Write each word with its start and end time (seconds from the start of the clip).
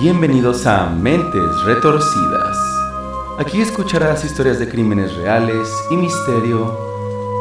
Bienvenidos 0.00 0.66
a 0.66 0.88
Mentes 0.88 1.62
Retorcidas. 1.64 2.56
Aquí 3.38 3.60
escucharás 3.60 4.24
historias 4.24 4.58
de 4.58 4.66
crímenes 4.66 5.14
reales 5.14 5.68
y 5.90 5.96
misterio, 5.98 6.74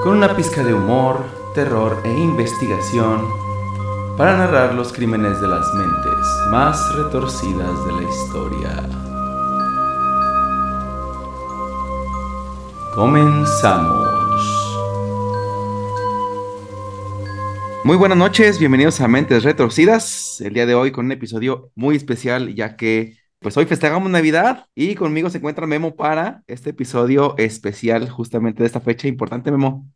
con 0.04 0.18
una 0.18 0.36
pizca 0.36 0.62
de 0.62 0.74
humor, 0.74 1.24
terror 1.56 2.02
e 2.04 2.12
investigación, 2.12 3.26
para 4.18 4.36
narrar 4.36 4.74
los 4.74 4.92
crímenes 4.92 5.40
de 5.40 5.48
las 5.48 5.74
mentes 5.74 6.28
más 6.50 6.94
retorcidas 6.98 7.86
de 7.86 7.94
la 7.94 8.04
historia. 8.04 8.90
Comenzamos. 12.94 14.09
Muy 17.84 17.96
buenas 17.98 18.18
noches, 18.18 18.60
bienvenidos 18.60 19.00
a 19.02 19.08
Mentes 19.08 19.44
Retorcidas. 19.44 20.42
El 20.42 20.54
día 20.54 20.66
de 20.66 20.76
hoy 20.76 20.92
con 20.92 21.06
un 21.06 21.12
episodio 21.14 21.72
muy 21.76 21.96
especial, 21.96 22.54
ya 22.54 22.76
que 22.76 23.18
pues 23.40 23.56
hoy 23.58 23.66
festejamos 23.66 24.10
Navidad 24.12 24.66
y 24.76 24.96
conmigo 24.96 25.30
se 25.30 25.38
encuentra 25.38 25.66
Memo 25.66 25.96
para 25.96 26.44
este 26.48 26.72
episodio 26.72 27.36
especial 27.38 28.10
justamente 28.10 28.64
de 28.64 28.68
esta 28.68 28.82
fecha 28.82 29.08
importante, 29.08 29.50
Memo. 29.52 29.90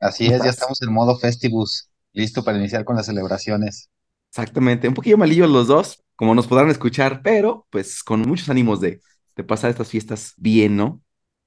Así 0.00 0.26
¿Cómo 0.26 0.32
es, 0.32 0.42
ya 0.42 0.50
estamos 0.50 0.82
en 0.82 0.92
modo 0.92 1.16
Festivus, 1.16 1.88
listo 2.12 2.42
para 2.44 2.58
iniciar 2.58 2.84
con 2.84 2.96
las 2.96 3.06
celebraciones. 3.06 3.90
Exactamente, 4.30 4.88
un 4.88 4.94
poquillo 4.94 5.16
malillos 5.18 5.50
los 5.50 5.66
dos, 5.66 6.04
como 6.14 6.34
nos 6.34 6.46
podrán 6.46 6.70
escuchar, 6.70 7.22
pero 7.22 7.66
pues 7.70 8.02
con 8.04 8.22
muchos 8.22 8.48
ánimos 8.48 8.80
de, 8.80 9.00
de 9.36 9.44
pasar 9.44 9.70
estas 9.70 9.88
fiestas 9.88 10.34
bien, 10.36 10.76
¿no? 10.76 11.02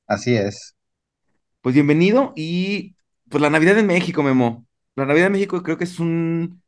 Así 0.08 0.36
es, 0.36 0.76
Pues 1.62 1.76
bienvenido 1.76 2.34
y 2.36 2.95
pues 3.30 3.42
la 3.42 3.50
Navidad 3.50 3.78
en 3.78 3.88
México, 3.88 4.23
Memo. 4.23 4.66
La 4.95 5.05
Navidad 5.05 5.27
en 5.27 5.34
México 5.34 5.63
creo 5.63 5.77
que 5.77 5.86
es 5.86 6.00
un, 6.00 6.62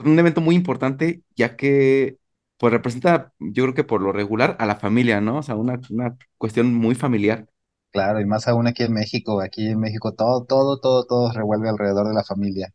un 0.00 0.18
evento 0.18 0.40
muy 0.40 0.54
importante, 0.56 1.22
ya 1.36 1.56
que 1.56 2.18
pues 2.58 2.72
representa, 2.72 3.34
yo 3.40 3.64
creo 3.64 3.74
que 3.74 3.84
por 3.84 4.00
lo 4.02 4.12
regular, 4.12 4.56
a 4.60 4.66
la 4.66 4.76
familia, 4.76 5.20
¿no? 5.20 5.38
O 5.38 5.42
sea, 5.42 5.56
una, 5.56 5.80
una 5.90 6.16
cuestión 6.38 6.74
muy 6.74 6.94
familiar, 6.94 7.48
claro, 7.92 8.20
y 8.20 8.26
más 8.26 8.46
aún 8.46 8.66
aquí 8.66 8.82
en 8.82 8.92
México, 8.92 9.40
aquí 9.40 9.68
en 9.68 9.80
México 9.80 10.12
todo, 10.12 10.44
todo, 10.44 10.78
todo, 10.80 11.06
todo 11.06 11.32
revuelve 11.32 11.70
alrededor 11.70 12.08
de 12.08 12.14
la 12.14 12.22
familia. 12.24 12.74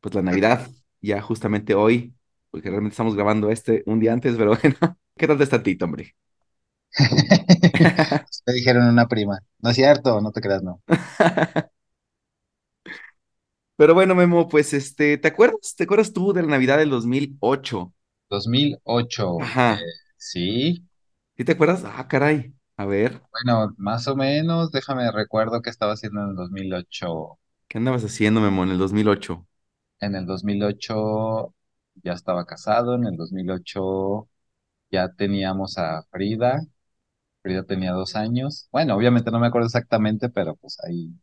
pues 0.00 0.14
la 0.14 0.22
Navidad, 0.22 0.68
ya 1.00 1.20
justamente 1.22 1.74
hoy, 1.74 2.14
porque 2.50 2.68
realmente 2.70 2.92
estamos 2.94 3.14
grabando 3.14 3.50
este 3.50 3.82
un 3.86 4.00
día 4.00 4.12
antes, 4.12 4.36
pero 4.36 4.56
bueno, 4.62 4.98
¿qué 5.16 5.26
tal 5.26 5.40
está 5.40 5.62
Tito, 5.62 5.84
hombre? 5.84 6.14
Me 8.46 8.52
dijeron 8.54 8.86
una 8.88 9.06
prima, 9.08 9.38
no 9.60 9.70
es 9.70 9.76
cierto, 9.76 10.20
no 10.20 10.32
te 10.32 10.40
creas, 10.40 10.62
no. 10.62 10.82
Pero 13.82 13.94
bueno, 13.94 14.14
Memo, 14.14 14.48
pues 14.48 14.74
este, 14.74 15.18
¿te 15.18 15.26
acuerdas? 15.26 15.74
¿Te 15.76 15.82
acuerdas 15.82 16.12
tú 16.12 16.32
de 16.32 16.42
la 16.42 16.46
Navidad 16.46 16.78
del 16.78 16.90
2008? 16.90 17.92
2008, 18.30 19.38
eh, 19.40 19.44
Ajá, 19.44 19.80
sí, 20.16 20.86
¿sí 21.36 21.44
te 21.44 21.52
acuerdas? 21.52 21.82
Ah, 21.84 22.06
caray, 22.08 22.54
a 22.76 22.86
ver, 22.86 23.20
bueno, 23.30 23.74
más 23.78 24.06
o 24.08 24.16
menos, 24.16 24.70
déjame 24.72 25.10
recuerdo 25.12 25.60
qué 25.62 25.68
estaba 25.70 25.92
haciendo 25.94 26.22
en 26.22 26.30
el 26.30 26.36
2008. 26.36 27.38
¿qué 27.68 27.78
andabas 27.78 28.04
haciendo, 28.04 28.40
Memo, 28.40 28.62
en 28.62 28.70
el 28.70 28.78
2008? 28.78 29.44
En 30.00 30.14
el 30.16 30.26
2008 30.26 31.54
ya 32.02 32.12
estaba 32.12 32.44
casado, 32.44 32.94
en 32.96 33.06
el 33.06 33.16
2008 33.16 34.28
ya 34.90 35.10
teníamos 35.14 35.78
a 35.78 36.02
Frida, 36.10 36.60
Frida 37.42 37.64
tenía 37.64 37.92
dos 37.92 38.16
años. 38.16 38.68
Bueno, 38.72 38.96
obviamente 38.96 39.30
no 39.32 39.40
me 39.40 39.48
acuerdo 39.48 39.66
exactamente, 39.66 40.28
pero 40.30 40.56
pues 40.56 40.78
ahí, 40.84 41.14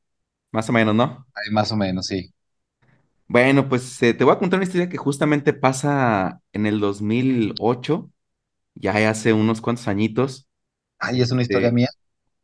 Más 0.52 0.69
o 0.69 0.73
menos, 0.73 0.93
¿no? 0.95 1.25
ahí 1.33 1.52
más 1.52 1.71
o 1.71 1.75
menos, 1.77 2.07
sí. 2.07 2.33
Bueno, 3.30 3.69
pues 3.69 4.02
eh, 4.03 4.13
te 4.16 4.23
voy 4.23 4.33
a 4.33 4.39
contar 4.39 4.58
una 4.59 4.66
historia 4.66 4.89
que 4.89 4.97
justamente 4.97 5.53
pasa 5.53 6.41
en 6.53 6.66
el 6.66 6.80
2008, 6.80 8.11
ya 8.75 8.94
hace 9.09 9.33
unos 9.33 9.61
cuantos 9.61 9.88
añitos, 9.88 10.49
Ay, 10.99 11.21
es 11.21 11.31
una 11.31 11.41
historia 11.41 11.71
este, 11.71 11.71
mía. 11.71 11.89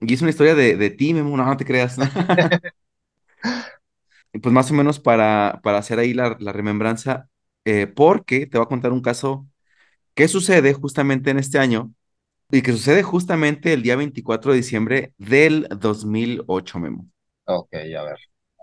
y 0.02 0.14
es 0.16 0.22
una 0.22 0.31
historia 0.31 0.55
de, 0.55 0.77
de 0.77 0.89
ti, 0.92 1.14
Memo, 1.14 1.37
no, 1.37 1.45
no 1.45 1.58
te 1.58 1.65
creas, 1.65 1.98
¿no? 1.99 2.05
Y 4.33 4.39
Pues 4.39 4.54
más 4.54 4.70
o 4.71 4.73
menos 4.73 4.99
para, 4.99 5.59
para 5.64 5.77
hacer 5.77 5.99
ahí 5.99 6.14
la, 6.14 6.36
la 6.39 6.52
remembranza, 6.54 7.30
eh, 7.65 7.88
porque 7.88 8.48
te 8.48 8.58
voy 8.58 8.65
a 8.65 8.67
contar 8.70 8.92
un 8.92 9.02
caso 9.02 9.48
que 10.15 10.27
sucede 10.27 10.73
justamente 10.73 11.32
en 11.32 11.39
este 11.39 11.59
año 11.59 11.93
y 12.52 12.61
que 12.64 12.73
sucede 12.73 13.04
justamente 13.04 13.73
el 13.73 13.83
día 13.83 13.95
24 13.98 14.52
de 14.54 14.58
diciembre 14.59 15.14
del 15.17 15.67
2008, 15.80 16.80
Memo. 16.80 17.08
Ok, 17.45 17.73
a 17.98 18.04
ver. 18.04 18.20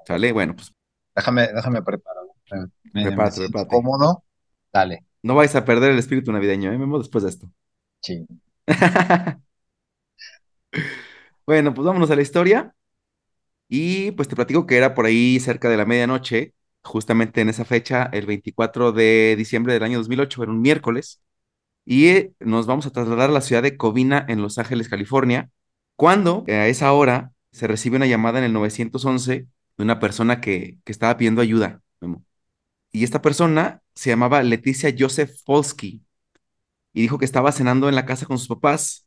¿Sale? 0.07 0.33
Bueno, 0.33 0.55
pues 0.57 0.73
Déjame, 1.17 1.49
déjame 1.55 1.83
preparar. 1.83 2.22
Me, 2.51 3.03
prepárate, 3.03 3.49
cómodo. 3.69 4.25
Dale. 4.73 5.05
No 5.23 5.35
vais 5.35 5.55
a 5.55 5.65
perder 5.65 5.93
el 5.93 5.99
espíritu 5.99 6.33
navideño, 6.33 6.73
¿eh, 6.73 6.79
Memo? 6.79 6.99
Después 6.99 7.25
de 7.25 7.31
esto. 7.31 7.51
Ching. 8.01 8.27
Bueno, 11.47 11.75
pues 11.75 11.85
vámonos 11.87 12.11
a 12.11 12.17
la 12.17 12.23
historia 12.23 12.75
y 13.69 14.13
pues 14.13 14.29
te 14.29 14.37
platico 14.37 14.67
que 14.67 14.77
era 14.77 14.95
por 14.95 15.07
ahí 15.07 15.41
cerca 15.41 15.69
de 15.69 15.77
la 15.77 15.87
medianoche, 15.87 16.55
justamente 16.83 17.41
en 17.41 17.49
esa 17.49 17.65
fecha, 17.65 18.05
el 18.13 18.27
24 18.27 18.93
de 18.93 19.35
diciembre 19.37 19.73
del 19.75 19.83
año 19.85 19.99
2008, 19.99 20.43
era 20.43 20.53
un 20.53 20.61
miércoles. 20.61 21.23
y 21.87 22.09
eh, 22.09 22.35
nos 22.41 22.67
vamos 22.67 22.87
a 22.87 22.93
trasladar 22.93 23.31
a 23.31 23.33
la 23.35 23.43
ciudad 23.43 23.63
de 23.63 23.77
Covina, 23.77 24.27
en 24.29 24.43
Los 24.43 24.59
Ángeles, 24.59 24.89
California, 24.89 25.51
cuando 25.97 26.45
eh, 26.49 26.55
a 26.57 26.69
esa 26.69 26.93
hora 26.93 27.33
se 27.53 27.67
recibe 27.69 27.97
una 27.97 28.07
llamada 28.07 28.39
en 28.41 28.47
el 28.47 28.53
911 28.55 29.49
de 29.79 29.85
una 29.85 30.01
persona 30.01 30.41
que, 30.41 30.79
que 30.85 30.93
estaba 30.93 31.17
pidiendo 31.19 31.43
ayuda. 31.43 31.83
Memo. 32.01 32.25
Y 32.93 33.05
esta 33.05 33.23
persona 33.23 33.83
se 33.95 34.11
llamaba 34.11 34.43
Leticia 34.43 34.95
Joseph 34.97 35.33
Polsky 35.45 36.03
y 36.93 37.03
dijo 37.03 37.19
que 37.19 37.25
estaba 37.25 37.53
cenando 37.53 37.89
en 37.89 37.95
la 37.95 38.07
casa 38.07 38.27
con 38.27 38.39
sus 38.39 38.49
papás 38.49 39.07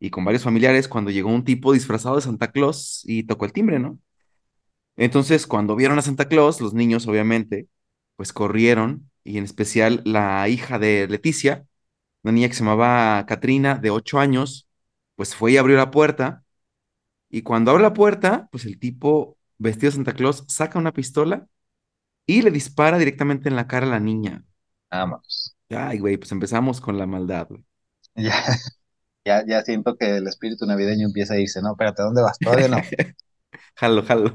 y 0.00 0.10
con 0.10 0.24
varios 0.24 0.44
familiares 0.44 0.88
cuando 0.88 1.10
llegó 1.10 1.30
un 1.30 1.44
tipo 1.44 1.72
disfrazado 1.72 2.16
de 2.16 2.22
Santa 2.22 2.52
Claus 2.52 3.02
y 3.04 3.24
tocó 3.24 3.46
el 3.46 3.52
timbre, 3.52 3.78
¿no? 3.78 3.98
Entonces, 4.96 5.46
cuando 5.46 5.76
vieron 5.76 5.98
a 5.98 6.02
Santa 6.02 6.28
Claus, 6.28 6.60
los 6.60 6.74
niños, 6.74 7.06
obviamente, 7.06 7.68
pues 8.16 8.32
corrieron 8.32 9.10
y 9.24 9.38
en 9.38 9.44
especial 9.44 10.02
la 10.04 10.48
hija 10.48 10.78
de 10.78 11.06
Leticia 11.08 11.66
una 12.22 12.32
niña 12.32 12.48
que 12.48 12.54
se 12.54 12.64
llamaba 12.64 13.24
Katrina, 13.26 13.76
de 13.76 13.90
8 13.90 14.18
años, 14.18 14.68
pues 15.14 15.34
fue 15.36 15.52
y 15.52 15.56
abrió 15.58 15.76
la 15.76 15.92
puerta, 15.92 16.44
y 17.30 17.42
cuando 17.42 17.70
abre 17.70 17.82
la 17.84 17.94
puerta, 17.94 18.48
pues 18.52 18.66
el 18.66 18.78
tipo 18.78 19.38
vestido 19.58 19.90
de 19.90 19.96
Santa 19.96 20.14
Claus 20.14 20.44
saca 20.48 20.78
una 20.78 20.92
pistola 20.92 21.46
y 22.26 22.42
le 22.42 22.50
dispara 22.50 22.98
directamente 22.98 23.48
en 23.48 23.56
la 23.56 23.66
cara 23.68 23.86
a 23.86 23.90
la 23.90 24.00
niña. 24.00 24.44
Vámonos. 24.90 25.54
Ay, 25.70 25.98
güey, 26.00 26.16
pues 26.16 26.32
empezamos 26.32 26.80
con 26.80 26.98
la 26.98 27.06
maldad, 27.06 27.46
güey. 27.48 27.64
Ya, 28.16 28.42
ya, 29.24 29.44
ya 29.46 29.62
siento 29.62 29.96
que 29.96 30.18
el 30.18 30.28
espíritu 30.28 30.66
navideño 30.66 31.06
empieza 31.08 31.34
a 31.34 31.38
irse. 31.40 31.62
No, 31.62 31.72
espérate, 31.72 32.02
¿dónde 32.02 32.22
vas? 32.22 32.40
Todavía 32.40 32.68
no. 32.68 32.90
Jalo, 33.76 34.02
jalo. 34.02 34.32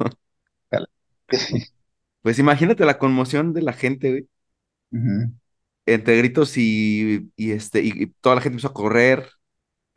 Dale. 0.71 0.87
Pues 2.23 2.39
imagínate 2.39 2.83
la 2.85 2.97
conmoción 2.97 3.53
de 3.53 3.61
la 3.61 3.73
gente, 3.73 4.09
güey, 4.09 4.27
entre 5.85 6.17
gritos 6.17 6.57
y, 6.57 7.31
y 7.35 7.51
este, 7.51 7.81
y, 7.81 7.91
y 8.03 8.07
toda 8.21 8.35
la 8.35 8.41
gente 8.41 8.55
empezó 8.55 8.69
a 8.69 8.73
correr, 8.73 9.29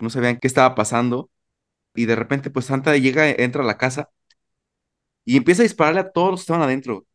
no 0.00 0.10
sabían 0.10 0.38
qué 0.38 0.48
estaba 0.48 0.74
pasando, 0.74 1.30
y 1.94 2.06
de 2.06 2.16
repente, 2.16 2.50
pues 2.50 2.66
Santa 2.66 2.96
llega, 2.98 3.30
entra 3.30 3.62
a 3.62 3.66
la 3.66 3.78
casa 3.78 4.10
y 5.24 5.36
empieza 5.36 5.62
a 5.62 5.64
dispararle 5.64 6.00
a 6.00 6.12
todos 6.12 6.30
los 6.32 6.40
que 6.40 6.42
estaban 6.44 6.62
adentro. 6.62 7.06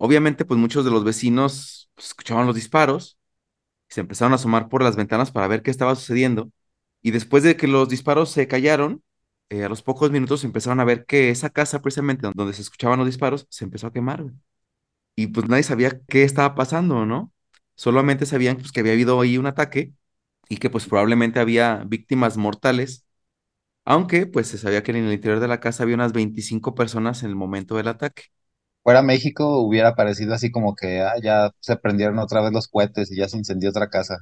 Obviamente, 0.00 0.46
pues 0.46 0.58
muchos 0.60 0.84
de 0.86 0.90
los 0.92 1.04
vecinos 1.04 1.90
pues, 1.96 2.08
escuchaban 2.08 2.46
los 2.46 2.56
disparos 2.56 3.18
y 3.90 3.94
se 3.94 4.00
empezaron 4.02 4.32
a 4.32 4.36
asomar 4.36 4.68
por 4.68 4.82
las 4.82 4.96
ventanas 4.96 5.32
para 5.32 5.48
ver 5.48 5.62
qué 5.62 5.70
estaba 5.70 5.94
sucediendo. 5.96 6.50
Y 7.02 7.12
después 7.12 7.42
de 7.44 7.56
que 7.56 7.68
los 7.68 7.88
disparos 7.88 8.30
se 8.30 8.48
callaron, 8.48 9.02
eh, 9.50 9.64
a 9.64 9.70
los 9.70 9.82
pocos 9.82 10.10
minutos 10.12 10.44
empezaron 10.44 10.80
a 10.80 10.84
ver 10.84 11.06
que 11.06 11.30
esa 11.30 11.50
casa, 11.50 11.82
precisamente 11.82 12.28
donde 12.34 12.54
se 12.54 12.62
escuchaban 12.62 12.98
los 12.98 13.08
disparos, 13.08 13.46
se 13.50 13.64
empezó 13.64 13.88
a 13.88 13.92
quemar. 13.92 14.24
Y 15.16 15.28
pues 15.28 15.48
nadie 15.48 15.62
sabía 15.62 16.00
qué 16.08 16.24
estaba 16.24 16.54
pasando, 16.54 17.06
¿no? 17.06 17.32
Solamente 17.76 18.26
sabían 18.26 18.56
pues, 18.58 18.72
que 18.72 18.80
había 18.80 18.92
habido 18.92 19.20
ahí 19.20 19.38
un 19.38 19.46
ataque 19.46 19.92
y 20.48 20.58
que 20.58 20.70
pues 20.70 20.86
probablemente 20.86 21.40
había 21.40 21.84
víctimas 21.86 22.36
mortales, 22.38 23.06
aunque 23.84 24.26
pues 24.26 24.48
se 24.48 24.58
sabía 24.58 24.82
que 24.82 24.92
en 24.92 24.98
el 24.98 25.12
interior 25.14 25.40
de 25.40 25.48
la 25.48 25.60
casa 25.60 25.84
había 25.84 25.96
unas 25.96 26.12
25 26.14 26.74
personas 26.74 27.22
en 27.22 27.30
el 27.30 27.36
momento 27.36 27.76
del 27.76 27.88
ataque. 27.88 28.24
Fuera 28.82 29.02
México 29.02 29.58
hubiera 29.60 29.94
parecido 29.94 30.34
así 30.34 30.50
como 30.50 30.74
que 30.74 31.00
ah, 31.02 31.14
ya 31.22 31.50
se 31.60 31.76
prendieron 31.76 32.18
otra 32.18 32.42
vez 32.42 32.52
los 32.52 32.68
cohetes 32.68 33.10
y 33.12 33.16
ya 33.16 33.28
se 33.28 33.36
incendió 33.38 33.70
otra 33.70 33.88
casa. 33.90 34.18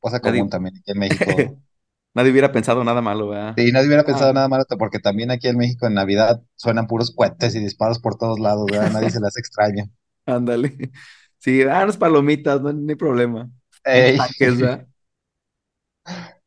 Cosa 0.00 0.20
común 0.20 0.48
Nadie, 0.48 0.50
también 0.50 0.76
aquí 0.78 0.92
en 0.92 0.98
México. 0.98 1.48
nadie 2.14 2.30
hubiera 2.32 2.52
pensado 2.52 2.84
nada 2.84 3.00
malo, 3.02 3.28
¿verdad? 3.28 3.56
Sí, 3.56 3.70
nadie 3.72 3.86
hubiera 3.86 4.02
Ah, 4.04 4.04
pensado 4.04 4.32
nada 4.32 4.48
malo, 4.48 4.64
porque 4.78 4.98
también 4.98 5.30
aquí 5.30 5.46
en 5.48 5.56
México 5.56 5.86
en 5.86 5.94
Navidad 5.94 6.42
suenan 6.56 6.86
puros 6.88 7.12
cohetes 7.14 7.54
y 7.54 7.60
disparos 7.60 8.00
por 8.00 8.16
todos 8.18 8.40
lados, 8.40 8.68
¿verdad? 8.68 8.90
Nadie 8.90 9.10
se 9.10 9.20
las 9.20 9.36
extraña. 9.36 9.88
Ándale. 10.26 10.90
Sí, 11.38 11.62
ah, 11.62 11.82
unas 11.84 11.96
palomitas, 11.96 12.60
no, 12.62 12.72
no 12.72 12.88
hay 12.90 12.96
problema. 12.96 13.50
Unos 13.92 14.14
Ey, 14.14 14.16
tanques, 14.16 14.58
¿verdad? 14.58 14.88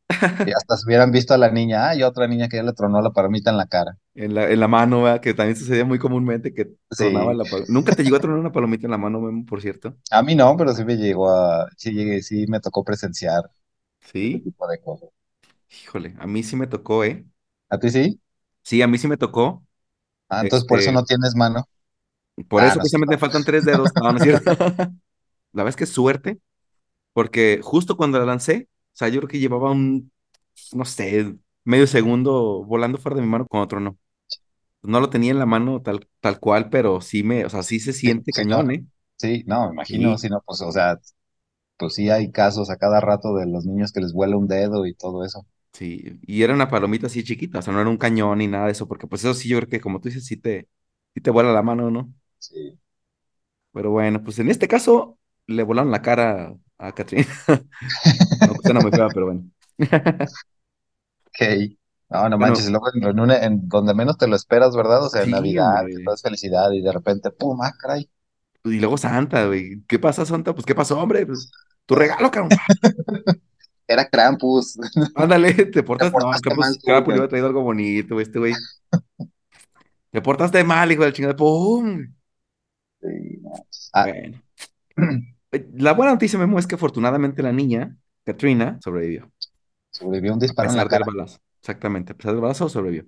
y 0.45 0.51
hasta 0.51 0.77
se 0.77 0.85
hubieran 0.85 1.11
visto 1.11 1.33
a 1.33 1.37
la 1.37 1.51
niña, 1.51 1.89
ah, 1.89 1.95
y 1.95 2.03
otra 2.03 2.27
niña 2.29 2.47
que 2.47 2.55
ya 2.57 2.63
le 2.63 2.71
tronó 2.73 3.01
la 3.01 3.11
palomita 3.11 3.51
en 3.51 3.57
la 3.57 3.67
cara. 3.67 3.97
En 4.15 4.35
la, 4.35 4.49
en 4.51 4.59
la 4.59 4.67
mano, 4.67 5.01
¿verdad? 5.03 5.21
Que 5.21 5.33
también 5.33 5.55
sucedía 5.57 5.85
muy 5.85 5.97
comúnmente 5.99 6.53
que 6.53 6.67
tronaba 6.95 7.33
Sí, 7.33 7.35
la 7.35 7.47
palomita. 7.49 7.71
Nunca 7.73 7.95
te 7.95 8.03
llegó 8.03 8.17
a 8.17 8.19
tronar 8.19 8.39
una 8.39 8.51
palomita 8.51 8.85
en 8.87 8.91
la 8.91 8.97
mano, 8.99 9.19
Memo, 9.21 9.45
por 9.45 9.61
cierto. 9.61 9.97
a 10.11 10.21
mí 10.23 10.35
no, 10.35 10.55
pero 10.57 10.73
sí 10.73 10.85
me 10.85 10.95
llegó 10.97 11.29
a, 11.29 11.67
sí 11.77 11.91
llegué, 11.91 12.21
sí 12.21 12.45
me 12.47 12.59
tocó 12.59 12.83
presenciar. 12.83 13.43
ese 14.23 14.39
Sí, 14.41 14.43
tipo 14.43 14.67
de 14.67 14.81
cosas. 14.81 15.09
híjole, 15.69 16.15
a 16.19 16.25
mí 16.27 16.41
sí 16.43 16.55
me 16.55 16.67
tocó, 16.67 17.03
¿eh? 17.03 17.25
¿A 17.69 17.77
ti 17.79 17.89
sí? 17.89 18.19
Sí, 18.63 18.81
a 18.81 18.87
mí 18.87 18.97
sí 18.97 19.07
me 19.07 19.17
tocó. 19.17 19.65
Ah, 20.29 20.41
entonces 20.41 20.67
por 20.67 20.79
eso 20.79 20.91
Este, 20.91 20.93
no 20.93 21.03
tienes 21.05 21.35
mano. 21.35 21.65
por 22.49 22.63
Ah, 22.63 22.75
eso 22.79 22.79
no 22.79 22.81
precisamente 22.81 23.17
faltan 23.17 23.43
tres 23.45 23.65
dedos. 23.65 23.95
No, 23.95 24.11
no 24.11 24.17
es 24.17 24.23
cierto. 24.23 24.51
La 25.53 25.63
verdad 25.63 25.69
es 25.71 25.75
que 25.77 25.85
suerte, 25.93 26.39
porque 27.13 27.61
justo 27.63 27.97
cuando 27.97 28.19
la 28.19 28.25
lancé, 28.25 28.69
o 28.93 28.97
sea, 28.97 29.09
yo 29.09 29.21
creo 29.21 29.29
que 29.29 29.39
llevaba 29.39 29.71
un, 29.71 30.11
no 30.73 30.85
sé, 30.85 31.35
medio 31.65 31.87
segundo 31.87 32.63
volando 32.65 32.97
fuera 32.99 33.17
de 33.17 33.21
mi 33.23 33.29
mano 33.29 33.47
con 33.47 33.61
otro 33.61 33.79
no. 34.83 34.91
No 34.91 34.99
lo 34.99 35.09
tenía 35.09 35.31
en 35.31 35.39
la 35.39 35.45
mano 35.45 35.81
tal, 35.81 36.07
tal 36.19 36.39
cual, 36.39 36.69
pero 36.69 37.01
sí 37.01 37.23
me, 37.23 37.45
o 37.45 37.49
sea, 37.49 37.63
sí 37.63 37.79
se 37.79 37.93
siente 37.93 38.31
sí, 38.31 38.45
no. 38.45 38.57
cañón, 38.57 38.71
¿eh? 38.71 38.85
Sí, 39.17 39.43
no, 39.47 39.67
me 39.67 39.73
imagino, 39.73 40.17
Sí, 40.17 40.17
si 40.17 40.29
no, 40.29 40.41
pues, 40.45 40.61
o 40.61 40.71
sea, 40.71 40.99
pues 41.77 41.95
sí 41.95 42.09
hay 42.09 42.31
casos 42.31 42.69
a 42.71 42.77
cada 42.77 43.01
rato 43.01 43.35
de 43.35 43.47
los 43.47 43.65
niños 43.65 43.91
que 43.93 44.01
les 44.01 44.13
vuela 44.13 44.37
un 44.37 44.47
dedo 44.47 44.85
y 44.87 44.95
todo 44.95 45.25
eso. 45.25 45.45
sí. 45.73 46.19
Y 46.21 46.43
era 46.43 46.53
una 46.53 46.69
palomita 46.69 47.07
así 47.07 47.23
chiquita, 47.23 47.59
o 47.59 47.61
sea, 47.61 47.73
no 47.73 47.81
era 47.81 47.89
un 47.89 47.97
cañón 47.97 48.37
ni 48.39 48.47
nada 48.47 48.65
de 48.67 48.71
eso, 48.73 48.87
porque 48.87 49.07
pues 49.07 49.23
eso 49.23 49.33
sí, 49.33 49.49
yo 49.49 49.57
creo 49.59 49.69
que 49.69 49.81
como 49.81 49.99
tú 50.01 50.09
dices, 50.09 50.25
sí 50.25 50.37
te, 50.37 50.69
sí 51.13 51.21
te 51.21 51.31
vuela 51.31 51.53
la 51.53 51.63
mano, 51.63 51.89
¿no? 51.91 52.13
Sí. 52.39 52.79
Pero 53.71 53.91
bueno, 53.91 54.23
pues 54.23 54.39
en 54.39 54.49
este 54.49 54.67
caso 54.67 55.19
le 55.47 55.63
volaron 55.63 55.91
la 55.91 56.01
cara 56.01 56.55
a 56.77 56.93
Catherine. 56.93 57.27
No, 58.41 58.55
pues 58.55 58.73
muy 58.81 58.91
fea, 58.93 59.11
pero 59.11 59.27
bueno. 59.27 59.43
Ok. 61.27 61.75
No, 62.13 62.29
no 62.29 62.37
manches, 62.37 62.69
Bueno, 62.69 62.69
y 62.69 62.71
luego 62.71 62.87
en, 62.93 63.03
en 63.11 63.19
una- 63.19 63.37
en 63.43 63.67
donde 63.67 63.93
menos 63.93 64.17
te 64.17 64.27
lo 64.27 64.35
esperas, 64.35 64.75
¿verdad? 64.75 65.03
O 65.03 65.09
sea, 65.09 65.23
en 65.23 65.31
Navidad, 65.31 65.85
que 65.85 66.03
es 66.13 66.21
felicidad 66.21 66.71
y 66.71 66.81
de 66.81 66.91
repente, 66.91 67.31
¡pum! 67.31 67.59
¡Ah, 67.61 67.73
caray! 67.79 68.09
Y 68.65 68.79
luego 68.79 68.97
Santa, 68.97 69.47
güey. 69.47 69.83
¿Qué 69.87 69.99
pasa, 69.99 70.25
Santa? 70.25 70.53
Pues, 70.53 70.65
¿qué 70.65 70.75
pasó, 70.75 70.99
hombre? 70.99 71.25
Pues, 71.25 71.51
tu 71.85 71.95
regalo, 71.95 72.31
cabrón. 72.31 72.49
Era 73.87 74.07
Krampus. 74.07 74.77
Ándale, 75.15 75.53
te 75.53 75.65
Te 75.65 75.83
portas. 75.83 76.11
No, 76.11 76.19
portaste 76.19 76.55
mal 76.55 76.73
Carapu 76.85 77.09
le 77.11 77.15
hubiera 77.17 77.27
traído 77.29 77.47
algo 77.47 77.63
bonito, 77.63 78.19
este 78.21 78.39
güey. 78.39 78.53
Te 80.11 80.21
portaste 80.21 80.63
mal, 80.63 80.91
hijo 80.91 81.01
de 81.01 81.09
la 81.09 81.13
chingada. 81.13 81.35
¡Pum! 81.35 82.13
Sí, 83.01 83.39
no. 83.41 83.51
Ah, 83.91 84.05
Bueno. 84.07 84.41
La 85.73 85.93
buena 85.93 86.13
noticia, 86.13 86.39
Memo, 86.39 86.57
es 86.57 86.65
que 86.65 86.75
afortunadamente 86.75 87.43
la 87.43 87.51
niña, 87.51 87.95
Katrina, 88.23 88.79
sobrevivió. 88.81 89.31
sobrevivió 89.91 90.33
un 90.33 90.39
A 90.39 90.41
disparo 90.41 90.69
en 90.69 90.77
la 90.77 90.83
pesar 90.85 90.89
del 90.89 91.05
cara. 91.05 91.17
balazo. 91.17 91.39
Exactamente, 91.63 92.11
a 92.13 92.15
pesar 92.17 92.33
del 92.35 92.55
sobrevivió. 92.55 93.05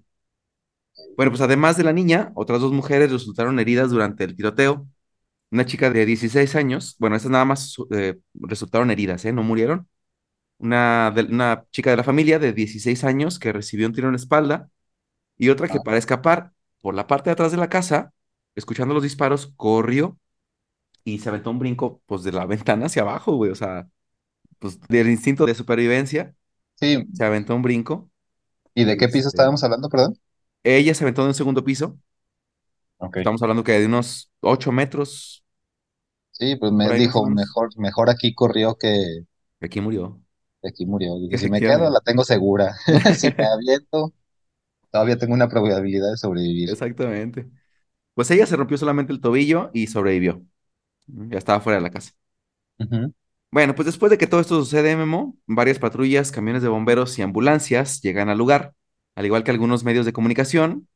Bueno, 1.16 1.32
pues 1.32 1.42
además 1.42 1.78
de 1.78 1.84
la 1.84 1.94
niña, 1.94 2.32
otras 2.36 2.60
dos 2.62 2.72
mujeres 2.74 3.12
resultaron 3.12 3.60
heridas 3.60 3.90
durante 3.90 4.24
el 4.24 4.36
tiroteo. 4.36 4.88
Una 5.52 5.66
chica 5.66 5.90
de 5.92 6.06
16 6.06 6.56
años, 6.56 6.96
bueno, 7.00 7.16
esas 7.18 7.32
nada 7.32 7.46
más 7.46 7.76
eh, 7.92 8.20
resultaron 8.36 8.92
heridas, 8.92 9.26
¿eh? 9.26 9.34
No 9.34 9.44
murieron. 9.44 9.88
Una, 10.60 11.12
de- 11.16 11.24
una 11.24 11.66
chica 11.72 11.92
de 11.92 11.98
la 11.98 12.04
familia 12.04 12.40
de 12.40 12.54
16 12.54 13.04
años 13.06 13.40
que 13.40 13.54
recibió 13.54 13.88
un 13.88 13.94
tiro 13.94 14.08
en 14.10 14.14
la 14.14 14.18
espalda 14.18 14.70
y 15.38 15.50
otra 15.50 15.70
que 15.70 15.82
para 15.82 15.98
escapar 15.98 16.54
por 16.82 16.96
la 16.96 17.08
parte 17.08 17.30
de 17.30 17.34
atrás 17.34 17.52
de 17.52 17.58
la 17.60 17.70
casa, 17.70 18.14
escuchando 18.56 18.94
los 18.94 19.04
disparos, 19.04 19.54
corrió 19.58 20.20
y 21.04 21.20
se 21.20 21.30
aventó 21.30 21.52
un 21.52 21.60
brinco, 21.60 22.02
pues, 22.08 22.24
de 22.24 22.32
la 22.34 22.46
ventana 22.48 22.88
hacia 22.88 23.04
abajo, 23.04 23.36
güey. 23.38 23.52
O 23.52 23.56
sea, 23.56 23.90
pues, 24.60 24.80
del 24.90 25.10
instinto 25.10 25.46
de 25.46 25.56
supervivencia, 25.56 26.36
sí. 26.80 27.06
se 27.14 27.26
aventó 27.26 27.56
un 27.56 27.62
brinco 27.64 28.12
¿Y 28.76 28.84
de 28.86 28.96
qué 28.98 29.10
piso 29.10 29.28
este, 29.28 29.30
estábamos 29.30 29.64
hablando, 29.64 29.90
perdón? 29.90 30.20
ella 30.64 30.94
se 30.94 31.04
aventó 31.04 31.22
de 31.24 31.30
un 31.30 31.34
segundo 31.34 31.64
piso. 31.64 31.98
Estamos 33.20 33.42
hablando 33.42 33.64
que 33.64 33.74
de 33.80 33.86
unos 33.88 34.32
8 34.42 34.72
metros, 34.72 35.44
Sí, 36.32 36.56
pues 36.58 36.72
me 36.72 36.92
dijo, 36.92 37.26
mejor, 37.28 37.76
mejor 37.80 38.10
aquí 38.12 38.36
corrió 38.36 38.76
que 38.78 39.26
Aquí 39.62 39.82
murió, 39.82 40.22
aquí 40.64 40.86
murió. 40.86 41.18
Dije, 41.20 41.38
si 41.38 41.50
me 41.50 41.62
quedo, 41.62 41.90
la 41.90 42.00
tengo 42.02 42.24
segura. 42.24 42.76
Si 43.16 43.28
me 43.38 43.46
aviento, 43.46 44.14
todavía 44.92 45.18
tengo 45.20 45.34
una 45.36 45.50
probabilidad 45.50 46.12
de 46.12 46.18
sobrevivir. 46.18 46.72
Exactamente. 46.72 47.50
Pues 48.14 48.32
ella 48.32 48.48
se 48.48 48.58
rompió 48.58 48.78
solamente 48.78 49.14
el 49.14 49.22
tobillo 49.22 49.72
y 49.74 49.88
sobrevivió. 49.88 50.44
Ya 51.08 51.40
estaba 51.40 51.62
fuera 51.62 51.78
de 51.80 51.84
la 51.84 51.92
casa. 51.92 52.14
Bueno, 53.56 53.74
pues 53.74 53.86
después 53.86 54.10
de 54.10 54.18
que 54.18 54.28
todo 54.28 54.42
esto 54.42 54.60
sucede, 54.60 54.98
Memo, 54.98 55.38
varias 55.48 55.80
patrullas, 55.80 56.30
camiones 56.30 56.62
de 56.62 56.68
bomberos 56.68 57.18
y 57.18 57.22
ambulancias 57.22 58.02
llegan 58.02 58.28
al 58.28 58.38
lugar, 58.38 58.74
al 59.16 59.26
igual 59.26 59.46
que 59.46 59.52
algunos 59.52 59.86
medios 59.86 60.06
de 60.06 60.12
comunicación 60.12 60.90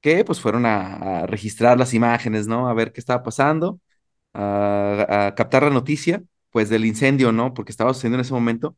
que 0.00 0.24
pues 0.24 0.40
fueron 0.40 0.66
a, 0.66 1.26
registrar 1.26 1.78
las 1.78 1.94
imágenes, 1.94 2.46
¿no? 2.48 2.68
A 2.68 2.74
ver 2.74 2.92
qué 2.92 3.00
estaba 3.00 3.22
pasando, 3.22 3.80
a, 4.34 5.34
captar 5.36 5.64
la 5.64 5.70
noticia, 5.70 6.22
pues 6.50 6.68
del 6.70 6.84
incendio, 6.86 7.32
¿no? 7.32 7.54
Porque 7.54 7.72
estaba 7.72 7.94
sucediendo 7.94 8.16
en 8.18 8.22
ese 8.22 8.34
momento. 8.34 8.76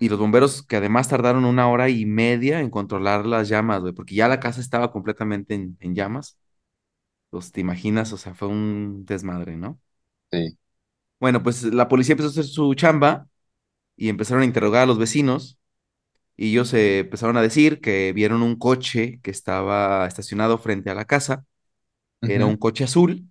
Y 0.00 0.08
los 0.08 0.18
bomberos 0.18 0.64
que 0.64 0.76
además 0.76 1.08
tardaron 1.08 1.44
una 1.44 1.68
hora 1.70 1.90
y 1.90 2.06
media 2.06 2.60
en 2.60 2.70
controlar 2.70 3.26
las 3.26 3.48
llamas, 3.48 3.82
güey, 3.82 3.94
porque 3.94 4.16
ya 4.16 4.28
la 4.28 4.40
casa 4.40 4.60
estaba 4.60 4.92
completamente 4.92 5.54
en, 5.54 5.76
en 5.80 5.94
llamas. 5.94 6.38
Pues 7.30 7.52
te 7.52 7.60
imaginas, 7.60 8.12
o 8.12 8.18
sea, 8.18 8.34
fue 8.34 8.48
un 8.48 9.04
desmadre, 9.06 9.56
¿no? 9.56 9.80
Sí. 10.32 10.59
Bueno, 11.20 11.42
pues 11.42 11.62
la 11.64 11.88
policía 11.88 12.14
empezó 12.14 12.28
a 12.28 12.32
hacer 12.32 12.44
su 12.44 12.74
chamba 12.74 13.28
y 13.96 14.08
empezaron 14.10 14.42
a 14.42 14.46
interrogar 14.46 14.84
a 14.84 14.86
los 14.86 14.98
vecinos 14.98 15.58
y 16.36 16.50
ellos 16.52 16.74
eh, 16.74 17.00
empezaron 17.00 17.36
a 17.36 17.42
decir 17.42 17.80
que 17.80 18.12
vieron 18.14 18.42
un 18.42 18.56
coche 18.58 19.20
que 19.22 19.30
estaba 19.32 20.06
estacionado 20.06 20.58
frente 20.58 20.90
a 20.90 20.94
la 20.94 21.06
casa, 21.06 21.46
era 22.26 22.46
Ujú. 22.46 22.46
un 22.46 22.56
coche 22.58 22.84
azul 22.84 23.30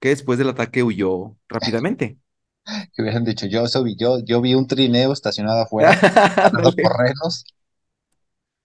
que 0.00 0.10
después 0.10 0.38
del 0.38 0.50
ataque 0.50 0.82
huyó 0.84 1.36
rápidamente. 1.48 2.18
Que 2.92 3.02
hubieran 3.02 3.24
dicho, 3.24 3.46
yo, 3.46 3.64
eso 3.64 3.82
vi- 3.84 3.96
yo, 3.96 4.18
yo 4.24 4.40
vi 4.40 4.54
un 4.54 4.66
trineo 4.66 5.12
estacionado 5.12 5.62
afuera, 5.62 6.00
los 6.50 6.76
correnos, 6.76 7.44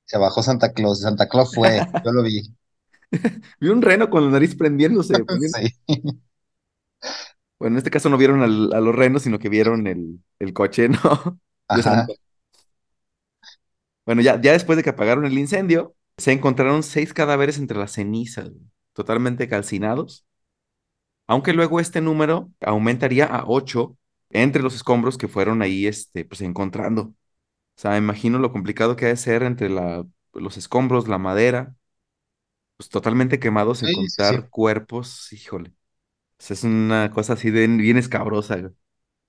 se 0.06 0.18
bajó 0.18 0.42
Santa 0.42 0.74
Claus, 0.74 1.01
Santa 1.01 1.28
Claus 1.30 1.54
fue, 1.54 1.88
yo 2.04 2.12
lo 2.12 2.24
vi. 2.24 2.42
Vi 3.60 3.69
un 3.69 3.81
reno 3.81 4.10
con 4.10 4.25
la 4.25 4.31
nariz 4.31 4.56
prendiéndose. 4.56 5.25
Sí. 5.39 5.75
Bueno, 7.65 7.75
en 7.75 7.77
este 7.79 7.89
caso 7.91 8.09
no 8.09 8.17
vieron 8.17 8.41
al- 8.44 8.73
a 8.73 8.79
los 8.81 8.95
renos, 8.95 9.23
sino 9.23 9.39
que 9.39 9.50
vieron 9.50 9.88
el, 9.88 10.19
el 10.39 10.53
coche, 10.53 10.89
¿no? 10.89 11.00
Ajá. 11.67 12.15
Bueno, 14.06 14.21
ya, 14.21 14.39
ya 14.41 14.51
después 14.53 14.77
de 14.77 14.83
que 14.83 14.91
apagaron 14.91 15.25
el 15.25 15.38
incendio, 15.38 15.95
se 16.17 16.31
encontraron 16.31 16.83
seis 16.83 17.13
cadáveres 17.13 17.57
entre 17.57 17.77
las 17.77 17.91
cenizas, 17.94 18.51
totalmente 18.94 19.47
calcinados, 19.47 20.25
aunque 21.27 21.53
luego 21.53 21.79
este 21.79 22.01
número 22.01 22.51
aumentaría 22.62 23.25
a 23.25 23.45
ocho 23.47 23.97
entre 24.29 24.61
los 24.63 24.75
escombros 24.75 25.18
que 25.18 25.27
fueron 25.27 25.61
ahí, 25.61 25.88
este, 25.88 26.25
pues 26.25 26.41
encontrando. 26.41 27.01
O 27.04 27.16
sea, 27.81 27.97
imagino 27.97 28.40
lo 28.40 28.54
complicado 28.54 28.97
que 28.97 29.07
ha 29.07 29.09
de 29.09 29.18
ser 29.18 29.44
entre 29.44 29.69
la, 29.69 30.06
los 30.33 30.57
escombros, 30.57 31.09
la 31.09 31.19
madera, 31.19 31.75
pues 32.78 32.90
totalmente 32.90 33.40
quemados, 33.40 33.83
Sí, 33.83 33.94
sí, 34.07 34.23
sí. 34.23 34.35
encontrar 34.35 34.49
cuerpos, 34.49 35.31
híjole. 35.33 35.74
Es 36.52 36.64
una 36.64 37.11
cosa 37.11 37.33
así 37.33 37.52
de 37.52 37.68
bien 37.68 37.97
escabrosa, 37.97 38.57
güey. 38.57 38.73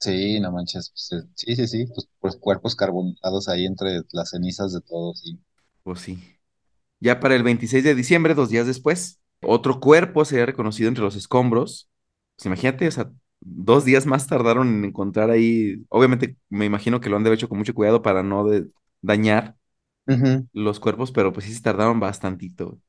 Sí, 0.01 0.41
no 0.41 0.53
manches. 0.53 0.89
pues, 0.91 1.13
eh, 1.23 1.29
sí, 1.35 1.55
sí, 1.57 1.67
sí. 1.69 1.87
Pues, 1.87 2.09
pues 2.21 2.37
cuerpos 2.37 2.75
carbonizados 2.77 3.49
ahí 3.49 3.67
entre 3.67 4.01
las 4.13 4.31
cenizas 4.31 4.73
de 4.73 4.81
todos. 4.81 5.21
Sí. 5.21 5.39
Pues 5.83 6.01
sí. 6.01 6.19
Ya 7.01 7.21
para 7.21 7.37
el 7.37 7.43
26 7.45 7.85
de 7.85 7.95
diciembre, 7.95 8.35
dos 8.35 8.51
días 8.51 8.67
después, 8.67 9.21
otro 9.43 9.81
cuerpo 9.81 10.25
se 10.25 10.37
había 10.37 10.47
reconocido 10.47 10.89
entre 10.89 11.05
los 11.05 11.17
escombros. 11.17 11.91
Pues 12.37 12.47
imagínate, 12.47 12.89
o 12.89 12.93
sea, 12.93 13.13
dos 13.41 13.85
días 13.85 14.07
más 14.07 14.27
tardaron 14.29 14.69
en 14.69 14.85
encontrar 14.87 15.31
ahí. 15.31 15.85
Obviamente, 15.91 16.39
me 16.51 16.67
imagino 16.67 17.01
que 17.01 17.11
lo 17.11 17.17
han 17.17 17.25
de 17.25 17.31
haber 17.31 17.39
hecho 17.39 17.49
con 17.49 17.59
mucho 17.59 17.75
cuidado 17.75 18.03
para 18.03 18.23
no 18.23 18.45
de- 18.49 18.69
dañar 19.03 19.57
los 20.53 20.81
cuerpos, 20.81 21.13
pero 21.13 21.33
pues 21.33 21.47
sí 21.47 21.55
se 21.55 21.63
tardaron 21.63 22.01
bastantito. 22.01 22.81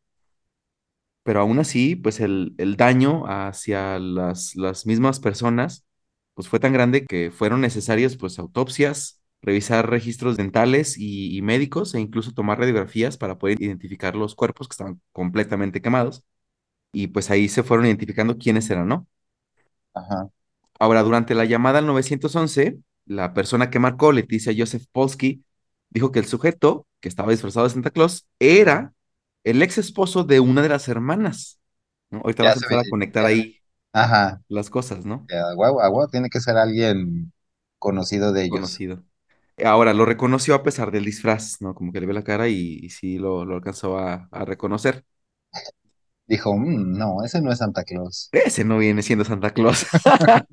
Pero 1.28 1.42
aún 1.42 1.60
así, 1.60 1.98
pues 1.98 2.22
el, 2.22 2.56
el 2.58 2.78
daño 2.78 3.26
hacia 3.28 4.00
las, 4.00 4.56
las 4.56 4.86
mismas 4.86 5.20
personas, 5.20 5.86
pues 6.36 6.48
fue 6.48 6.60
tan 6.62 6.72
grande 6.72 7.06
que 7.06 7.32
fueron 7.32 7.60
necesarias 7.62 8.16
pues 8.16 8.40
autopsias, 8.40 9.22
revisar 9.42 9.90
registros 9.90 10.38
dentales 10.38 10.98
y, 10.98 11.36
y 11.38 11.42
médicos 11.42 11.94
e 11.96 12.00
incluso 12.00 12.32
tomar 12.34 12.60
radiografías 12.60 13.18
para 13.18 13.38
poder 13.38 13.62
identificar 13.62 14.16
los 14.16 14.36
cuerpos 14.36 14.70
que 14.70 14.74
estaban 14.76 15.02
completamente 15.12 15.82
quemados. 15.82 16.24
Y 16.94 17.08
pues 17.08 17.32
ahí 17.32 17.50
se 17.50 17.64
fueron 17.64 17.88
identificando 17.88 18.38
quiénes 18.38 18.70
eran, 18.70 18.88
¿no? 18.88 19.08
Ajá. 19.94 20.30
Ahora, 20.80 21.04
durante 21.04 21.36
la 21.36 21.46
llamada 21.46 21.80
al 21.80 21.88
911, 21.88 22.80
la 23.06 23.34
persona 23.34 23.70
que 23.70 23.80
marcó, 23.80 24.12
Leticia 24.14 24.54
Joseph 24.58 24.86
Polsky, 24.92 25.44
dijo 25.90 26.12
que 26.12 26.20
el 26.20 26.26
sujeto 26.26 26.88
que 27.02 27.10
estaba 27.10 27.32
disfrazado 27.32 27.68
de 27.68 27.74
Santa 27.74 27.92
Claus 27.92 28.28
era 28.40 28.94
el 29.52 29.62
ex 29.62 29.78
esposo 29.78 30.24
de 30.24 30.40
una 30.40 30.62
de 30.62 30.70
las 30.70 30.88
hermanas. 30.88 31.60
¿no? 32.12 32.20
Ahorita 32.20 32.44
Ya 32.44 32.54
vas 32.54 32.58
a 32.58 32.60
empezar 32.60 32.80
a 32.80 32.86
conectar 32.90 33.26
Ya. 33.26 33.30
ahí 33.32 33.62
Ajá. 33.94 34.42
las 34.50 34.70
cosas, 34.70 35.06
¿no? 35.06 35.32
Guau, 35.56 35.74
guau, 35.92 36.08
tiene 36.10 36.30
que 36.30 36.40
ser 36.40 36.58
alguien 36.58 37.32
conocido 37.80 38.32
de 38.34 38.46
ellos. 38.46 38.82
Conocido. 38.82 39.04
Ahora, 39.64 39.94
lo 39.94 40.06
reconoció 40.06 40.56
a 40.56 40.64
pesar 40.64 40.92
del 40.92 41.06
disfraz, 41.06 41.62
¿no? 41.62 41.76
Como 41.76 41.92
que 41.92 42.00
le 42.02 42.08
ve 42.08 42.14
la 42.14 42.24
cara 42.24 42.48
y, 42.50 42.80
y 42.84 42.90
sí 42.92 43.18
lo, 43.18 43.46
lo 43.46 43.56
alcanzó 43.56 43.98
a, 44.00 44.28
a 44.32 44.46
reconocer. 44.46 45.06
Dijo, 46.26 46.56
"Mm, 46.58 46.98
no, 46.98 47.22
ese 47.26 47.42
no 47.42 47.52
es 47.52 47.58
Santa 47.60 47.84
Claus. 47.84 48.32
Ese 48.32 48.64
no 48.64 48.78
viene 48.78 49.02
siendo 49.04 49.26
Santa 49.26 49.52
Claus. 49.54 49.86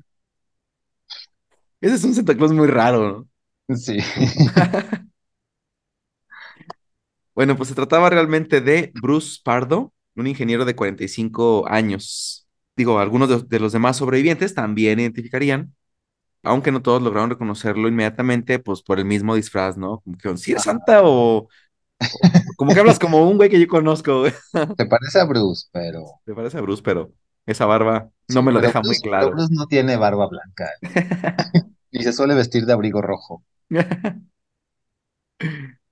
Ese 1.81 1.95
es 1.95 2.03
un 2.03 2.13
Santa 2.15 2.35
Claus 2.35 2.51
muy 2.53 2.67
raro, 2.67 3.09
¿no? 3.09 3.29
Sí. 3.75 3.97
Bueno, 7.35 7.57
pues 7.57 7.69
se 7.69 7.75
trataba 7.75 8.09
realmente 8.09 8.61
de 8.61 8.91
Bruce 8.95 9.39
Pardo, 9.43 9.93
un 10.15 10.27
ingeniero 10.27 10.65
de 10.65 10.75
45 10.75 11.65
años. 11.67 12.47
Digo, 12.77 12.99
algunos 12.99 13.29
de, 13.29 13.43
de 13.47 13.59
los 13.59 13.73
demás 13.73 13.97
sobrevivientes 13.97 14.53
también 14.53 14.99
identificarían, 14.99 15.73
aunque 16.43 16.71
no 16.71 16.81
todos 16.81 17.01
lograron 17.01 17.31
reconocerlo 17.31 17.87
inmediatamente, 17.87 18.59
pues 18.59 18.83
por 18.83 18.99
el 18.99 19.05
mismo 19.05 19.35
disfraz, 19.35 19.77
¿no? 19.77 20.01
Como 20.01 20.17
que, 20.17 20.37
¿sí 20.37 20.53
es 20.53 20.63
Santa 20.63 21.01
o, 21.03 21.49
como 22.57 22.73
que 22.73 22.79
hablas 22.79 22.99
como 22.99 23.27
un 23.29 23.37
güey 23.37 23.49
que 23.49 23.59
yo 23.59 23.67
conozco, 23.67 24.21
güey? 24.21 24.33
Se 24.77 24.85
parece 24.85 25.19
a 25.19 25.25
Bruce, 25.25 25.67
pero 25.71 26.05
Te 26.25 26.33
parece 26.33 26.57
a 26.57 26.61
Bruce, 26.61 26.81
pero 26.83 27.11
esa 27.45 27.65
barba 27.65 28.09
no 28.27 28.41
sí, 28.41 28.45
me 28.45 28.51
lo 28.51 28.59
deja 28.61 28.81
muy 28.81 28.89
Bruce, 28.89 29.01
claro. 29.01 29.31
Bruce 29.31 29.53
no 29.53 29.67
tiene 29.67 29.97
barba 29.97 30.27
blanca 30.27 30.69
y 31.91 32.03
se 32.03 32.13
suele 32.13 32.35
vestir 32.35 32.65
de 32.65 32.73
abrigo 32.73 33.01
rojo. 33.01 33.43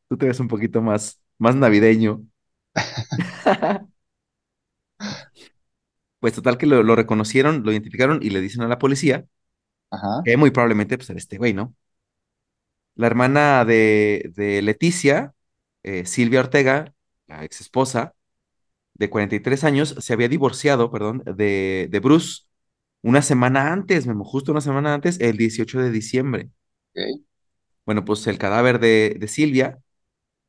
Tú 0.07 0.17
te 0.17 0.27
ves 0.27 0.39
un 0.39 0.47
poquito 0.47 0.81
más, 0.81 1.19
más 1.43 1.55
navideño. 1.57 2.23
Pues 6.19 6.33
total 6.33 6.57
que 6.57 6.65
lo, 6.65 6.81
lo 6.83 6.95
reconocieron, 6.95 7.63
lo 7.63 7.71
identificaron 7.71 8.19
y 8.23 8.29
le 8.31 8.41
dicen 8.41 8.61
a 8.63 8.67
la 8.67 8.79
policía 8.79 9.25
Ajá, 9.91 10.23
que 10.23 10.37
muy 10.37 10.51
probablemente 10.51 10.97
pues 10.97 11.09
era 11.09 11.19
este 11.19 11.37
güey, 11.37 11.53
¿no? 11.53 11.75
La 12.95 13.07
hermana 13.07 13.65
de, 13.65 14.31
de 14.35 14.61
Leticia, 14.61 15.33
eh, 15.83 16.05
Silvia 16.05 16.41
Ortega, 16.41 16.93
la 17.27 17.43
ex 17.43 17.61
esposa 17.61 18.15
de 18.95 19.09
43 19.09 19.63
años, 19.65 19.95
se 19.99 20.13
había 20.13 20.29
divorciado, 20.29 20.91
perdón, 20.91 21.23
de, 21.25 21.87
de 21.91 21.99
Bruce 22.01 22.43
una 23.03 23.21
semana 23.23 23.73
antes, 23.73 24.07
Memo, 24.07 24.25
justo 24.25 24.51
una 24.53 24.61
semana 24.61 24.93
antes, 24.95 25.19
el 25.21 25.37
18 25.37 25.79
de 25.81 25.91
diciembre. 25.91 26.51
Bueno, 27.85 28.05
pues 28.05 28.25
el 28.27 28.37
cadáver 28.37 28.79
de, 28.79 29.15
de 29.19 29.27
Silvia 29.27 29.79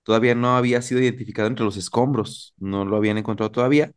todavía 0.04 0.34
no 0.36 0.56
había 0.56 0.82
sido 0.82 1.02
identificado 1.02 1.48
entre 1.48 1.64
los 1.66 1.76
escombros, 1.78 2.54
no 2.58 2.86
lo 2.86 2.96
habían 2.98 3.18
encontrado 3.18 3.52
todavía, 3.52 3.92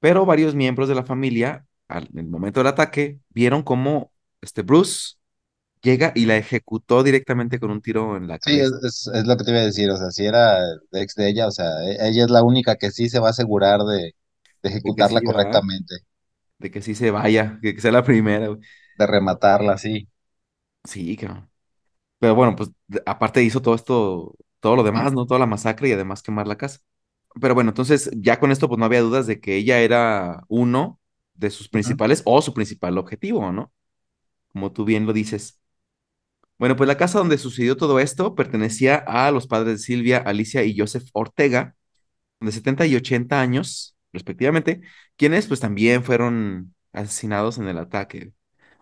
pero 0.00 0.26
varios 0.26 0.54
miembros 0.56 0.88
de 0.88 0.94
la 0.96 1.04
familia, 1.04 1.66
al, 1.88 2.08
en 2.12 2.18
el 2.20 2.28
momento 2.28 2.60
del 2.60 2.68
ataque, 2.68 3.20
vieron 3.30 3.62
cómo 3.64 4.12
este 4.42 4.62
Bruce 4.62 5.16
llega 5.82 6.12
y 6.16 6.26
la 6.26 6.36
ejecutó 6.38 7.02
directamente 7.04 7.60
con 7.60 7.70
un 7.72 7.82
tiro 7.82 8.16
en 8.16 8.28
la 8.28 8.38
Sí, 8.40 8.58
es, 8.60 8.70
cabeza. 8.70 8.78
es, 8.84 9.08
es 9.12 9.26
lo 9.26 9.36
que 9.36 9.44
te 9.44 9.50
iba 9.50 9.60
a 9.60 9.64
decir, 9.64 9.90
o 9.90 9.96
sea, 9.96 10.10
si 10.10 10.24
era 10.26 10.58
ex 10.92 11.14
de 11.16 11.28
ella, 11.28 11.46
o 11.48 11.50
sea, 11.50 11.66
e- 11.84 12.08
ella 12.08 12.24
es 12.24 12.30
la 12.30 12.42
única 12.42 12.76
que 12.76 12.90
sí 12.90 13.08
se 13.08 13.18
va 13.18 13.28
a 13.28 13.30
asegurar 13.30 13.80
de, 13.82 14.14
de 14.62 14.68
De 14.82 14.94
que 14.94 15.04
ejecutarla 15.04 15.20
sí, 15.20 15.26
¿verdad? 15.26 15.62
correctamente, 15.62 15.96
De 16.58 16.70
que 16.70 16.82
sí 16.82 16.94
se 16.94 17.10
vaya, 17.12 17.58
que, 17.62 17.74
que 17.74 17.80
sea 17.82 17.92
la 17.92 18.04
primera, 18.04 18.48
güey. 18.48 18.60
de 18.98 19.06
rematarla, 19.06 19.78
sí. 19.78 20.06
Sí, 20.84 21.16
cabrón. 21.16 21.50
Pero 22.18 22.34
bueno, 22.34 22.56
pues 22.56 22.70
aparte 23.06 23.42
hizo 23.44 23.62
todo 23.62 23.74
esto, 23.76 24.36
todo 24.60 24.76
lo 24.76 24.82
demás, 24.82 25.12
¿no? 25.12 25.26
Toda 25.26 25.40
la 25.40 25.46
masacre 25.46 25.88
y 25.88 25.92
además 25.92 26.22
quemar 26.22 26.46
la 26.46 26.56
casa. 26.58 26.80
Pero 27.40 27.54
bueno, 27.54 27.70
entonces 27.70 28.10
ya 28.16 28.40
con 28.40 28.50
esto 28.52 28.68
pues 28.68 28.78
no 28.78 28.84
había 28.86 29.02
dudas 29.02 29.26
de 29.26 29.40
que 29.40 29.56
ella 29.56 29.80
era 29.80 30.44
uno 30.48 31.00
de 31.34 31.50
sus 31.50 31.68
principales 31.68 32.22
o 32.26 32.42
su 32.42 32.54
principal 32.54 32.98
objetivo, 32.98 33.52
¿no? 33.52 33.72
Como 34.52 34.72
tú 34.72 34.84
bien 34.86 35.06
lo 35.06 35.12
dices. 35.14 35.60
Bueno, 36.58 36.74
pues 36.76 36.88
la 36.88 36.96
casa 36.96 37.18
donde 37.18 37.38
sucedió 37.38 37.76
todo 37.76 38.00
esto 38.00 38.34
pertenecía 38.34 38.96
a 38.96 39.30
los 39.30 39.46
padres 39.46 39.74
de 39.78 39.84
Silvia, 39.84 40.18
Alicia 40.18 40.64
y 40.64 40.76
Joseph 40.76 41.04
Ortega, 41.12 41.76
de 42.40 42.52
70 42.52 42.86
y 42.86 42.96
80 42.96 43.40
años, 43.40 43.96
respectivamente, 44.12 44.82
quienes 45.16 45.46
pues 45.48 45.60
también 45.60 46.04
fueron 46.04 46.74
asesinados 46.92 47.58
en 47.58 47.68
el 47.68 47.78
ataque. 47.78 48.32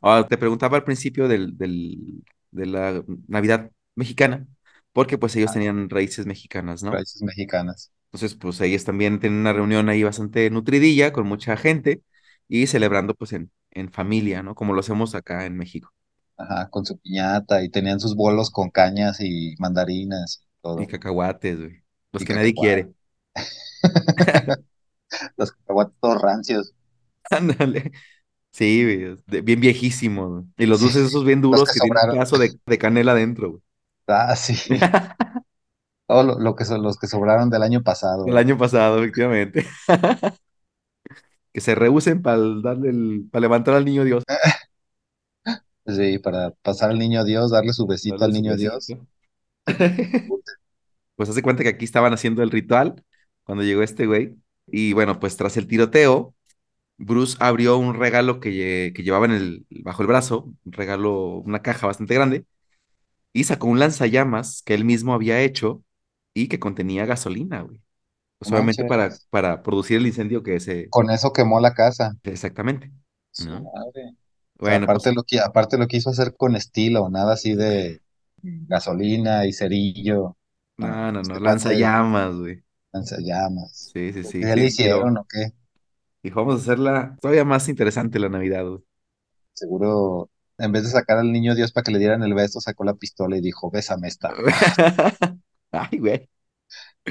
Ahora, 0.03 0.29
te 0.29 0.39
preguntaba 0.39 0.77
al 0.79 0.85
principio 0.85 1.29
del, 1.29 1.57
del- 1.59 2.25
de 2.53 2.67
la 2.67 3.05
Navidad 3.29 3.71
mexicana, 3.97 4.47
porque 4.97 5.19
pues 5.19 5.37
ellos 5.37 5.53
Ah, 5.53 5.53
tenían 5.53 5.89
raíces 5.91 6.27
mexicanas, 6.27 6.83
¿no? 6.83 7.05
raíces 7.05 7.23
mexicanas. 7.23 7.93
Entonces, 8.13 8.37
pues 8.39 8.61
ellos 8.61 8.85
también 8.85 9.21
tienen 9.21 9.41
una 9.41 9.53
reunión 9.53 9.89
ahí 9.89 10.03
bastante 10.03 10.49
nutridilla 10.51 11.13
con 11.13 11.27
mucha 11.27 11.57
gente 11.57 12.03
y 12.49 12.67
celebrando 12.67 13.15
pues 13.15 13.33
en, 13.33 13.53
en 13.71 13.93
familia, 13.93 14.43
¿no? 14.43 14.55
Como 14.55 14.73
lo 14.75 14.81
hacemos 14.81 15.15
acá 15.15 15.45
en 15.47 15.57
México. 15.57 15.93
Ajá, 16.39 16.71
con 16.71 16.87
su 16.87 16.97
piñata 16.99 17.63
y 17.63 17.69
tenían 17.71 18.01
sus 18.01 18.17
bolos 18.17 18.51
con 18.51 18.71
cañas 18.71 19.19
y 19.21 19.55
mandarinas 19.59 20.41
y 20.43 20.47
Y 20.75 20.87
todo, 20.87 20.87
cacahuates, 20.87 21.59
güey. 21.59 21.83
Los 22.13 22.25
y 22.25 22.25
que 22.25 22.35
nadie 22.35 22.55
quiere. 22.55 22.93
Los 25.37 25.53
cacahuates 25.53 25.95
todos 26.01 26.23
rancios. 26.23 26.75
Ándale. 27.31 27.93
Sí, 28.53 28.85
güey, 28.85 29.43
bien 29.45 29.61
viejísimo, 29.61 30.29
güey. 30.31 30.45
Y 30.59 30.67
los 30.67 30.81
dulces 30.81 31.09
esos 31.09 31.25
bien 31.25 31.43
los 31.51 31.65
duros 31.65 31.73
que 31.73 31.73
que 31.73 31.81
tienen 31.81 32.01
un 32.03 32.09
pedazo 32.09 32.39
de, 32.39 32.59
de 32.67 32.79
canela 32.79 33.13
adentro, 33.13 33.51
güey. 33.53 33.63
Ah, 34.09 34.35
sí. 34.37 34.55
Todo 36.09 36.25
lo, 36.25 36.39
lo 36.41 36.57
que 36.57 36.65
son 36.65 36.83
los 36.83 36.99
que 36.99 37.07
sobraron 37.07 37.49
del 37.49 37.63
año 37.63 37.83
El 38.25 38.37
pasado. 38.37 38.37
año 38.37 38.59
pasado, 38.59 38.99
efectivamente. 38.99 39.67
Que 41.53 41.61
se 41.61 41.75
rehúsen 41.75 42.23
para 42.23 42.39
darle 42.63 42.91
el, 42.91 43.29
para 43.31 43.41
levantar 43.43 43.75
al 43.75 43.85
niño 43.85 44.05
Dios. 44.05 44.25
Sí, 45.87 46.19
para 46.19 46.51
pasar 46.63 46.91
al 46.91 46.99
niño 46.99 47.25
Dios, 47.25 47.51
darle 47.51 47.73
su 47.73 47.87
besito 47.87 48.19
Darle 48.19 48.25
al 48.25 48.33
su 48.33 48.43
niño 48.43 48.57
Dios. 48.57 48.87
Pues 51.17 51.29
hace 51.29 51.43
cuenta 51.43 51.63
que 51.63 51.71
aquí 51.71 51.85
estaban 51.85 52.13
haciendo 52.13 52.43
el 52.43 52.51
ritual 52.51 53.03
cuando 53.45 53.65
llegó 53.65 53.83
este 53.83 54.07
güey. 54.07 54.37
Y 54.67 54.93
bueno, 54.93 55.19
pues 55.21 55.37
tras 55.37 55.57
el 55.57 55.67
tiroteo, 55.69 56.35
Bruce 56.99 57.37
abrió 57.41 57.79
un 57.79 57.95
regalo 57.97 58.41
que, 58.41 58.93
que 58.97 59.05
llevaba 59.05 59.27
en 59.27 59.33
el, 59.33 59.67
bajo 59.85 60.03
el 60.03 60.09
brazo, 60.09 60.53
un 60.65 60.73
regalo, 60.73 61.39
una 61.41 61.63
caja 61.63 61.87
bastante 61.89 62.15
grande, 62.15 62.47
y 63.37 63.45
sacó 63.45 63.67
un 63.67 63.79
lanzallamas 63.79 64.63
que 64.63 64.73
él 64.73 64.87
mismo 64.87 65.13
había 65.13 65.43
hecho 65.43 65.85
y 66.33 66.49
que 66.49 66.59
contenía 66.59 67.05
gasolina, 67.05 67.61
güey. 67.61 67.83
Pues 68.39 68.51
obviamente 68.51 68.87
para, 68.87 69.11
para 69.29 69.63
producir 69.63 69.99
el 69.99 70.07
incendio 70.07 70.43
que 70.43 70.59
se... 70.59 70.89
Con 70.89 71.11
eso 71.11 71.35
quemó 71.35 71.61
la 71.61 71.75
casa. 71.75 72.17
Exactamente, 72.23 72.91
¿no? 73.45 73.61
madre. 73.61 74.15
Bueno, 74.59 74.87
pues 74.87 74.97
aparte 74.97 75.13
lo 75.13 75.23
que, 75.23 75.39
aparte 75.39 75.77
lo 75.77 75.87
quiso 75.87 76.09
hacer 76.09 76.35
con 76.35 76.57
estilo, 76.57 77.11
nada 77.11 77.35
así 77.35 77.55
de 77.55 78.01
gasolina 78.43 79.45
y 79.45 79.53
cerillo. 79.53 80.39
No, 80.79 81.13
no, 81.13 81.13
no, 81.13 81.21
este 81.21 81.41
lanzallamas, 81.41 82.37
güey. 82.37 82.63
llamas. 83.19 83.91
Sí, 83.93 84.15
sí, 84.15 84.25
sí, 84.25 84.41
¿Ya 84.41 84.55
sí 84.55 84.61
le 84.61 84.67
hicieron 84.67 85.19
o 85.19 85.27
qué? 85.29 85.53
Dijo, 86.23 86.41
vamos 86.41 86.61
a 86.61 86.63
hacerla 86.63 87.19
todavía 87.21 87.45
más 87.45 87.69
interesante 87.69 88.19
la 88.19 88.31
Navidad, 88.31 88.67
güey. 88.67 88.81
Seguro, 89.53 90.31
en 90.59 90.73
vez 90.73 90.85
de 90.85 90.91
sacar 90.91 91.19
al 91.19 91.33
niño 91.33 91.55
Dios 91.55 91.73
para 91.73 91.85
que 91.85 91.93
le 91.93 91.99
dieran 91.99 92.23
el 92.23 92.35
beso, 92.35 92.61
sacó 92.61 92.85
la 92.85 92.95
pistola 92.95 93.37
y 93.37 93.41
dijo, 93.41 93.71
bésame 93.71 94.09
esta. 94.09 94.33
Ay, 95.71 95.99
güey. 95.99 96.29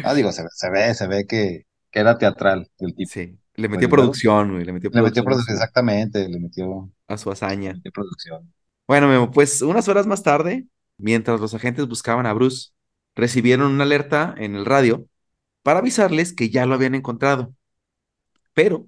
Ah, 0.01 0.13
digo, 0.13 0.31
se, 0.31 0.43
se 0.51 0.69
ve, 0.69 0.93
se 0.95 1.07
ve 1.07 1.25
que, 1.27 1.65
que 1.91 1.99
era 1.99 2.17
teatral 2.17 2.69
el 2.79 2.95
tipo. 2.95 3.11
Sí, 3.11 3.37
le 3.55 3.69
metió 3.69 3.89
producción, 3.89 4.51
güey, 4.53 4.65
le 4.65 4.73
metió 4.73 4.91
le 4.91 5.01
metió 5.01 5.23
producción 5.23 5.25
producción, 5.25 5.55
exactamente, 5.57 6.27
le 6.29 6.39
metió, 6.39 6.91
a 7.07 7.17
su 7.17 7.31
le 7.67 7.67
hazaña. 7.67 7.73
metió 7.73 7.91
producción. 7.91 8.53
Bueno, 8.87 9.07
Memo, 9.07 9.31
pues 9.31 9.61
unas 9.61 9.87
horas 9.87 10.05
más 10.07 10.23
tarde, 10.23 10.67
mientras 10.97 11.39
los 11.41 11.53
agentes 11.53 11.87
buscaban 11.87 12.25
a 12.25 12.33
Bruce, 12.33 12.69
recibieron 13.15 13.71
una 13.71 13.83
alerta 13.83 14.35
en 14.37 14.55
el 14.55 14.65
radio 14.65 15.07
para 15.63 15.79
avisarles 15.79 16.33
que 16.33 16.49
ya 16.49 16.65
lo 16.65 16.75
habían 16.75 16.95
encontrado, 16.95 17.55
pero 18.53 18.87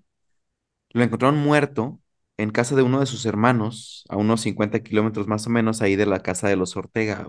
lo 0.92 1.04
encontraron 1.04 1.40
muerto 1.40 2.02
en 2.38 2.51
casa 2.51 2.75
de 2.75 2.84
uno 2.84 3.00
de 3.00 3.06
sus 3.06 3.25
hermanos, 3.25 4.06
a 4.10 4.17
unos 4.17 4.41
50 4.41 4.82
kilómetros 4.84 5.27
más 5.27 5.48
o 5.48 5.50
menos 5.50 5.82
ahí 5.82 5.96
de 5.96 6.06
la 6.06 6.22
casa 6.22 6.48
de 6.50 6.56
los 6.56 6.75
Ortega. 6.77 7.27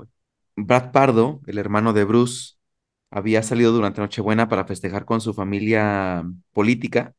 Brad 0.57 0.93
Pardo, 0.93 1.41
el 1.47 1.59
hermano 1.59 1.93
de 1.93 2.05
Bruce, 2.05 2.55
había 3.11 3.43
salido 3.43 3.73
durante 3.73 4.01
Nochebuena 4.01 4.49
para 4.49 4.65
festejar 4.67 5.05
con 5.07 5.21
su 5.21 5.35
familia 5.35 6.25
política 6.53 7.15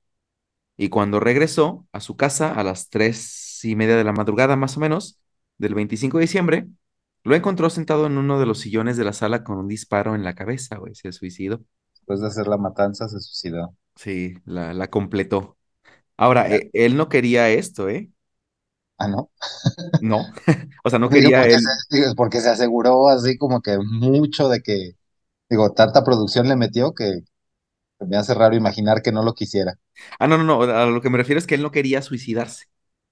y 0.77 0.89
cuando 0.89 1.19
regresó 1.19 1.87
a 1.91 1.99
su 2.01 2.15
casa 2.17 2.53
a 2.53 2.63
las 2.63 2.89
tres 2.89 3.59
y 3.63 3.75
media 3.75 3.97
de 3.97 4.03
la 4.03 4.13
madrugada 4.13 4.55
más 4.55 4.77
o 4.77 4.79
menos 4.79 5.19
del 5.57 5.75
25 5.75 6.17
de 6.17 6.23
diciembre, 6.23 6.67
lo 7.23 7.35
encontró 7.35 7.69
sentado 7.69 8.07
en 8.07 8.17
uno 8.17 8.39
de 8.39 8.45
los 8.45 8.59
sillones 8.59 8.97
de 8.97 9.03
la 9.05 9.13
sala 9.13 9.43
con 9.43 9.57
un 9.57 9.67
disparo 9.67 10.15
en 10.15 10.23
la 10.23 10.35
cabeza, 10.35 10.77
güey, 10.77 10.95
se 10.95 11.11
suicidó. 11.11 11.61
Después 11.93 12.19
de 12.19 12.25
hacer 12.25 12.47
la 12.47 12.57
matanza, 12.57 13.07
se 13.07 13.19
suicidó. 13.19 13.75
Sí, 13.95 14.35
la, 14.45 14.73
la 14.73 14.89
completó. 14.89 15.58
Ahora, 16.19 16.47
Ya. 16.47 16.57
e- 16.57 16.69
él 16.73 16.97
no 16.97 17.09
quería 17.09 17.49
esto, 17.49 17.89
¿eh? 17.89 18.11
Ah, 18.97 19.07
¿no? 19.07 19.29
No, 19.99 20.31
o 20.83 20.89
sea, 20.89 20.99
no 20.99 21.09
quería 21.09 21.31
porque 21.33 21.57
se, 21.59 21.69
él. 21.69 21.75
porque 22.15 22.41
se 22.41 22.49
aseguró 22.49 23.07
así 23.09 23.37
como 23.37 23.61
que 23.61 23.77
mucho 23.79 24.49
de 24.49 24.61
que, 24.61 24.91
digo, 25.49 25.73
tanta 25.73 26.03
producción 26.03 26.47
le 26.49 26.55
metió 26.55 26.93
que, 26.93 27.21
me 28.01 28.17
hace 28.17 28.33
raro 28.35 28.55
imaginar 28.55 29.01
que 29.03 29.11
no 29.13 29.23
lo 29.23 29.33
quisiera. 29.35 29.75
Ah, 30.19 30.27
no, 30.27 30.37
no, 30.37 30.43
no, 30.43 30.61
a 30.63 30.85
lo 30.85 31.01
que 31.01 31.09
me 31.09 31.17
refiero 31.17 31.39
es 31.39 31.47
que 31.47 31.55
él 31.55 31.61
no 31.63 31.71
quería 31.71 32.01
suicidarse. 32.01 32.65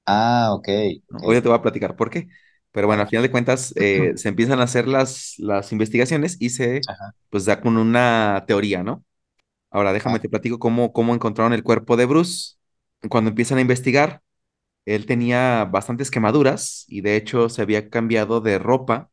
Ah, 0.05 0.53
ok, 0.53 0.67
¿no? 1.09 1.19
ok. 1.19 1.29
Hoy 1.29 1.41
te 1.41 1.47
voy 1.47 1.57
a 1.57 1.61
platicar 1.61 1.95
por 1.95 2.09
qué. 2.09 2.27
Pero 2.71 2.87
bueno, 2.87 3.01
al 3.03 3.07
final 3.09 3.23
de 3.23 3.31
cuentas, 3.31 3.73
eh, 3.77 4.13
se 4.15 4.29
empiezan 4.29 4.59
a 4.59 4.63
hacer 4.63 4.87
las, 4.87 5.35
las 5.37 5.71
investigaciones 5.71 6.37
y 6.39 6.49
se, 6.51 6.87
ajá, 6.87 7.13
pues, 7.29 7.45
da 7.45 7.61
con 7.61 7.77
una 7.77 8.43
teoría, 8.47 8.83
¿no? 8.83 9.03
Ahora, 9.71 9.93
déjame 9.93 10.19
ajá. 10.19 10.21
te 10.21 10.29
platico 10.29 10.59
cómo, 10.59 10.93
cómo 10.93 11.15
encontraron 11.15 11.53
el 11.53 11.63
cuerpo 11.63 11.97
de 11.97 12.05
Bruce. 12.07 12.56
Cuando 13.09 13.29
empiezan 13.29 13.57
a 13.57 13.61
investigar, 13.61 14.21
él 14.85 15.05
tenía 15.05 15.65
bastantes 15.65 16.11
quemaduras 16.11 16.85
y 16.87 17.01
de 17.01 17.17
hecho 17.17 17.49
se 17.49 17.61
había 17.63 17.89
cambiado 17.89 18.41
de 18.41 18.59
ropa 18.59 19.11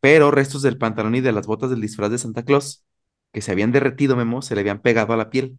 pero 0.00 0.30
restos 0.30 0.62
del 0.62 0.78
pantalón 0.78 1.16
y 1.16 1.20
de 1.22 1.32
las 1.32 1.46
botas 1.46 1.70
del 1.70 1.80
disfraz 1.80 2.10
de 2.10 2.18
Santa 2.18 2.44
Claus, 2.44 2.84
que 3.32 3.42
se 3.42 3.52
habían 3.52 3.72
derretido, 3.72 4.16
Memo, 4.16 4.42
se 4.42 4.54
le 4.54 4.62
habían 4.62 4.82
pegado 4.82 5.12
a 5.14 5.16
la 5.18 5.30
piel. 5.30 5.58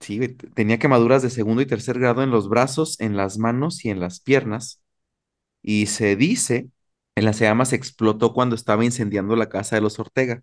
Sí, 0.00 0.20
tenía 0.54 0.78
quemaduras 0.78 1.22
de 1.22 1.30
segundo 1.30 1.62
y 1.62 1.66
tercer 1.66 1.98
grado 1.98 2.22
en 2.22 2.30
los 2.30 2.48
brazos, 2.48 3.00
en 3.00 3.16
las 3.16 3.38
manos 3.38 3.84
y 3.84 3.90
en 3.90 3.98
las 4.00 4.20
piernas. 4.20 4.82
Y 5.62 5.86
se 5.86 6.16
dice, 6.16 6.70
en 7.16 7.24
las 7.26 7.40
llamas 7.40 7.72
explotó 7.74 8.34
cuando 8.34 8.56
estaba 8.56 8.84
incendiando 8.84 9.36
la 9.36 9.48
casa 9.50 9.76
de 9.76 9.82
los 9.82 9.98
Ortega. 10.00 10.42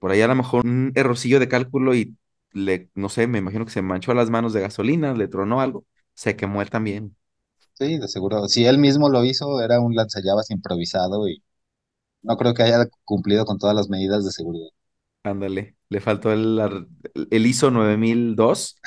Por 0.00 0.12
ahí 0.12 0.22
a 0.22 0.28
lo 0.28 0.36
mejor 0.36 0.66
un 0.66 0.92
errorcillo 0.96 1.40
de 1.40 1.48
cálculo 1.48 1.94
y 1.94 2.16
le, 2.52 2.90
no 2.94 3.08
sé, 3.08 3.26
me 3.26 3.38
imagino 3.38 3.64
que 3.64 3.70
se 3.72 3.82
manchó 3.82 4.14
las 4.14 4.30
manos 4.30 4.52
de 4.52 4.60
gasolina, 4.60 5.14
le 5.14 5.28
tronó 5.28 5.60
algo, 5.60 5.86
se 6.14 6.36
quemó 6.36 6.62
él 6.62 6.70
también. 6.70 7.16
Sí, 7.74 7.98
de 7.98 8.06
seguro. 8.06 8.46
Si 8.46 8.64
él 8.66 8.78
mismo 8.78 9.08
lo 9.08 9.24
hizo, 9.24 9.60
era 9.60 9.80
un 9.80 9.96
lanzallamas 9.96 10.50
improvisado 10.52 11.26
y 11.28 11.42
no 12.22 12.36
creo 12.36 12.54
que 12.54 12.64
haya 12.64 12.86
cumplido 13.04 13.44
con 13.46 13.58
todas 13.58 13.76
las 13.76 13.88
medidas 13.90 14.24
de 14.24 14.32
seguridad. 14.32 14.68
Ándale, 15.22 15.76
le 15.90 16.00
faltó 16.00 16.32
el, 16.32 16.86
el 17.30 17.46
ISO 17.46 17.70
9002 17.70 18.80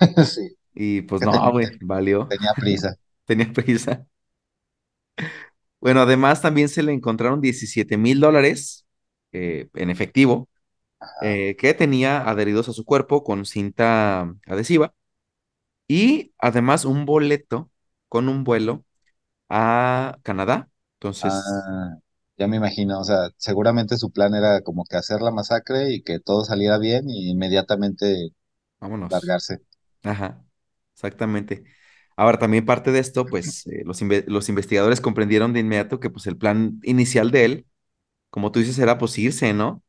Sí, 0.26 0.56
y 0.74 1.02
pues 1.02 1.22
que 1.22 1.26
no, 1.30 1.50
güey, 1.52 1.76
valió, 1.80 2.28
tenía 2.28 2.54
prisa. 2.58 2.96
tenía 3.26 3.52
prisa. 3.52 4.06
Bueno, 5.80 6.00
además 6.00 6.40
también 6.42 6.68
se 6.68 6.82
le 6.82 6.92
encontraron 6.92 7.40
diecisiete 7.40 7.96
mil 7.96 8.20
dólares 8.20 8.86
eh, 9.32 9.68
en 9.74 9.90
efectivo. 9.90 10.48
Eh, 11.20 11.56
que 11.58 11.74
tenía 11.74 12.22
adheridos 12.28 12.68
a 12.68 12.72
su 12.72 12.84
cuerpo 12.84 13.24
con 13.24 13.46
cinta 13.46 14.34
adhesiva 14.46 14.94
y 15.88 16.34
además 16.38 16.84
un 16.84 17.06
boleto 17.06 17.70
con 18.08 18.28
un 18.28 18.44
vuelo 18.44 18.84
a 19.50 20.18
Canadá. 20.24 20.70
Entonces, 20.96 21.66
Ah, 21.66 21.96
ya 22.36 22.46
me 22.48 22.56
imagino, 22.56 23.00
o 23.00 23.04
sea, 23.04 23.28
seguramente 23.36 23.96
su 23.96 24.10
plan 24.10 24.34
era 24.34 24.60
como 24.62 24.84
que 24.84 24.96
hacer 24.96 25.20
la 25.22 25.30
masacre 25.30 25.92
y 25.94 26.02
que 26.02 26.18
todo 26.20 26.44
saliera 26.44 26.78
bien 26.78 27.08
y 27.08 27.30
inmediatamente 27.30 28.30
vámonos. 28.80 29.38
largarse. 29.38 29.60
Ajá, 30.04 30.44
exactamente. 30.94 31.64
Ahora, 32.16 32.38
también 32.38 32.66
parte 32.66 32.92
de 32.92 33.00
esto, 33.00 33.28
pues 33.30 33.66
eh, 33.68 33.82
los, 33.86 34.02
inve- 34.02 34.24
los 34.28 34.48
investigadores 34.48 35.00
comprendieron 35.00 35.52
de 35.52 35.60
inmediato 35.60 36.00
que 36.00 36.10
pues 36.10 36.26
el 36.26 36.36
plan 36.38 36.80
inicial 36.84 37.30
de 37.30 37.44
él, 37.46 37.66
como 38.30 38.52
tú 38.52 38.60
dices, 38.60 38.78
era 38.78 38.98
pues 38.98 39.18
irse, 39.18 39.54
¿no? 39.54 39.84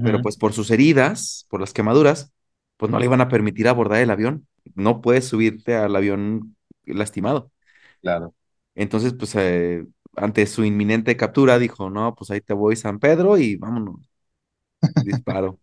Pero 0.00 0.20
pues 0.22 0.36
por 0.36 0.52
sus 0.52 0.70
heridas, 0.70 1.46
por 1.50 1.60
las 1.60 1.72
quemaduras, 1.72 2.32
pues 2.76 2.90
no 2.90 2.98
le 2.98 3.06
iban 3.06 3.20
a 3.20 3.28
permitir 3.28 3.68
abordar 3.68 4.00
el 4.00 4.10
avión. 4.10 4.46
No 4.74 5.00
puedes 5.00 5.26
subirte 5.28 5.76
al 5.76 5.94
avión 5.96 6.56
lastimado. 6.84 7.50
claro. 8.00 8.34
Entonces, 8.74 9.14
pues 9.14 9.34
eh, 9.36 9.86
ante 10.16 10.46
su 10.46 10.64
inminente 10.64 11.16
captura, 11.16 11.58
dijo, 11.58 11.90
no, 11.90 12.14
pues 12.14 12.30
ahí 12.30 12.40
te 12.40 12.54
voy 12.54 12.76
San 12.76 12.98
Pedro 12.98 13.36
y 13.38 13.56
vámonos, 13.56 13.96
disparo. 14.94 15.60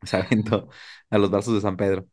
Se 0.02 0.16
aventó 0.16 0.68
a 1.10 1.18
los 1.18 1.30
brazos 1.30 1.54
de 1.54 1.60
San 1.60 1.76
Pedro, 1.76 2.06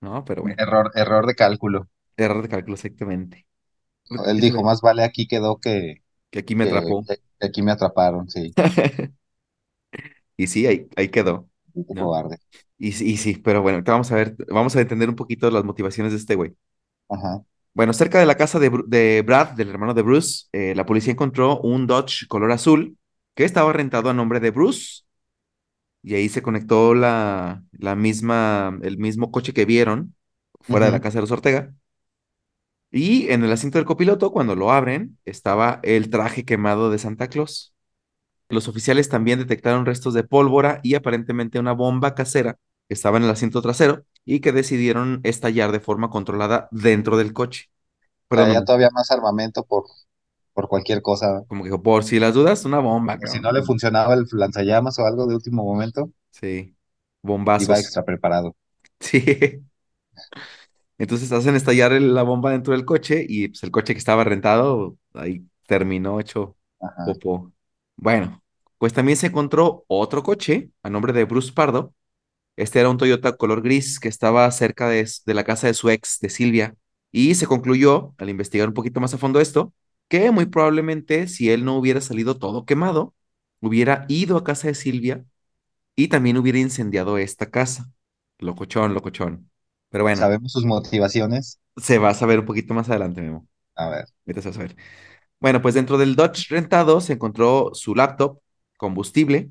¿no? 0.00 0.24
Pero 0.24 0.42
bueno, 0.44 0.64
Error, 0.64 0.90
error 0.94 1.26
de 1.26 1.34
cálculo. 1.34 1.88
error 2.18 2.42
de 2.42 2.48
cálculo 2.50 2.74
exactamente. 2.74 3.46
Él 4.26 4.40
dijo, 4.40 4.62
más 4.62 4.80
vale 4.82 5.02
aquí 5.02 5.26
quedó 5.26 5.58
que, 5.60 6.02
que 6.30 6.38
aquí 6.40 6.54
me 6.54 6.64
que, 6.64 6.64
atrapó. 6.64 7.08
que 7.40 7.46
aquí 7.46 7.62
me 7.62 7.72
atraparon, 7.72 8.28
sí. 8.30 8.56
Y 10.38 10.48
sí, 10.48 10.66
ahí, 10.68 10.88
ahí 10.96 11.10
quedó, 11.10 11.50
¿no? 11.92 12.14
cobarde. 12.14 12.38
Y, 12.78 12.92
sí- 12.92 13.10
y 13.12 13.16
sí, 13.18 13.36
pero 13.38 13.62
bueno, 13.62 13.84
te 13.84 13.90
vamos 13.92 14.12
a 14.12 14.16
ver, 14.16 14.36
vamos 14.50 14.76
a 14.76 14.80
entender 14.82 15.08
un 15.10 15.16
poquito 15.16 15.50
las 15.50 15.64
motivaciones 15.64 16.12
de 16.12 16.18
este 16.20 16.36
güey. 16.36 16.56
Ajá, 17.08 17.44
Bueno, 17.74 17.92
cerca 17.92 18.18
de 18.18 18.26
la 18.26 18.36
casa 18.36 18.58
de, 18.58 18.70
de 18.88 19.22
Brad, 19.22 19.50
del 19.52 19.68
hermano 19.70 19.94
de 19.94 20.02
Bruce, 20.02 20.46
eh, 20.52 20.74
la 20.74 20.84
policía 20.86 21.12
encontró 21.12 21.60
un 21.60 21.86
Dodge 21.86 22.26
color 22.28 22.50
azul 22.52 22.98
que 23.34 23.44
estaba 23.44 23.72
rentado 23.72 24.10
a 24.10 24.14
nombre 24.14 24.40
de 24.40 24.50
Bruce 24.50 25.02
y 26.02 26.14
ahí 26.14 26.28
se 26.28 26.42
conectó 26.42 26.94
la, 26.94 27.64
la 27.72 27.96
misma, 27.96 28.78
el 28.82 28.98
mismo 28.98 29.30
coche 29.32 29.52
que 29.52 29.64
vieron 29.66 30.14
fuera 30.60 30.86
de 30.86 30.92
la 30.92 31.00
casa 31.00 31.18
de 31.18 31.22
los 31.22 31.30
Ortega. 31.32 31.74
Y 32.90 33.30
en 33.30 33.44
el 33.44 33.52
asiento 33.52 33.78
del 33.78 33.84
copiloto, 33.86 34.30
cuando 34.32 34.54
lo 34.56 34.70
abren, 34.72 35.18
estaba 35.24 35.80
el 35.82 36.10
traje 36.10 36.44
quemado 36.44 36.90
de 36.90 36.98
Santa 36.98 37.28
Claus. 37.28 37.74
Los 38.48 38.68
oficiales 38.68 39.08
también 39.08 39.38
detectaron 39.38 39.86
restos 39.86 40.14
de 40.14 40.24
pólvora 40.24 40.80
y 40.82 40.94
aparentemente 40.94 41.58
una 41.58 41.72
bomba 41.72 42.14
casera 42.14 42.58
que 42.88 42.94
estaba 42.94 43.18
en 43.18 43.24
el 43.24 43.30
asiento 43.30 43.62
trasero 43.62 44.04
y 44.24 44.40
que 44.40 44.52
decidieron 44.52 45.20
estallar 45.24 45.72
de 45.72 45.80
forma 45.80 46.10
controlada 46.10 46.68
dentro 46.72 47.16
del 47.16 47.32
coche. 47.32 47.70
Traía 48.28 48.60
no, 48.60 48.64
todavía 48.64 48.88
más 48.92 49.10
armamento 49.10 49.64
por, 49.64 49.84
por 50.54 50.68
cualquier 50.68 51.02
cosa. 51.02 51.44
como 51.46 51.64
que 51.64 51.78
por 51.78 52.04
si 52.04 52.18
las 52.20 52.34
dudas, 52.34 52.64
una 52.64 52.78
bomba, 52.80 53.18
Por 53.18 53.28
si 53.28 53.38
no 53.40 53.52
le 53.52 53.62
funcionaba 53.62 54.14
el 54.14 54.24
lanzallamas 54.32 54.98
o 54.98 55.04
algo 55.04 55.26
de 55.26 55.34
último 55.34 55.64
momento, 55.64 56.10
Sí, 56.30 56.76
iba 57.56 57.78
bombazos. 57.78 57.78
extra 57.78 58.04
preparado. 58.04 58.56
Sí. 59.00 59.64
Entonces 60.98 61.30
hacen 61.32 61.54
estallar 61.56 61.92
el- 61.92 62.14
la 62.14 62.22
bomba 62.22 62.50
dentro 62.52 62.72
del 62.72 62.84
coche 62.84 63.24
y 63.28 63.48
pues 63.48 63.62
el 63.62 63.70
coche 63.70 63.94
que 63.94 63.98
estaba 63.98 64.24
rentado 64.24 64.98
ahí 65.14 65.46
terminó 65.66 66.20
hecho 66.20 66.56
Ajá, 66.80 67.04
popó. 67.04 67.52
Bueno, 67.98 68.42
pues 68.78 68.92
también 68.94 69.18
se 69.18 69.28
encontró 69.28 69.84
otro 69.88 70.24
coche 70.24 70.70
a 70.84 70.90
nombre 70.90 71.12
de 71.14 71.24
Bruce 71.24 71.52
Pardo. 71.52 71.94
Este 72.56 72.80
era 72.80 72.90
un 72.90 72.98
Toyota 72.98 73.36
color 73.36 73.62
gris 73.62 74.00
que 74.00 74.08
estaba 74.08 74.50
cerca 74.52 74.88
de, 74.88 75.08
de 75.26 75.34
la 75.34 75.44
casa 75.44 75.68
de 75.68 75.74
su 75.74 75.90
ex, 75.90 76.20
de 76.20 76.30
Silvia. 76.30 76.76
Y 77.12 77.34
se 77.36 77.46
concluyó, 77.48 78.14
al 78.18 78.30
investigar 78.30 78.68
un 78.68 78.74
poquito 78.74 79.00
más 79.00 79.14
a 79.14 79.18
fondo 79.18 79.40
esto, 79.40 79.74
que 80.08 80.30
muy 80.32 80.46
probablemente 80.46 81.28
si 81.28 81.50
él 81.50 81.64
no 81.64 81.78
hubiera 81.78 82.00
salido 82.02 82.38
todo 82.38 82.66
quemado, 82.66 83.14
hubiera 83.60 84.06
ido 84.08 84.38
a 84.38 84.44
casa 84.44 84.68
de 84.68 84.74
Silvia 84.76 85.24
y 85.96 86.08
también 86.08 86.38
hubiera 86.38 86.58
incendiado 86.60 87.18
esta 87.18 87.50
casa. 87.50 87.90
Locochón, 88.38 88.94
locochón. 88.94 89.50
Pero 89.90 90.04
bueno, 90.04 90.28
sabemos 90.28 90.52
sus 90.52 90.66
motivaciones. 90.66 91.60
se 91.76 91.98
va 91.98 92.10
a 92.10 92.14
saber 92.14 92.40
un 92.40 92.46
poquito 92.46 92.74
más 92.74 92.88
adelante, 92.90 93.20
Memo. 93.22 93.48
A 93.76 93.88
ver, 93.90 94.04
va 94.26 94.40
a 94.50 94.52
saber. 94.52 94.76
Bueno, 95.40 95.62
pues 95.62 95.74
dentro 95.74 95.98
del 95.98 96.16
Dodge 96.16 96.46
rentado 96.50 97.00
se 97.00 97.12
encontró 97.14 97.70
su 97.74 97.94
laptop, 97.94 98.40
combustible, 98.76 99.50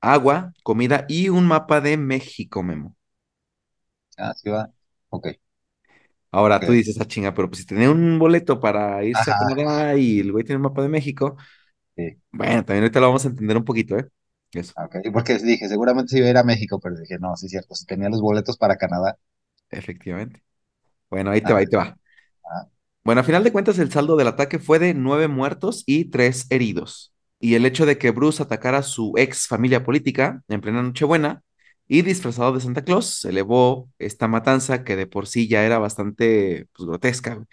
agua, 0.00 0.52
comida 0.62 1.06
y 1.08 1.28
un 1.30 1.46
mapa 1.46 1.80
de 1.80 1.96
México, 1.96 2.62
Memo. 2.62 2.96
ah, 4.18 4.32
sí 4.34 4.50
va. 4.50 4.72
Ok, 5.10 5.26
Ahora 6.30 6.64
tú 6.64 6.72
dices, 6.72 6.98
ah, 7.00 7.04
chinga, 7.06 7.34
pero 7.34 7.48
pues 7.48 7.60
si 7.60 7.66
tenía 7.66 7.90
un 7.90 8.18
boleto 8.18 8.58
para 8.60 9.04
irse 9.04 9.30
a 9.30 9.34
Canadá 9.34 9.96
y 9.96 10.20
el 10.20 10.32
güey 10.32 10.44
tiene 10.44 10.56
un 10.56 10.62
mapa 10.62 10.82
de 10.82 10.88
México, 10.88 11.36
sí, 11.96 12.16
bueno, 12.32 12.64
también 12.64 12.84
ahorita 12.84 13.00
lo 13.00 13.06
vamos 13.08 13.24
a 13.26 13.28
entender 13.28 13.56
un 13.56 13.64
poquito, 13.64 13.98
¿eh? 13.98 14.08
Eso, 14.52 14.74
ok. 14.76 14.96
Porque 15.12 15.38
dije, 15.38 15.68
seguramente 15.68 16.10
se 16.10 16.18
iba 16.18 16.26
a 16.28 16.30
ir 16.30 16.36
a 16.38 16.44
México, 16.44 16.78
pero 16.80 16.96
dije, 16.96 17.18
no, 17.18 17.36
sí 17.36 17.46
es 17.46 17.52
cierto, 17.52 17.74
si 17.74 17.86
tenía 17.86 18.08
los 18.10 18.20
boletos 18.20 18.56
para 18.58 18.76
Canadá. 18.76 19.18
efectivamente. 19.70 20.42
Bueno, 21.10 21.30
ahí 21.32 21.42
te 21.42 21.52
A 21.52 21.52
va, 21.52 21.60
ahí 21.60 21.66
te 21.68 21.76
va. 21.76 21.98
Bueno, 23.04 23.20
a 23.20 23.24
final 23.24 23.42
de 23.42 23.50
cuentas, 23.52 23.78
el 23.78 23.90
saldo 23.90 24.16
del 24.16 24.28
ataque 24.28 24.58
fue 24.60 24.78
de 24.78 24.94
nueve 24.94 25.26
muertos 25.28 25.82
y 25.86 26.06
tres 26.06 26.46
heridos. 26.50 27.12
Y 27.40 27.54
el 27.56 27.66
hecho 27.66 27.84
de 27.86 27.98
que 27.98 28.12
Bruce 28.12 28.42
atacara 28.42 28.78
a 28.78 28.82
su 28.82 29.12
ex 29.16 29.48
familia 29.48 29.84
política 29.84 30.42
en 30.48 30.60
plena 30.60 30.82
Nochebuena 30.82 31.42
y 31.88 32.02
disfrazado 32.02 32.52
de 32.52 32.60
Santa 32.60 32.84
Claus 32.84 33.24
elevó 33.24 33.90
esta 33.98 34.28
matanza 34.28 34.84
que 34.84 34.94
de 34.94 35.06
por 35.08 35.26
sí 35.26 35.48
ya 35.48 35.64
era 35.64 35.78
bastante 35.78 36.68
pues, 36.72 36.86
grotesca. 36.86 37.38
O 37.38 37.46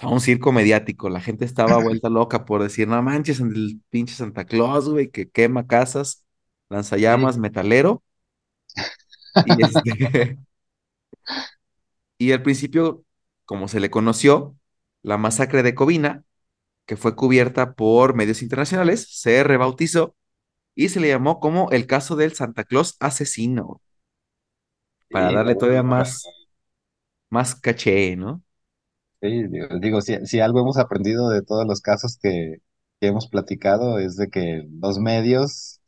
sea, 0.00 0.08
un 0.08 0.20
circo 0.20 0.50
mediático. 0.52 1.08
La 1.08 1.20
gente 1.20 1.44
estaba 1.44 1.78
vuelta 1.82 2.08
loca 2.08 2.44
por 2.44 2.62
decir, 2.62 2.88
no 2.88 3.00
manches, 3.02 3.38
el 3.40 3.80
pinche 3.90 4.14
Santa 4.14 4.44
Claus, 4.44 4.88
güey, 4.88 5.10
que 5.10 5.30
quema 5.30 5.66
casas, 5.68 6.24
lanzallamas, 6.68 7.38
metalero. 7.38 8.02
Y 9.46 9.62
este, 9.62 10.38
y 12.18 12.32
al 12.32 12.42
principio, 12.42 13.04
como 13.44 13.68
se 13.68 13.80
le 13.80 13.90
conoció, 13.90 14.56
la 15.04 15.18
masacre 15.18 15.64
de 15.64 15.76
Covina 15.76 16.24
que 16.86 16.96
fue 16.96 17.16
cubierta 17.16 17.74
por 17.74 18.14
medios 18.16 18.42
internacionales, 18.42 19.08
se 19.10 19.44
rebautizó 19.44 20.16
y 20.74 20.90
se 20.90 21.00
le 21.00 21.08
llamó 21.08 21.40
como 21.40 21.70
el 21.72 21.86
caso 21.86 22.16
del 22.16 22.34
Santa 22.34 22.64
Claus 22.64 22.96
asesino, 23.00 23.82
para 25.10 25.30
sí, 25.30 25.32
darle 25.32 25.54
todavía 25.56 25.82
más, 25.82 26.34
más 27.30 27.54
caché, 27.56 28.16
¿no? 28.16 28.42
sí, 29.20 29.44
digo, 29.48 29.66
digo, 29.80 30.00
si, 30.00 30.16
si 30.26 30.40
algo 30.40 30.60
hemos 30.60 30.78
aprendido 30.78 31.28
de 31.30 31.42
todos 31.42 31.66
los 31.66 31.80
casos 31.80 32.18
que, 32.20 32.58
que 33.00 33.06
hemos 33.08 33.28
platicado 33.28 33.98
es 33.98 34.16
de 34.16 34.28
que 34.30 34.64
los 34.80 34.98
medios, 34.98 35.80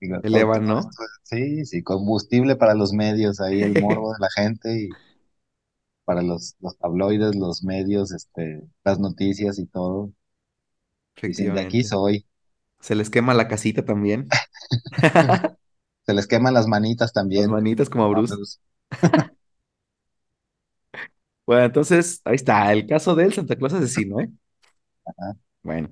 digo, 0.00 0.16
Elevan, 0.22 0.66
todo 0.66 0.66
¿no? 0.66 0.80
esto, 0.80 1.02
sí, 1.24 1.64
sí, 1.66 1.82
combustible 1.82 2.56
para 2.56 2.74
los 2.74 2.92
medios, 2.92 3.40
ahí 3.40 3.62
el 3.62 3.76
morbo 3.76 4.12
de 4.14 4.18
la 4.20 4.30
gente 4.30 4.78
y 4.78 4.96
para 6.04 6.22
los, 6.22 6.56
los 6.60 6.76
tabloides, 6.78 7.34
los 7.36 7.62
medios, 7.64 8.12
este, 8.12 8.62
las 8.84 8.98
noticias 9.00 9.58
y 9.58 9.66
todo. 9.66 10.12
Dicen, 11.26 11.52
de 11.52 11.60
aquí 11.60 11.82
soy. 11.84 12.26
Se 12.80 12.94
les 12.94 13.10
quema 13.10 13.34
la 13.34 13.48
casita 13.48 13.84
también. 13.84 14.36
Se 16.06 16.14
les 16.14 16.26
queman 16.26 16.54
las 16.54 16.66
manitas 16.66 17.12
Las 17.36 17.46
también. 17.46 17.50
manitas 17.50 17.90
como 17.90 18.04
a 18.04 18.08
Bruce. 18.08 18.36
Bruce. 18.36 18.58
Bueno, 21.46 21.64
entonces, 21.64 22.22
ahí 22.24 22.36
está, 22.36 22.72
el 22.72 22.86
caso 22.86 23.14
del 23.14 23.32
Santa 23.34 23.56
Claus 23.56 23.74
asesino, 23.74 24.20
¿eh? 24.20 24.30
Ajá. 25.06 25.36
Bueno. 25.62 25.90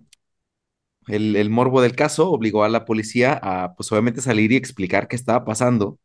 el, 1.09 1.37
el 1.37 1.51
morbo 1.51 1.83
del 1.83 1.97
caso 1.97 2.31
obligó 2.31 2.65
a 2.65 2.69
la 2.69 2.85
policía 2.85 3.39
a, 3.43 3.75
pues 3.75 3.91
obviamente 3.93 4.21
salir 4.21 4.53
y 4.53 4.57
explicar 4.57 5.09
qué 5.09 5.17
estaba 5.17 5.45
pasando, 5.45 5.99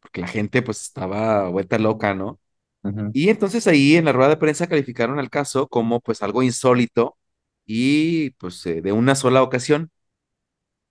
porque 0.00 0.20
la 0.22 0.28
gente 0.28 0.62
pues 0.62 0.82
estaba 0.82 1.48
vuelta 1.50 1.78
loca, 1.78 2.14
¿no? 2.14 2.40
Y 3.12 3.28
entonces 3.30 3.66
ahí 3.66 3.96
en 3.96 4.04
la 4.04 4.12
rueda 4.12 4.30
de 4.30 4.36
prensa 4.36 4.68
calificaron 4.68 5.18
al 5.18 5.30
caso 5.30 5.68
como 5.68 6.00
pues 6.00 6.22
algo 6.22 6.42
insólito 6.42 7.16
y 7.66 8.30
pues 8.32 8.64
eh, 8.66 8.82
de 8.82 8.92
una 8.92 9.14
sola 9.16 9.42
ocasión. 9.42 9.90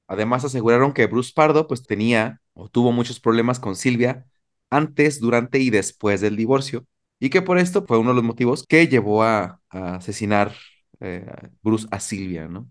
Además 0.07 0.43
aseguraron 0.45 0.93
que 0.93 1.05
Bruce 1.07 1.31
Pardo 1.35 1.67
pues 1.67 1.83
tenía 1.85 2.41
o 2.53 2.67
tuvo 2.69 2.91
muchos 2.91 3.19
problemas 3.19 3.59
con 3.59 3.75
Silvia 3.75 4.25
antes, 4.69 5.19
durante 5.19 5.59
y 5.59 5.69
después 5.69 6.21
del 6.21 6.35
divorcio 6.35 6.85
y 7.19 7.29
que 7.29 7.41
por 7.41 7.57
esto 7.59 7.85
fue 7.85 7.97
uno 7.99 8.09
de 8.11 8.15
los 8.15 8.23
motivos 8.23 8.65
que 8.67 8.87
llevó 8.87 9.23
a, 9.23 9.61
a 9.69 9.95
asesinar 9.95 10.53
eh, 10.99 11.25
Bruce 11.61 11.87
a 11.91 11.99
Silvia, 11.99 12.47
¿no? 12.47 12.69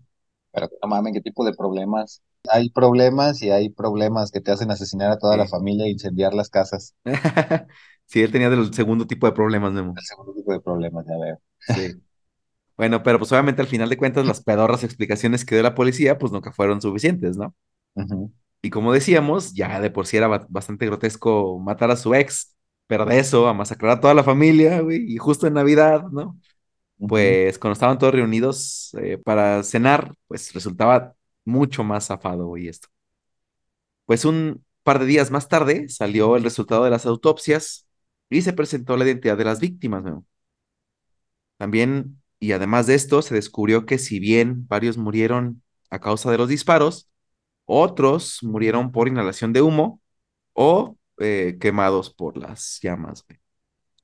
Pero 0.51 0.67
no 0.81 0.87
mames, 0.89 1.13
¿qué 1.13 1.21
tipo 1.21 1.43
de 1.45 1.53
problemas? 1.53 2.21
Hay 2.47 2.69
problemas 2.69 3.41
y 3.41 3.49
hay 3.49 3.69
problemas 3.69 4.29
que 4.31 4.39
te 4.41 4.51
hacen 4.51 4.69
asesinar 4.71 5.09
a 5.11 5.17
toda 5.17 5.35
la 5.37 5.47
familia 5.47 5.85
e 5.85 5.89
incendiar 5.91 6.33
las 6.35 6.49
casas. 6.49 6.93
Sí, 8.05 8.21
él 8.21 8.31
tenía 8.31 8.49
del 8.49 8.73
segundo 8.73 9.05
tipo 9.07 9.27
de 9.27 9.33
problemas, 9.33 9.71
Memo. 9.71 9.93
El 9.95 10.03
segundo 10.03 10.33
tipo 10.33 10.51
de 10.51 10.59
problemas, 10.61 11.05
ya 11.05 11.15
veo. 11.23 11.39
Sí. 11.59 12.01
Bueno, 12.77 13.03
pero 13.03 13.19
pues 13.19 13.31
obviamente 13.31 13.61
al 13.61 13.67
final 13.67 13.89
de 13.89 13.97
cuentas 13.97 14.25
las 14.25 14.41
pedorras 14.41 14.83
explicaciones 14.83 15.45
que 15.45 15.55
dio 15.55 15.63
la 15.63 15.75
policía 15.75 16.17
pues 16.17 16.31
nunca 16.31 16.51
fueron 16.53 16.81
suficientes, 16.81 17.37
¿no? 17.37 17.55
Y 18.61 18.69
como 18.69 18.91
decíamos, 18.93 19.53
ya 19.53 19.79
de 19.79 19.89
por 19.91 20.05
sí 20.07 20.17
era 20.17 20.27
ba- 20.27 20.45
bastante 20.49 20.85
grotesco 20.85 21.59
matar 21.59 21.91
a 21.91 21.95
su 21.95 22.13
ex, 22.13 22.55
pero 22.87 23.05
de 23.05 23.19
eso 23.19 23.47
a 23.47 23.53
masacrar 23.53 23.93
a 23.97 23.99
toda 24.01 24.13
la 24.13 24.23
familia, 24.23 24.81
güey, 24.81 25.05
y 25.13 25.17
justo 25.17 25.47
en 25.47 25.53
Navidad, 25.53 26.03
¿no? 26.11 26.37
Pues 27.07 27.59
cuando 27.59 27.73
estaban 27.73 27.99
todos 27.99 28.13
reunidos 28.15 28.91
eh, 29.01 29.17
para 29.19 29.63
cenar, 29.63 30.13
pues 30.27 30.53
resultaba 30.53 31.15
mucho 31.45 31.83
más 31.83 32.07
zafado, 32.07 32.47
güey, 32.47 32.67
esto. 32.67 32.89
Pues 34.05 34.25
un 34.25 34.65
par 34.83 34.99
de 34.99 35.05
días 35.05 35.31
más 35.31 35.47
tarde 35.47 35.87
salió 35.89 36.35
el 36.35 36.43
resultado 36.43 36.83
de 36.83 36.89
las 36.89 37.05
autopsias 37.05 37.87
y 38.29 38.41
se 38.41 38.53
presentó 38.53 38.97
la 38.97 39.05
identidad 39.05 39.37
de 39.37 39.45
las 39.45 39.59
víctimas, 39.59 40.03
¿no? 40.03 40.25
También, 41.57 42.21
y 42.39 42.53
además 42.53 42.87
de 42.87 42.95
esto, 42.95 43.21
se 43.21 43.35
descubrió 43.35 43.85
que 43.85 43.97
si 43.97 44.19
bien 44.19 44.67
varios 44.67 44.97
murieron 44.97 45.61
a 45.89 45.99
causa 45.99 46.31
de 46.31 46.37
los 46.37 46.47
disparos, 46.47 47.09
otros 47.65 48.39
murieron 48.41 48.91
por 48.91 49.07
inhalación 49.07 49.53
de 49.53 49.61
humo 49.61 50.01
o 50.53 50.97
eh, 51.19 51.57
quemados 51.59 52.13
por 52.13 52.37
las 52.37 52.79
llamas. 52.81 53.25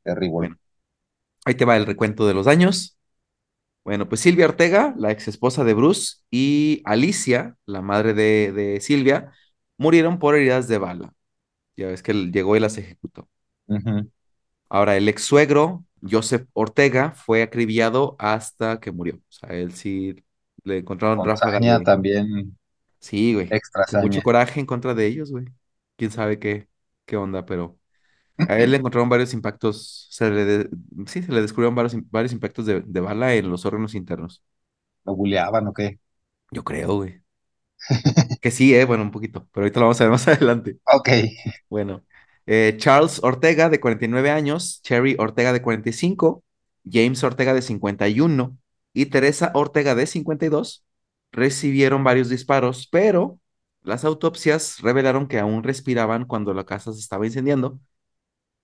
Terrible. 0.03 0.31
Bueno, 0.31 0.57
ahí 1.45 1.55
te 1.55 1.65
va 1.65 1.77
el 1.77 1.85
recuento 1.85 2.27
de 2.27 2.33
los 2.33 2.45
daños. 2.45 2.94
Bueno, 3.85 4.09
pues 4.09 4.21
Silvia 4.21 4.47
Ortega, 4.47 4.95
la 4.97 5.11
ex 5.11 5.27
esposa 5.29 5.63
de 5.65 5.75
Bruce, 5.75 6.17
y 6.31 6.81
Alicia, 6.85 7.57
la 7.67 7.81
madre 7.83 8.13
de, 8.15 8.51
de 8.53 8.81
Silvia, 8.81 9.31
murieron 9.77 10.19
por 10.19 10.35
heridas 10.35 10.67
de 10.67 10.79
bala. 10.79 11.13
Ya 11.77 11.87
ves 11.87 12.03
que 12.03 12.11
él 12.11 12.31
llegó 12.31 12.55
y 12.57 12.61
las 12.61 12.77
ejecutó. 12.77 13.29
Ahora, 14.69 14.97
el 14.97 15.07
ex 15.09 15.23
suegro, 15.23 15.85
Joseph 16.01 16.47
Ortega, 16.53 17.11
fue 17.11 17.41
acribillado 17.43 18.15
hasta 18.19 18.79
que 18.79 18.91
murió. 18.91 19.15
O 19.17 19.21
sea, 19.31 19.49
él 19.49 19.73
sí 19.73 20.15
le 20.63 20.79
encontraron 20.79 21.19
Con 21.19 21.27
ráfagas 21.27 21.61
también, 21.61 22.57
Sí, 22.99 23.33
güey, 23.33 23.47
extra 23.49 23.85
mucho 23.99 24.23
coraje 24.23 24.59
en 24.59 24.65
contra 24.65 24.93
de 24.93 25.05
ellos, 25.07 25.31
güey. 25.31 25.45
Quién 25.95 26.11
sabe 26.11 26.39
qué, 26.39 26.67
qué 27.05 27.17
onda, 27.17 27.45
pero 27.45 27.79
a 28.47 28.59
él 28.59 28.71
le 28.71 28.77
encontraron 28.77 29.09
varios 29.09 29.33
impactos, 29.33 30.07
se 30.11 30.29
le 30.29 30.45
de- 30.45 30.69
sí, 31.07 31.23
se 31.23 31.31
le 31.31 31.41
descubrieron 31.41 31.75
varios, 31.75 31.95
varios 32.11 32.33
impactos 32.33 32.65
de, 32.65 32.81
de 32.81 32.99
bala 33.01 33.33
en 33.35 33.49
los 33.49 33.65
órganos 33.65 33.95
internos. 33.95 34.43
¿Lo 35.05 35.15
buleaban 35.15 35.67
o 35.67 35.73
qué? 35.73 35.99
Yo 36.51 36.63
creo, 36.63 36.95
güey. 36.95 37.21
Que 38.41 38.51
sí, 38.51 38.73
eh, 38.75 38.85
bueno, 38.85 39.03
un 39.03 39.11
poquito, 39.11 39.47
pero 39.51 39.63
ahorita 39.65 39.79
lo 39.79 39.85
vamos 39.87 40.01
a 40.01 40.03
ver 40.05 40.11
más 40.11 40.27
adelante. 40.27 40.77
Ok. 40.93 41.09
Bueno, 41.69 42.05
eh, 42.45 42.75
Charles 42.77 43.21
Ortega, 43.23 43.69
de 43.69 43.79
49 43.79 44.31
años, 44.31 44.81
Cherry 44.83 45.15
Ortega, 45.19 45.53
de 45.53 45.61
45, 45.61 46.43
James 46.89 47.23
Ortega, 47.23 47.53
de 47.53 47.61
51 47.61 48.57
y 48.93 49.07
Teresa 49.07 49.51
Ortega, 49.55 49.95
de 49.95 50.07
52, 50.07 50.85
recibieron 51.31 52.03
varios 52.03 52.29
disparos, 52.29 52.87
pero 52.91 53.39
las 53.83 54.05
autopsias 54.05 54.79
revelaron 54.81 55.27
que 55.27 55.39
aún 55.39 55.63
respiraban 55.63 56.25
cuando 56.25 56.53
la 56.53 56.65
casa 56.65 56.93
se 56.93 56.99
estaba 56.99 57.25
incendiando, 57.25 57.79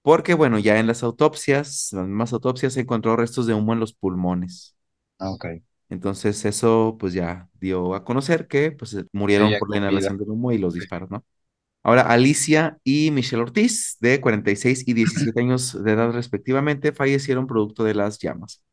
porque, 0.02 0.34
bueno, 0.34 0.60
ya 0.60 0.80
en 0.80 0.88
las 0.88 1.04
autopsias, 1.04 1.90
las 1.94 2.08
mismas 2.08 2.34
autopsias, 2.34 2.74
se 2.74 2.82
encontró 2.82 3.16
restos 3.16 3.48
de 3.48 3.54
humo 3.54 3.74
en 3.74 3.80
los 3.80 3.94
pulmones. 3.94 4.76
Ok. 5.20 5.46
Entonces, 5.90 6.46
eso, 6.46 6.96
pues 7.00 7.14
ya 7.14 7.50
dio 7.60 7.94
a 7.96 8.04
conocer 8.06 8.48
que, 8.48 8.72
pues, 8.72 8.94
eh, 8.94 9.06
murieron 9.12 9.54
Seguía 9.54 9.58
por 9.58 9.70
la 9.70 9.78
inhalación 9.78 10.18
del 10.18 10.30
humo 10.30 10.52
y 10.54 10.58
los 10.58 10.74
Sí. 10.74 10.74
disparos, 10.74 11.10
¿no? 11.12 11.26
Ahora, 11.84 12.04
Alicia 12.04 12.80
y 12.84 13.12
Michelle 13.12 13.44
Ortiz, 13.44 13.98
de 14.02 14.22
46 14.22 14.88
y 14.88 14.94
17 14.94 15.40
años 15.42 15.84
de 15.84 15.94
edad 15.94 16.12
respectivamente, 16.14 16.94
fallecieron 16.94 17.48
producto 17.48 17.84
de 17.86 17.96
las 17.96 18.20
llamas. 18.20 18.64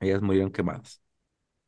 Ellas 0.00 0.22
murieron 0.22 0.52
quemadas. 0.52 1.02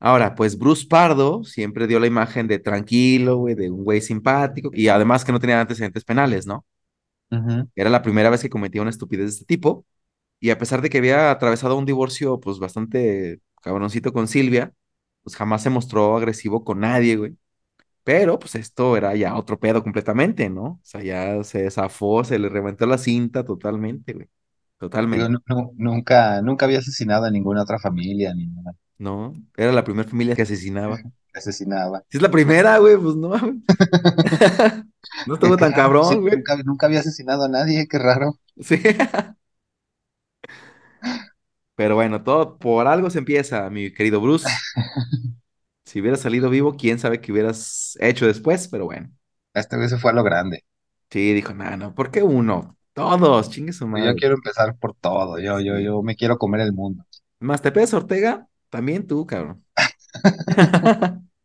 Ahora, 0.00 0.34
pues 0.34 0.58
Bruce 0.58 0.86
Pardo 0.88 1.44
siempre 1.44 1.86
dio 1.88 2.00
la 2.00 2.06
imagen 2.08 2.48
de 2.48 2.58
tranquilo, 2.60 3.36
güey, 3.38 3.54
de 3.56 3.70
un 3.70 3.84
güey 3.84 4.00
simpático 4.02 4.70
y 4.74 4.88
además 4.88 5.24
que 5.24 5.32
no 5.32 5.40
tenía 5.40 5.60
antecedentes 5.60 6.04
penales, 6.04 6.46
¿no? 6.46 6.66
Era 7.74 7.90
la 7.90 8.02
primera 8.02 8.30
vez 8.30 8.42
que 8.42 8.50
cometía 8.50 8.82
una 8.82 8.90
estupidez 8.90 9.26
de 9.26 9.30
este 9.32 9.44
tipo 9.44 9.86
y 10.40 10.50
a 10.50 10.58
pesar 10.58 10.82
de 10.82 10.90
que 10.90 10.98
había 10.98 11.30
atravesado 11.30 11.76
un 11.78 11.86
divorcio, 11.86 12.40
pues 12.40 12.58
bastante 12.60 13.40
cabroncito 13.62 14.12
con 14.12 14.28
Silvia, 14.28 14.72
pues 15.22 15.36
jamás 15.36 15.62
se 15.62 15.70
mostró 15.70 16.16
agresivo 16.16 16.64
con 16.64 16.80
nadie, 16.80 17.16
güey. 17.16 17.36
Pero 18.04 18.38
pues 18.38 18.54
esto 18.56 18.96
era 18.96 19.14
ya 19.16 19.36
otro 19.36 19.58
pedo 19.60 19.82
completamente, 19.82 20.50
¿no? 20.50 20.64
O 20.64 20.80
sea, 20.82 21.02
ya 21.02 21.42
se 21.44 21.70
zafó, 21.70 22.24
se 22.24 22.38
le 22.38 22.48
reventó 22.48 22.86
la 22.86 22.98
cinta 22.98 23.44
totalmente, 23.44 24.12
güey. 24.14 24.28
Totalmente, 24.78 25.28
nu- 25.48 25.72
nunca, 25.76 26.40
nunca 26.42 26.66
había 26.66 26.78
asesinado 26.78 27.24
a 27.26 27.30
ninguna 27.30 27.62
otra 27.62 27.78
familia, 27.78 28.34
ni 28.34 28.46
nada. 28.46 28.72
¿no? 28.98 29.34
Era 29.56 29.72
la 29.72 29.84
primera 29.84 30.08
familia 30.08 30.34
que 30.36 30.42
asesinaba. 30.42 30.96
Asesinaba. 31.34 32.02
Si 32.08 32.18
es 32.18 32.22
la 32.22 32.30
primera, 32.30 32.78
güey, 32.78 32.96
pues 32.96 33.16
no. 33.16 33.32
No 35.24 35.34
estuvo 35.34 35.58
tan 35.58 35.72
sí, 36.00 36.14
cabrón, 36.14 36.20
güey. 36.22 36.34
nunca, 36.34 36.56
nunca 36.64 36.86
había 36.86 37.00
asesinado 37.00 37.44
a 37.44 37.48
nadie, 37.48 37.86
qué 37.88 37.98
raro. 37.98 38.38
Sí. 38.60 38.76
Pero 41.74 41.94
bueno, 41.94 42.22
todo 42.24 42.58
por 42.58 42.86
algo 42.86 43.10
se 43.10 43.18
empieza, 43.18 43.68
mi 43.70 43.92
querido 43.92 44.20
Bruce. 44.20 44.62
Si 45.84 46.00
hubieras 46.00 46.20
salido 46.20 46.50
vivo, 46.50 46.76
quién 46.76 46.98
sabe 46.98 47.20
qué 47.20 47.32
hubieras 47.32 47.96
hecho 48.00 48.26
después, 48.26 48.68
pero 48.68 48.84
bueno. 48.86 49.10
Este 49.54 49.74
güey 49.76 49.88
se 49.88 49.98
fue 49.98 50.12
a 50.12 50.14
lo 50.14 50.22
grande. 50.22 50.64
Sí, 51.10 51.32
dijo, 51.34 51.54
no, 51.54 51.76
no, 51.76 51.94
¿por 51.94 52.10
qué 52.10 52.22
uno? 52.22 52.76
Todos, 52.92 53.50
chingue 53.50 53.72
su 53.72 53.86
Yo 53.94 54.14
madre. 54.14 54.14
quiero 54.14 54.34
empezar 54.36 54.76
por 54.78 54.94
todo. 54.94 55.38
Yo, 55.40 55.58
yo, 55.60 55.80
yo 55.80 56.00
me 56.02 56.14
quiero 56.14 56.38
comer 56.38 56.60
el 56.60 56.72
mundo. 56.72 57.04
Más 57.40 57.62
te 57.62 57.72
pedes 57.72 57.94
Ortega, 57.94 58.46
también 58.70 59.06
tú, 59.06 59.26
cabrón. 59.26 59.64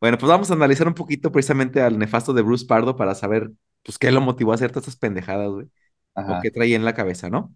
Bueno, 0.00 0.16
pues 0.18 0.28
vamos 0.30 0.50
a 0.50 0.54
analizar 0.54 0.88
un 0.88 0.94
poquito 0.94 1.30
precisamente 1.30 1.82
al 1.82 1.98
nefasto 1.98 2.32
de 2.32 2.42
Bruce 2.42 2.66
Pardo 2.66 2.96
para 2.96 3.14
saber, 3.14 3.50
pues, 3.82 3.98
qué 3.98 4.10
lo 4.10 4.20
motivó 4.20 4.52
a 4.52 4.54
hacer 4.54 4.70
todas 4.70 4.84
estas 4.88 4.98
pendejadas, 4.98 5.50
güey. 5.50 5.66
O 6.14 6.40
qué 6.42 6.50
traía 6.50 6.76
en 6.76 6.84
la 6.84 6.94
cabeza, 6.94 7.30
¿no? 7.30 7.54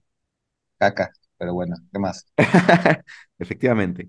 caca. 0.79 1.13
Pero 1.39 1.55
bueno, 1.55 1.77
¿qué 1.93 1.99
más? 1.99 2.27
Efectivamente. 3.39 4.09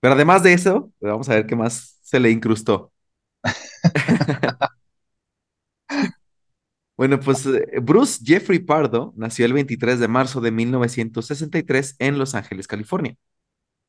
Pero 0.00 0.14
además 0.14 0.42
de 0.42 0.52
eso, 0.52 0.92
pues, 0.98 1.10
vamos 1.12 1.28
a 1.28 1.34
ver 1.34 1.46
qué 1.46 1.56
más 1.56 1.98
se 2.02 2.20
le 2.20 2.30
incrustó. 2.30 2.92
Bueno, 6.96 7.18
pues 7.18 7.44
eh, 7.46 7.80
Bruce 7.82 8.20
Jeffrey 8.24 8.60
Pardo 8.60 9.12
nació 9.16 9.46
el 9.46 9.52
23 9.52 9.98
de 9.98 10.08
marzo 10.08 10.40
de 10.40 10.52
1963 10.52 11.96
en 11.98 12.18
Los 12.18 12.34
Ángeles, 12.34 12.68
California. 12.68 13.16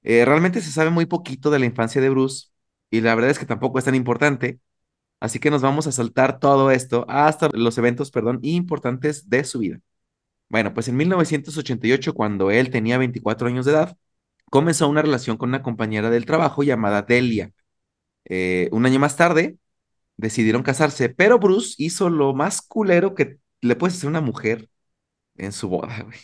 Eh, 0.03 0.25
realmente 0.25 0.61
se 0.61 0.71
sabe 0.71 0.91
muy 0.91 1.05
poquito 1.07 1.51
de 1.51 1.59
la 1.59 1.65
infancia 1.67 2.01
de 2.01 2.09
Bruce 2.09 2.49
y 2.89 3.01
la 3.01 3.15
verdad 3.15 3.31
es 3.31 3.39
que 3.39 3.45
tampoco 3.45 3.79
es 3.79 3.85
tan 3.85 3.95
importante, 3.95 4.59
así 5.19 5.39
que 5.39 5.51
nos 5.51 5.61
vamos 5.61 5.87
a 5.87 5.91
saltar 5.91 6.39
todo 6.39 6.71
esto 6.71 7.05
hasta 7.09 7.49
los 7.53 7.77
eventos, 7.77 8.11
perdón, 8.11 8.39
importantes 8.43 9.29
de 9.29 9.43
su 9.43 9.59
vida. 9.59 9.79
Bueno, 10.49 10.73
pues 10.73 10.87
en 10.87 10.97
1988, 10.97 12.13
cuando 12.13 12.51
él 12.51 12.69
tenía 12.69 12.97
24 12.97 13.47
años 13.47 13.65
de 13.65 13.73
edad, 13.73 13.97
comenzó 14.51 14.87
una 14.87 15.01
relación 15.01 15.37
con 15.37 15.49
una 15.49 15.63
compañera 15.63 16.09
del 16.09 16.25
trabajo 16.25 16.63
llamada 16.63 17.01
Delia. 17.01 17.51
Eh, 18.25 18.69
un 18.71 18.85
año 18.85 18.99
más 18.99 19.17
tarde, 19.17 19.57
decidieron 20.17 20.63
casarse, 20.63 21.09
pero 21.09 21.39
Bruce 21.39 21.75
hizo 21.77 22.09
lo 22.09 22.33
más 22.33 22.61
culero 22.61 23.15
que 23.15 23.39
le 23.61 23.75
puedes 23.75 23.97
hacer 23.97 24.07
a 24.07 24.11
una 24.11 24.21
mujer 24.21 24.69
en 25.35 25.51
su 25.51 25.69
boda, 25.69 26.01
güey. 26.03 26.19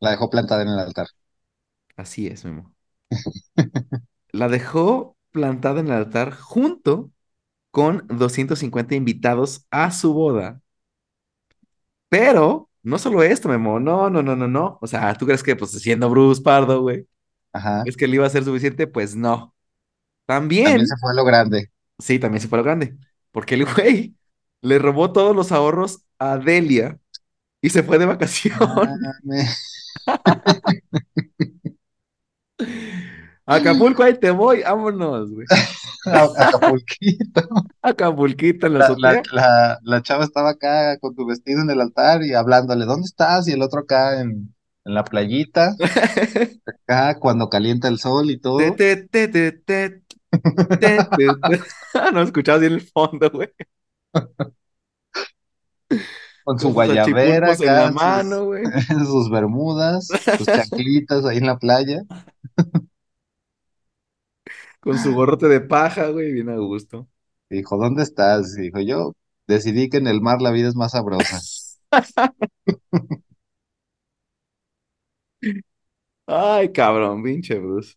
La 0.00 0.10
dejó 0.10 0.28
plantada 0.28 0.62
en 0.62 0.68
el 0.68 0.78
altar. 0.78 1.06
Así 1.96 2.26
es, 2.26 2.44
Memo. 2.44 2.74
La 4.30 4.48
dejó 4.48 5.15
plantada 5.36 5.80
en 5.82 5.88
el 5.88 5.94
altar 5.94 6.32
junto 6.34 7.12
con 7.72 8.06
250 8.08 8.96
invitados 8.96 9.66
a 9.70 9.92
su 9.92 10.14
boda. 10.14 10.62
Pero 12.08 12.70
no 12.82 12.98
solo 12.98 13.22
esto, 13.22 13.48
Memo, 13.48 13.80
no, 13.80 14.10
no, 14.10 14.22
no, 14.22 14.36
no, 14.36 14.46
no. 14.48 14.78
O 14.80 14.86
sea, 14.86 15.14
¿tú 15.14 15.26
crees 15.26 15.42
que 15.42 15.56
pues 15.56 15.72
siendo 15.72 16.08
Bruce 16.10 16.42
Pardo, 16.42 16.82
güey, 16.82 17.06
Ajá. 17.52 17.84
es 17.84 17.96
que 17.96 18.06
le 18.08 18.16
iba 18.16 18.26
a 18.26 18.30
ser 18.30 18.44
suficiente? 18.44 18.86
Pues 18.86 19.14
no. 19.16 19.54
También 20.26 20.86
se 20.86 20.88
También, 20.88 20.88
fue 21.00 21.10
a 21.12 21.14
lo 21.14 21.24
grande. 21.24 21.70
sí, 21.98 22.18
también 22.18 22.40
se 22.40 22.48
fue 22.48 22.58
a 22.58 22.60
lo 22.60 22.64
grande, 22.64 22.96
porque 23.30 23.54
el 23.54 23.64
güey 23.66 24.16
le 24.60 24.78
robó 24.78 25.12
todos 25.12 25.34
los 25.36 25.52
ahorros 25.52 26.04
a 26.18 26.38
Delia 26.38 26.98
y 27.62 27.70
se 27.70 27.82
fue 27.82 27.98
de 27.98 28.06
vacaciones. 28.06 28.60
Mames. 29.24 29.56
Acapulco, 33.46 34.02
ahí 34.02 34.18
te 34.18 34.30
voy, 34.30 34.62
vámonos, 34.62 35.30
güey. 35.30 35.46
Acapulquito. 36.04 37.42
Acapulquito 37.80 38.66
en 38.66 38.74
la 38.74 38.88
La, 38.98 39.12
la, 39.12 39.22
la, 39.32 39.78
la 39.82 40.02
chava 40.02 40.24
estaba 40.24 40.50
acá 40.50 40.98
con 40.98 41.14
tu 41.14 41.24
vestido 41.26 41.62
en 41.62 41.70
el 41.70 41.80
altar 41.80 42.24
y 42.24 42.34
hablándole, 42.34 42.84
¿dónde 42.84 43.06
estás? 43.06 43.46
Y 43.48 43.52
el 43.52 43.62
otro 43.62 43.80
acá 43.80 44.20
en, 44.20 44.52
en 44.84 44.94
la 44.94 45.04
playita, 45.04 45.74
acá 46.66 47.18
cuando 47.20 47.48
calienta 47.48 47.88
el 47.88 47.98
sol 47.98 48.30
y 48.30 48.38
todo, 48.38 48.58
te, 48.58 48.72
te, 48.72 48.96
te, 49.28 49.28
te, 49.28 49.52
te. 49.52 50.02
No 52.12 52.22
escuchabas 52.22 52.60
bien 52.60 52.74
el 52.74 52.80
fondo, 52.82 53.30
güey. 53.30 53.48
con 56.44 56.58
su 56.58 56.72
guayabera 56.72 57.52
achipulpos 57.52 57.60
en 57.60 57.66
la 57.66 57.86
acá, 57.86 57.86
sus, 57.86 57.94
mano, 57.94 58.44
güey. 58.44 58.64
sus 59.04 59.30
bermudas, 59.30 60.06
sus 60.06 60.46
chanclitas 60.46 61.24
ahí 61.24 61.38
en 61.38 61.46
la 61.46 61.58
playa. 61.58 62.02
Con 64.86 64.98
su 65.00 65.12
gorrote 65.12 65.48
de 65.48 65.60
paja, 65.60 66.10
güey, 66.10 66.30
bien 66.30 66.48
a 66.48 66.56
gusto. 66.58 67.08
Dijo, 67.50 67.76
¿dónde 67.76 68.04
estás? 68.04 68.54
Dijo, 68.54 68.80
yo 68.80 69.14
decidí 69.48 69.88
que 69.88 69.96
en 69.96 70.06
el 70.06 70.20
mar 70.20 70.40
la 70.40 70.52
vida 70.52 70.68
es 70.68 70.76
más 70.76 70.92
sabrosa. 70.92 71.40
Ay, 76.26 76.70
cabrón, 76.72 77.24
pinche 77.24 77.58
Bruce. 77.58 77.94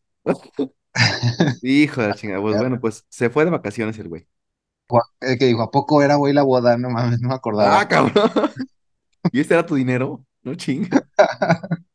Hijo 1.62 2.02
de 2.02 2.08
la 2.08 2.15
chingada. 2.15 2.41
Pues 2.41 2.58
bueno, 2.58 2.80
pues 2.80 3.06
se 3.08 3.30
fue 3.30 3.45
de 3.45 3.52
vacaciones 3.52 3.99
el 3.99 4.08
güey. 4.08 4.28
El 5.21 5.38
que 5.38 5.45
dijo, 5.45 5.62
¿a 5.62 5.69
poco 5.69 6.02
era 6.02 6.15
güey 6.15 6.34
la 6.34 6.41
boda? 6.41 6.75
No 6.75 6.89
mames, 6.89 7.21
no 7.21 7.30
me 7.30 7.36
acordaba. 7.36 7.82
Ah, 7.82 7.88
cabrón. 7.88 8.12
¿Y 9.32 9.41
este 9.41 9.54
era 9.54 9.63
tu 9.63 9.75
dinero? 9.75 10.25
No 10.41 10.56
chinga. 10.56 11.08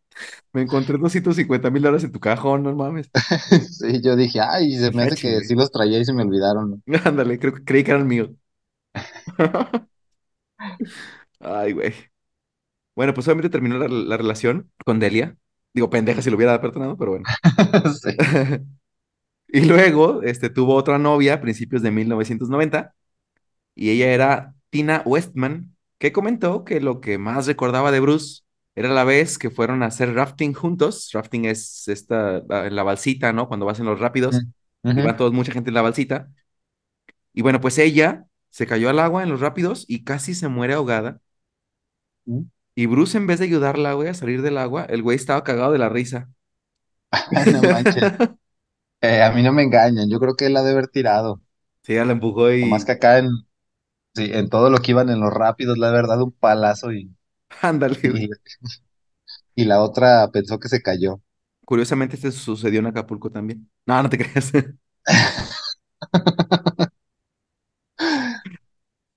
Me 0.55 0.63
encontré 0.63 0.97
250 0.97 1.69
mil 1.71 1.83
dólares 1.83 2.05
en 2.05 2.13
tu 2.13 2.21
cajón, 2.21 2.63
no 2.63 2.75
mames. 2.75 3.11
Sí, 3.71 4.01
yo 4.01 4.17
dije, 4.17 4.41
ay, 4.41 4.77
se 4.79 4.91
me 4.93 5.03
hace 5.03 5.17
que 5.17 5.41
sí 5.41 5.55
los 5.55 5.71
traía 5.71 5.99
y 5.99 6.05
se 6.05 6.13
me 6.13 6.23
olvidaron. 6.23 6.83
Ándale, 7.05 7.39
creo 7.39 7.53
que 7.55 7.65
creí 7.65 7.85
que 7.85 7.91
eran 7.91 8.07
míos. 8.07 8.31
Ay, 11.41 11.73
güey. 11.73 11.93
Bueno, 12.95 13.13
pues 13.15 13.27
obviamente 13.27 13.51
terminó 13.51 13.79
la, 13.79 13.89
la 13.89 14.17
relación 14.17 14.71
con 14.85 15.01
Delia. 15.01 15.37
Digo, 15.73 15.91
pendeja 15.91 16.23
si 16.23 16.31
lo 16.31 16.37
hubiera 16.37 16.61
perdonado, 16.61 16.97
pero 16.97 17.13
bueno. 17.13 17.25
Sí. 18.01 18.11
Y 19.49 19.61
luego, 19.67 20.23
este, 20.23 20.51
tuvo 20.51 20.75
otra 20.75 20.99
novia 20.99 21.35
a 21.35 21.41
principios 21.41 21.83
de 21.83 21.91
1990 21.91 22.95
y 23.75 23.91
ella 23.91 24.13
era 24.13 24.57
Tina 24.71 25.03
Westman, 25.07 25.77
que 25.99 26.13
comentó 26.13 26.65
que 26.65 26.81
lo 26.81 27.01
que 27.01 27.19
más 27.19 27.47
recordaba 27.47 27.93
de 27.93 28.01
Bruce 28.01 28.44
era 28.75 28.89
la 28.91 29.05
vez 29.05 29.39
que 29.39 29.51
fueron 29.51 29.83
a 29.83 29.87
hacer 29.87 30.15
rafting 30.15 30.53
juntos. 30.55 31.11
Rafting 31.13 31.45
es 31.47 31.89
esta, 31.89 32.43
la, 32.49 32.71
la 32.71 32.83
balsita, 32.83 33.33
¿no? 33.33 33.49
Cuando 33.49 33.67
vas 33.67 33.81
en 33.81 33.87
los 33.87 34.01
rápidos 34.01 34.49
y 34.95 35.03
ujú, 35.03 35.03
van 35.03 35.17
todos, 35.17 35.33
mucha 35.33 35.53
gente 35.53 35.71
en 35.71 35.75
la 35.75 35.83
balsita. 35.83 36.31
Y 37.33 37.43
bueno, 37.43 37.61
pues 37.61 37.79
ella 37.79 38.27
se 38.51 38.67
cayó 38.67 38.89
al 38.91 38.99
agua 38.99 39.23
en 39.23 39.29
los 39.31 39.41
rápidos 39.41 39.85
y 39.89 40.05
casi 40.05 40.35
se 40.35 40.49
muere 40.49 40.75
ahogada. 40.75 41.21
Y 42.77 42.87
Bruce, 42.87 43.19
en 43.19 43.27
vez 43.27 43.41
de 43.41 43.47
ayudarla, 43.47 43.95
güey, 43.95 44.09
a 44.09 44.15
salir 44.15 44.41
del 44.43 44.59
agua, 44.59 44.85
el 44.89 45.03
güey 45.03 45.17
estaba 45.17 45.43
cagado 45.45 45.73
de 45.73 45.79
la 45.79 45.89
risa. 45.89 46.31
No 47.53 47.65
manches. 47.65 48.09
Eh, 49.01 49.23
a 49.23 49.31
mí 49.33 49.43
no 49.43 49.53
me 49.53 49.63
engañan, 49.63 50.11
yo 50.11 50.19
creo 50.21 50.35
que 50.35 50.47
él 50.47 50.55
la 50.55 50.63
debe 50.63 50.73
haber 50.79 50.89
tirado. 50.89 51.41
Sí, 51.83 51.93
ella 51.93 52.05
la 52.07 52.13
empujó 52.13 52.51
y 52.53 52.85
que 52.85 52.93
acá 52.93 53.19
en, 53.19 53.29
sí, 54.15 54.31
en 54.33 54.49
todo 54.51 54.71
lo 54.71 54.79
que 54.79 54.93
iban 54.93 55.11
en 55.11 55.21
los 55.21 55.33
rápidos, 55.33 55.79
la 55.79 55.91
verdad, 55.91 56.23
un 56.23 56.33
palazo 56.33 56.93
y, 56.93 57.15
ándale, 57.63 57.99
y, 58.03 58.29
y 59.55 59.65
la 59.65 59.83
otra 59.83 60.31
pensó 60.33 60.59
que 60.59 60.69
se 60.69 60.83
cayó. 60.83 61.21
Curiosamente, 61.65 62.17
este 62.17 62.33
sucedió 62.33 62.81
en 62.81 62.87
Acapulco 62.87 63.31
también. 63.31 63.71
No, 63.87 64.03
no 64.03 64.11
te 64.11 64.19
creas. 64.19 64.53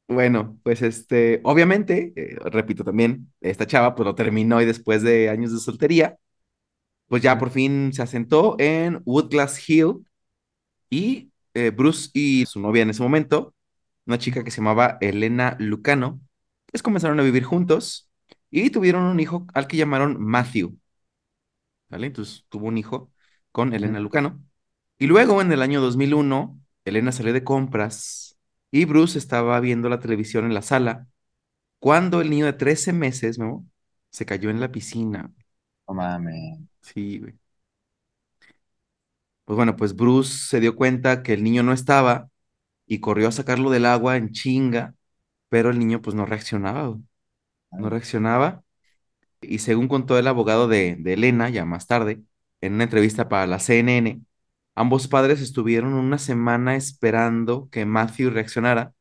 Bueno, 0.08 0.58
pues 0.64 0.82
este, 0.82 1.42
obviamente, 1.44 2.14
eh, 2.16 2.38
repito 2.46 2.84
también, 2.86 3.32
esta 3.42 3.68
chava 3.68 3.94
pues 3.94 4.06
lo 4.06 4.16
terminó 4.16 4.62
y 4.62 4.66
después 4.66 5.02
de 5.04 5.30
años 5.30 5.52
de 5.52 5.60
soltería, 5.60 6.18
pues 7.08 7.24
ya 7.24 7.38
por 7.40 7.52
fin 7.52 7.94
se 7.94 8.04
asentó 8.04 8.56
en 8.60 9.02
Woodglass 9.06 9.70
Hill 9.70 10.06
y 10.90 11.32
eh, 11.54 11.72
Bruce 11.72 12.10
y 12.14 12.46
su 12.48 12.60
novia 12.62 12.84
en 12.84 12.92
ese 12.92 13.04
momento, 13.04 13.56
una 14.08 14.20
chica 14.20 14.44
que 14.44 14.52
se 14.52 14.58
llamaba 14.58 14.98
Elena 15.02 15.58
Lucano, 15.60 16.22
pues 16.72 16.84
comenzaron 16.84 17.20
a 17.20 17.24
vivir 17.24 17.44
juntos 17.44 18.07
y 18.50 18.70
tuvieron 18.70 19.04
un 19.04 19.20
hijo 19.20 19.46
al 19.54 19.68
que 19.68 19.78
llamaron 19.78 20.18
Matthew, 20.22 20.78
¿vale? 21.90 22.08
Entonces 22.08 22.46
tuvo 22.50 22.68
un 22.68 22.78
hijo 22.78 23.12
con. 23.52 23.74
Elena 23.74 24.00
Lucano. 24.00 24.44
Y 25.00 25.08
luego 25.08 25.42
en 25.42 25.52
el 25.52 25.62
año 25.62 25.82
2001, 25.82 26.60
Elena 26.86 27.12
salió 27.12 27.34
de 27.34 27.44
compras 27.44 28.38
y 28.72 28.86
Bruce 28.86 29.18
estaba 29.18 29.60
viendo 29.60 29.90
la 29.90 30.00
televisión 30.00 30.46
en 30.46 30.54
la 30.54 30.62
sala 30.62 31.08
cuando 31.80 32.22
el 32.22 32.30
niño 32.30 32.46
de 32.46 32.54
13 32.54 32.94
meses, 32.94 33.40
¿no? 33.40 33.66
Se 34.12 34.26
cayó 34.26 34.50
en 34.50 34.60
la 34.60 34.72
piscina. 34.72 35.34
No 35.88 35.94
mames. 35.96 36.60
Sí, 36.82 37.20
güey. 37.20 37.38
Pues 39.46 39.56
bueno, 39.56 39.76
pues 39.76 39.96
Bruce 39.96 40.34
se 40.50 40.60
dio 40.60 40.76
cuenta 40.76 41.24
que 41.24 41.34
el 41.34 41.44
niño 41.44 41.64
no 41.64 41.72
estaba 41.74 42.30
y 42.88 43.00
corrió 43.02 43.30
a 43.30 43.34
sacarlo 43.34 43.72
del 43.72 43.86
agua 43.88 44.18
en 44.18 44.32
chinga, 44.32 44.96
pero 45.50 45.72
el 45.72 45.80
niño 45.80 46.02
pues 46.02 46.16
no 46.16 46.26
reaccionaba, 46.28 46.88
güey. 46.90 47.04
No 47.78 47.90
reaccionaba. 47.90 48.64
Y 49.42 49.60
según 49.60 49.88
contó 49.88 50.18
el 50.20 50.28
abogado 50.28 50.68
de, 50.68 50.98
de 51.00 51.14
Elena, 51.14 51.50
ya 51.50 51.66
más 51.66 51.88
tarde, 51.88 52.24
en 52.62 52.74
una 52.76 52.86
entrevista 52.86 53.30
para 53.30 53.48
la 53.48 53.60
CNN, 53.60 54.22
ambos 54.76 55.08
padres 55.08 55.42
estuvieron 55.42 55.94
una 55.94 56.18
semana 56.18 56.76
esperando 56.76 57.70
que 57.72 57.86
Matthew 57.86 58.32
reaccionara 58.32 58.94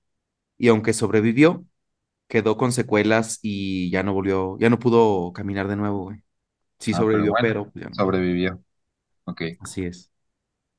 y 0.58 0.68
aunque 0.68 0.92
sobrevivió, 0.94 1.64
quedó 2.28 2.56
con 2.58 2.72
secuelas 2.72 3.40
y 3.42 3.90
ya 3.90 4.02
no 4.04 4.14
volvió, 4.14 4.58
ya 4.60 4.70
no 4.70 4.78
pudo 4.80 5.32
caminar 5.34 5.68
de 5.68 5.76
nuevo, 5.76 6.04
güey. 6.04 6.22
Sí 6.80 6.92
Ah, 6.92 7.06
pero 7.10 7.26
sobrevivió, 7.26 7.36
bueno, 7.36 7.48
pero 7.48 7.70
pues, 7.72 7.84
ya 7.84 7.90
no. 7.90 8.02
sobrevivió. 8.02 8.62
Ok. 9.24 9.42
Así 9.58 9.84
es. 9.84 10.10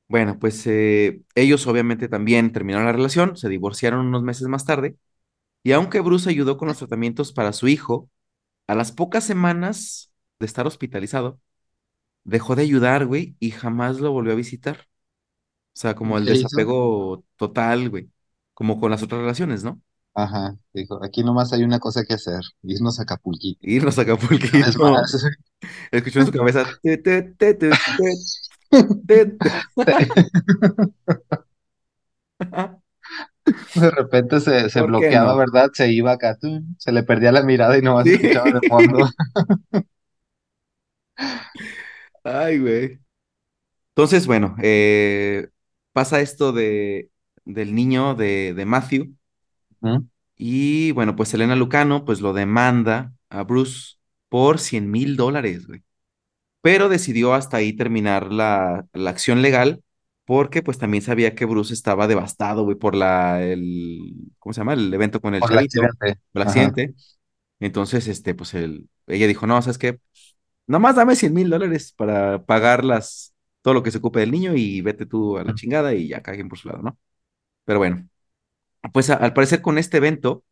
Bueno, 0.08 0.38
pues 0.38 0.66
eh, 0.66 1.22
ellos 1.34 1.66
obviamente 1.66 2.08
también 2.08 2.52
terminaron 2.52 2.86
la 2.86 2.92
relación, 2.92 3.36
se 3.36 3.48
divorciaron 3.48 4.06
unos 4.06 4.22
meses 4.22 4.48
más 4.48 4.64
tarde, 4.66 4.96
y 5.62 5.72
aunque 5.72 6.00
Bruce 6.00 6.30
ayudó 6.30 6.56
con 6.56 6.68
los 6.68 6.78
tratamientos 6.78 7.32
para 7.32 7.52
su 7.52 7.68
hijo, 7.68 8.10
a 8.66 8.74
las 8.74 8.92
pocas 8.92 9.24
semanas 9.24 10.12
de 10.38 10.46
estar 10.46 10.66
hospitalizado, 10.66 11.40
dejó 12.24 12.56
de 12.56 12.62
ayudar, 12.62 13.06
güey, 13.06 13.36
y 13.40 13.50
jamás 13.50 14.00
lo 14.00 14.12
volvió 14.12 14.32
a 14.32 14.36
visitar. 14.36 14.80
O 14.80 15.80
sea, 15.80 15.94
como 15.94 16.18
el 16.18 16.24
desapego 16.24 17.24
total, 17.36 17.88
güey, 17.90 18.10
como 18.54 18.80
con 18.80 18.90
las 18.90 19.02
otras 19.02 19.20
relaciones, 19.20 19.64
¿no? 19.64 19.80
Ajá, 20.14 20.56
dijo, 20.72 20.98
aquí 21.04 21.22
nomás 21.22 21.52
hay 21.52 21.62
una 21.62 21.78
cosa 21.78 22.04
que 22.04 22.14
hacer, 22.14 22.40
irnos 22.62 22.98
a 22.98 23.02
Acapulquito. 23.02 23.60
Irnos 23.62 23.98
a 23.98 24.02
más. 24.02 24.08
Acapulquito, 24.08 24.58
escuchó 25.92 26.20
en 26.20 26.26
su 26.26 26.32
cabeza, 26.32 26.66
De 33.74 33.90
repente 33.90 34.40
se, 34.40 34.70
se 34.70 34.82
¿Por 34.82 34.94
qué 34.94 35.12
bloqueaba, 35.12 35.34
no? 35.34 35.36
¿verdad? 35.36 35.70
Se 35.72 35.90
iba 35.92 36.12
acá, 36.12 36.36
se 36.78 36.92
le 36.92 37.02
perdía 37.02 37.32
la 37.32 37.42
mirada 37.42 37.78
y 37.78 37.82
nomás 37.82 38.06
Sí. 38.06 38.12
escuchaba 38.12 38.50
de 38.52 38.62
fondo. 38.62 38.98
Ay, 42.24 42.58
güey. 42.58 42.98
Entonces, 43.90 44.26
bueno, 44.26 44.56
eh, 44.62 45.48
pasa 45.92 46.20
esto 46.20 46.52
de, 46.52 47.10
del 47.44 47.74
niño 47.74 48.14
de, 48.14 48.54
de 48.54 48.64
Matthew 48.66 49.14
¿Mm? 49.80 50.08
y 50.36 50.92
bueno, 50.92 51.16
pues 51.16 51.32
Elena 51.34 51.56
Lucano 51.56 52.04
pues 52.04 52.20
lo 52.20 52.32
demanda 52.32 53.12
a 53.30 53.42
Bruce 53.44 53.96
por 54.28 54.58
cien 54.58 54.90
mil 54.90 55.16
dólares, 55.16 55.66
güey. 55.66 55.82
Pero 56.62 56.88
decidió 56.88 57.34
hasta 57.34 57.58
ahí 57.58 57.74
terminar 57.74 58.32
la, 58.32 58.86
la 58.94 59.10
acción 59.10 59.42
legal 59.42 59.82
porque 60.28 60.62
pues 60.62 60.78
también 60.78 61.02
sabía 61.02 61.34
que 61.34 61.46
Bruce 61.46 61.74
estaba 61.74 62.06
devastado, 62.08 62.64
güey, 62.64 62.76
por 62.78 62.94
la, 62.94 63.42
el, 63.44 64.14
¿cómo 64.38 64.52
se 64.54 64.60
llama? 64.62 64.74
El 64.74 64.94
evento 64.94 65.22
con 65.22 65.34
el 65.34 65.42
Por 65.42 65.52
el 65.52 65.58
chavito, 65.58 65.96
accidente. 65.98 66.18
el 66.34 66.42
accidente. 66.42 66.94
Entonces, 67.60 68.08
este, 68.08 68.34
pues 68.34 68.54
ella 68.54 69.26
dijo, 69.28 69.46
no, 69.46 69.60
¿sabes 69.62 69.78
qué? 69.78 70.00
Nomás 70.66 70.96
dame 70.96 71.16
cien 71.16 71.34
mil 71.34 71.50
dólares 71.50 71.92
para 71.94 72.44
pagar 72.46 72.84
las, 72.84 73.34
todo 73.62 73.74
lo 73.74 73.82
que 73.84 73.90
se 73.92 73.98
ocupe 73.98 74.20
del 74.20 74.32
niño 74.32 74.54
y 74.56 74.80
vete 74.82 75.06
tú 75.06 75.38
a 75.38 75.44
la 75.44 75.54
chingada 75.54 75.94
y 75.94 76.08
ya 76.08 76.22
cada 76.22 76.36
quien 76.36 76.48
por 76.50 76.58
su 76.58 76.68
lado, 76.68 76.82
¿no? 76.82 76.98
Pero 77.64 77.78
bueno, 77.80 78.08
pues 78.92 79.10
a- 79.10 79.14
al 79.14 79.34
parecer 79.34 79.62
con 79.62 79.78
este 79.78 79.98
evento, 79.98 80.44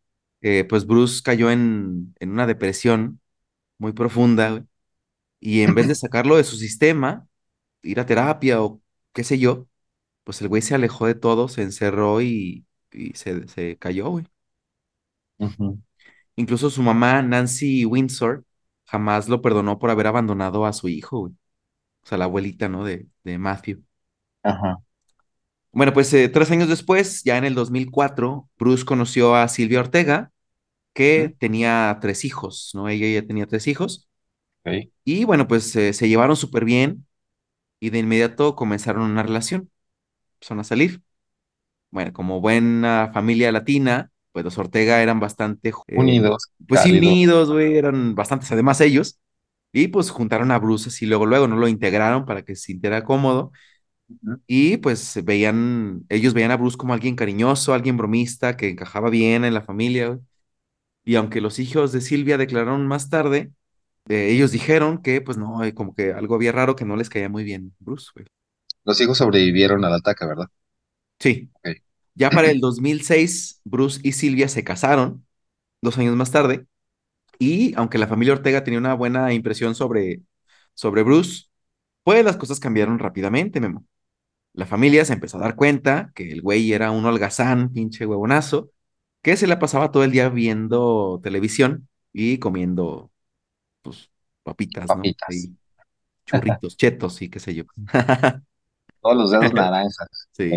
eh, 0.43 0.65
pues 0.69 0.87
Bruce 0.87 1.23
cayó 1.25 1.51
en, 1.51 2.15
en 2.21 2.31
una 2.31 2.47
depresión 2.47 3.21
muy 3.79 3.93
profunda 3.93 4.51
güey, 4.51 4.65
y 5.41 5.62
en 5.62 5.75
vez 5.75 5.89
de 5.89 5.95
sacarlo 5.97 6.37
de 6.37 6.45
su 6.45 6.57
sistema, 6.57 7.27
ir 7.83 8.01
a 8.01 8.07
terapia 8.07 8.62
o 8.62 8.83
qué 9.17 9.25
sé 9.25 9.41
yo, 9.41 9.69
pues 10.25 10.41
el 10.43 10.49
güey 10.49 10.63
se 10.63 10.75
alejó 10.77 11.07
de 11.07 11.15
todo, 11.17 11.49
se 11.49 11.63
encerró 11.63 12.23
y, 12.23 12.67
y 12.93 13.15
se, 13.15 13.49
se 13.49 13.79
cayó, 13.79 14.11
güey. 14.11 14.27
Ujú, 15.39 15.79
Incluso 16.37 16.71
su 16.71 16.83
mamá, 16.83 17.23
Nancy 17.23 17.85
Windsor, 17.87 18.45
jamás 18.87 19.29
lo 19.29 19.41
perdonó 19.43 19.79
por 19.79 19.91
haber 19.91 20.07
abandonado 20.07 20.67
a 20.67 20.73
su 20.73 20.89
hijo, 20.89 21.21
güey. 21.21 21.33
O 22.05 22.09
sea, 22.09 22.19
la 22.19 22.25
abuelita, 22.27 22.69
¿no? 22.71 22.85
De, 22.85 23.09
de 23.25 23.39
Matthew. 23.39 23.85
Ajá. 24.43 24.79
Bueno, 25.73 25.93
pues 25.93 26.13
eh, 26.15 26.29
tres 26.31 26.51
años 26.51 26.69
después, 26.69 27.23
ya 27.23 27.37
en 27.37 27.45
el 27.45 27.55
2004, 27.55 28.49
Bruce 28.59 28.85
conoció 28.85 29.35
a 29.37 29.47
Silvia 29.49 29.81
Ortega, 29.81 30.33
ujú, 31.17 31.23
que 31.23 31.37
tenía 31.39 31.99
tres 32.01 32.25
hijos, 32.25 32.73
¿no? 32.75 32.89
Ella 32.89 33.09
ya 33.23 33.27
tenía 33.27 33.47
tres 33.47 33.67
hijos. 33.69 34.09
ok, 34.65 34.91
Y 35.05 35.25
bueno, 35.25 35.49
pues 35.49 35.75
eh, 35.77 35.93
se 35.93 36.09
llevaron 36.09 36.37
súper 36.37 36.65
bien 36.65 37.07
y 37.81 37.91
de 37.91 37.99
inmediato 37.99 38.57
comenzaron 38.57 39.03
una 39.11 39.23
relación. 39.23 39.71
Empezaron 40.35 40.61
a 40.61 40.65
salir. 40.65 41.03
Bueno, 41.91 42.12
como 42.12 42.41
buena 42.41 43.11
familia 43.15 43.53
latina, 43.53 44.11
pues 44.33 44.45
los 44.45 44.59
Ortega 44.59 45.03
eran 45.03 45.21
bastante, 45.21 45.71
eh, 45.89 45.97
Unidos, 45.97 46.53
pues 46.69 46.83
sí, 46.83 46.99
unidos, 46.99 47.51
güey, 47.51 47.77
eran 47.77 48.15
bastantes 48.15 48.51
además 48.53 48.81
ellos. 48.81 49.19
Y 49.73 49.89
pues 49.89 50.11
juntaron 50.11 50.51
a 50.51 50.59
Bruce 50.59 50.89
así 50.89 51.07
luego, 51.07 51.27
luego, 51.27 51.49
¿no? 51.49 51.57
Lo 51.57 51.69
integraron 51.69 52.25
para 52.25 52.43
que 52.43 52.57
se 52.57 52.62
sintiera 52.62 53.05
cómodo. 53.05 53.53
Y 54.47 54.79
pues 54.79 55.21
veían, 55.25 56.05
ellos 56.09 56.35
veían 56.35 56.51
a 56.51 56.57
Bruce 56.57 56.77
como 56.77 56.95
alguien 56.95 57.17
cariñoso, 57.17 57.75
alguien 57.75 57.97
bromista, 57.97 58.57
que 58.57 58.71
encajaba 58.71 59.11
bien 59.11 59.45
en 59.45 59.55
la 59.55 59.62
familia. 59.62 60.19
Y 61.05 61.17
aunque 61.17 61.41
los 61.41 61.59
hijos 61.59 61.93
de 61.93 62.01
Silvia 62.01 62.39
declararon 62.39 62.87
más 62.87 63.11
tarde, 63.11 63.53
eh, 64.09 64.31
ellos 64.31 64.53
dijeron 64.53 65.03
que 65.03 65.21
pues 65.21 65.38
no, 65.38 65.64
eh, 65.64 65.75
como 65.75 65.95
que 65.95 66.12
algo 66.12 66.35
había 66.35 66.53
raro 66.53 66.77
que 66.77 66.85
no 66.85 66.97
les 66.97 67.09
caía 67.11 67.29
muy 67.29 67.45
bien 67.45 67.75
Bruce, 67.81 68.11
güey. 68.14 68.27
Los 68.85 69.01
hijos 69.01 69.19
sobrevivieron 69.19 69.85
al 69.85 69.95
ataque, 69.95 70.25
¿verdad? 70.27 70.47
Sí, 71.19 71.51
ya 72.14 72.33
para 72.33 72.51
el 72.51 72.61
2006, 72.61 73.61
Bruce 73.64 74.01
y 74.03 74.12
Silvia 74.12 74.49
se 74.49 74.64
casaron, 74.64 75.27
dos 75.83 75.99
años 75.99 76.16
más 76.16 76.31
tarde, 76.33 76.66
y 77.38 77.75
aunque 77.77 77.99
la 77.99 78.09
familia 78.09 78.35
Ortega 78.35 78.64
tenía 78.64 78.81
una 78.81 78.95
buena 78.95 79.33
impresión 79.35 79.75
sobre, 79.75 80.23
sobre 80.75 81.03
Bruce, 81.03 81.47
pues 82.05 82.25
las 82.25 82.37
cosas 82.37 82.61
cambiaron 82.61 82.99
rápidamente, 82.99 83.61
Memo. 83.61 83.87
La 84.55 84.66
familia 84.66 85.05
se 85.05 85.12
empezó 85.14 85.38
a 85.38 85.42
dar 85.42 85.57
cuenta 85.57 86.12
que 86.14 86.33
el 86.33 86.42
güey 86.42 86.73
era 86.73 86.90
un 86.90 87.05
holgazán, 87.07 87.73
pinche 87.73 88.07
huevonazo, 88.07 88.71
que 89.23 89.37
se 89.37 89.47
la 89.47 89.59
pasaba 89.59 89.92
todo 89.92 90.05
el 90.05 90.12
día 90.12 90.29
viendo 90.31 91.21
televisión 91.23 91.88
y 92.12 92.38
comiendo, 92.38 93.12
pues, 93.87 94.11
papitas, 94.42 94.94
¿no? 94.94 94.96
Papitas. 94.96 95.29
Y 95.35 95.57
churritos, 96.27 96.77
chetos 96.79 97.22
y 97.22 97.31
qué 97.31 97.40
sé 97.40 97.55
yo. 97.55 97.64
Todos 99.01 99.16
los 99.16 99.31
dedos 99.31 99.53
naranjas. 99.53 100.09
Sí, 100.33 100.51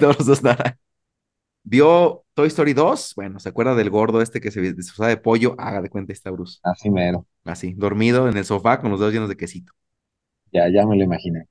todos 0.00 0.18
los 0.18 0.26
dos 0.26 0.42
nada. 0.42 0.78
Vio 1.62 2.24
Toy 2.34 2.48
Story 2.48 2.74
2, 2.74 3.14
bueno, 3.16 3.40
¿se 3.40 3.48
acuerda 3.48 3.74
del 3.74 3.90
gordo 3.90 4.22
este 4.22 4.40
que 4.40 4.50
se 4.50 4.60
disfrazaba 4.60 5.08
de 5.08 5.16
pollo? 5.16 5.54
Haga 5.58 5.82
de 5.82 5.90
cuenta, 5.90 6.12
está 6.12 6.30
Bruce. 6.30 6.60
así 6.62 6.90
mero. 6.90 7.26
Así, 7.44 7.74
dormido 7.74 8.28
en 8.28 8.36
el 8.36 8.44
sofá 8.44 8.80
con 8.80 8.90
los 8.90 9.00
dedos 9.00 9.12
llenos 9.14 9.28
de 9.28 9.36
quesito. 9.36 9.72
Ya, 10.52 10.68
ya 10.68 10.86
me 10.86 10.96
lo 10.96 11.04
imaginé. 11.04 11.48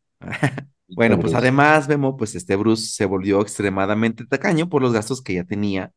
Bueno, 0.88 1.20
pues 1.20 1.34
Bruce. 1.34 1.38
además, 1.38 1.88
Memo, 1.88 2.16
pues 2.18 2.36
este 2.36 2.56
Bruce 2.56 2.88
se 2.88 3.06
volvió 3.06 3.42
extremadamente 3.42 4.26
tacaño 4.26 4.70
por 4.70 4.82
los 4.82 4.94
gastos 4.94 5.22
que 5.22 5.34
ya 5.36 5.44
tenía 5.44 5.92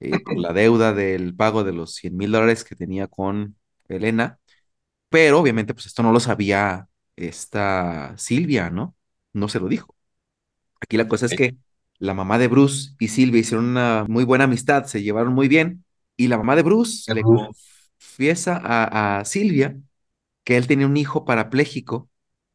eh, 0.00 0.20
por 0.20 0.38
la 0.38 0.52
deuda 0.52 0.92
del 0.92 1.34
pago 1.36 1.64
de 1.64 1.72
los 1.72 1.94
100 1.94 2.16
mil 2.16 2.32
dólares 2.32 2.64
que 2.64 2.76
tenía 2.76 3.08
con 3.08 3.56
Elena, 3.88 4.40
pero 5.10 5.40
obviamente 5.40 5.74
pues 5.74 5.86
esto 5.86 6.02
no 6.02 6.12
lo 6.12 6.20
sabía 6.20 6.88
esta 7.16 8.14
Silvia, 8.18 8.70
¿no? 8.70 8.96
No 9.32 9.48
se 9.48 9.60
lo 9.60 9.68
dijo. 9.68 9.96
Aquí 10.80 10.96
la 10.96 11.08
cosa 11.08 11.26
es 11.26 11.34
que 11.34 11.56
la 11.98 12.14
mamá 12.14 12.38
de 12.38 12.48
Bruce 12.48 12.90
y 12.98 13.08
Silvia 13.08 13.40
hicieron 13.40 13.66
una 13.66 14.04
muy 14.08 14.24
buena 14.24 14.44
amistad, 14.44 14.84
se 14.86 15.02
llevaron 15.02 15.34
muy 15.34 15.48
bien, 15.48 15.84
y 16.16 16.28
la 16.28 16.38
mamá 16.38 16.56
de 16.56 16.62
Bruce 16.62 17.06
¿Qué 17.06 17.14
le 17.14 17.24
Bruce? 17.24 17.50
confiesa 17.98 18.60
a, 18.62 19.20
a 19.20 19.24
Silvia 19.24 19.78
que 20.44 20.56
él 20.56 20.66
tenía 20.66 20.86
un 20.86 20.96
hijo 20.96 21.24
parapléjico 21.24 22.10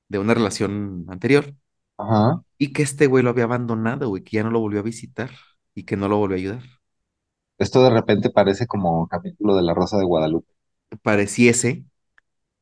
de 0.10 0.20
una 0.20 0.34
relación 0.36 1.06
anterior 1.10 1.56
Ajá. 1.98 2.44
y 2.58 2.74
que 2.74 2.84
este 2.84 3.08
güey 3.08 3.24
lo 3.24 3.30
había 3.32 3.46
abandonado, 3.46 4.10
güey, 4.10 4.24
que 4.24 4.38
ya 4.38 4.44
no 4.44 4.52
lo 4.52 4.60
volvió 4.60 4.80
a 4.82 4.84
visitar 4.84 5.32
y 5.76 5.84
que 5.86 5.98
no 5.98 6.08
lo 6.08 6.18
volvió 6.18 6.36
a 6.38 6.40
ayudar. 6.40 6.64
Esto 7.58 7.82
de 7.82 7.92
repente 7.92 8.30
parece 8.30 8.68
como 8.68 9.08
capítulo 9.08 9.56
de 9.56 9.62
La 9.62 9.74
Rosa 9.74 9.98
de 9.98 10.04
Guadalupe. 10.04 10.51
Pareciese 11.04 11.86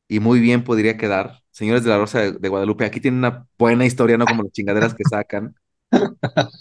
y 0.07 0.19
muy 0.19 0.39
bien 0.39 0.63
podría 0.63 0.97
quedar. 0.97 1.41
Señores 1.51 1.83
de 1.83 1.89
la 1.89 1.97
Rosa 1.97 2.19
de, 2.21 2.31
de 2.33 2.49
Guadalupe, 2.49 2.85
aquí 2.85 3.01
tienen 3.01 3.19
una 3.19 3.47
buena 3.57 3.85
historia, 3.85 4.17
no 4.17 4.25
como 4.25 4.43
las 4.43 4.51
chingaderas 4.51 4.93
que 4.93 5.03
sacan, 5.03 5.55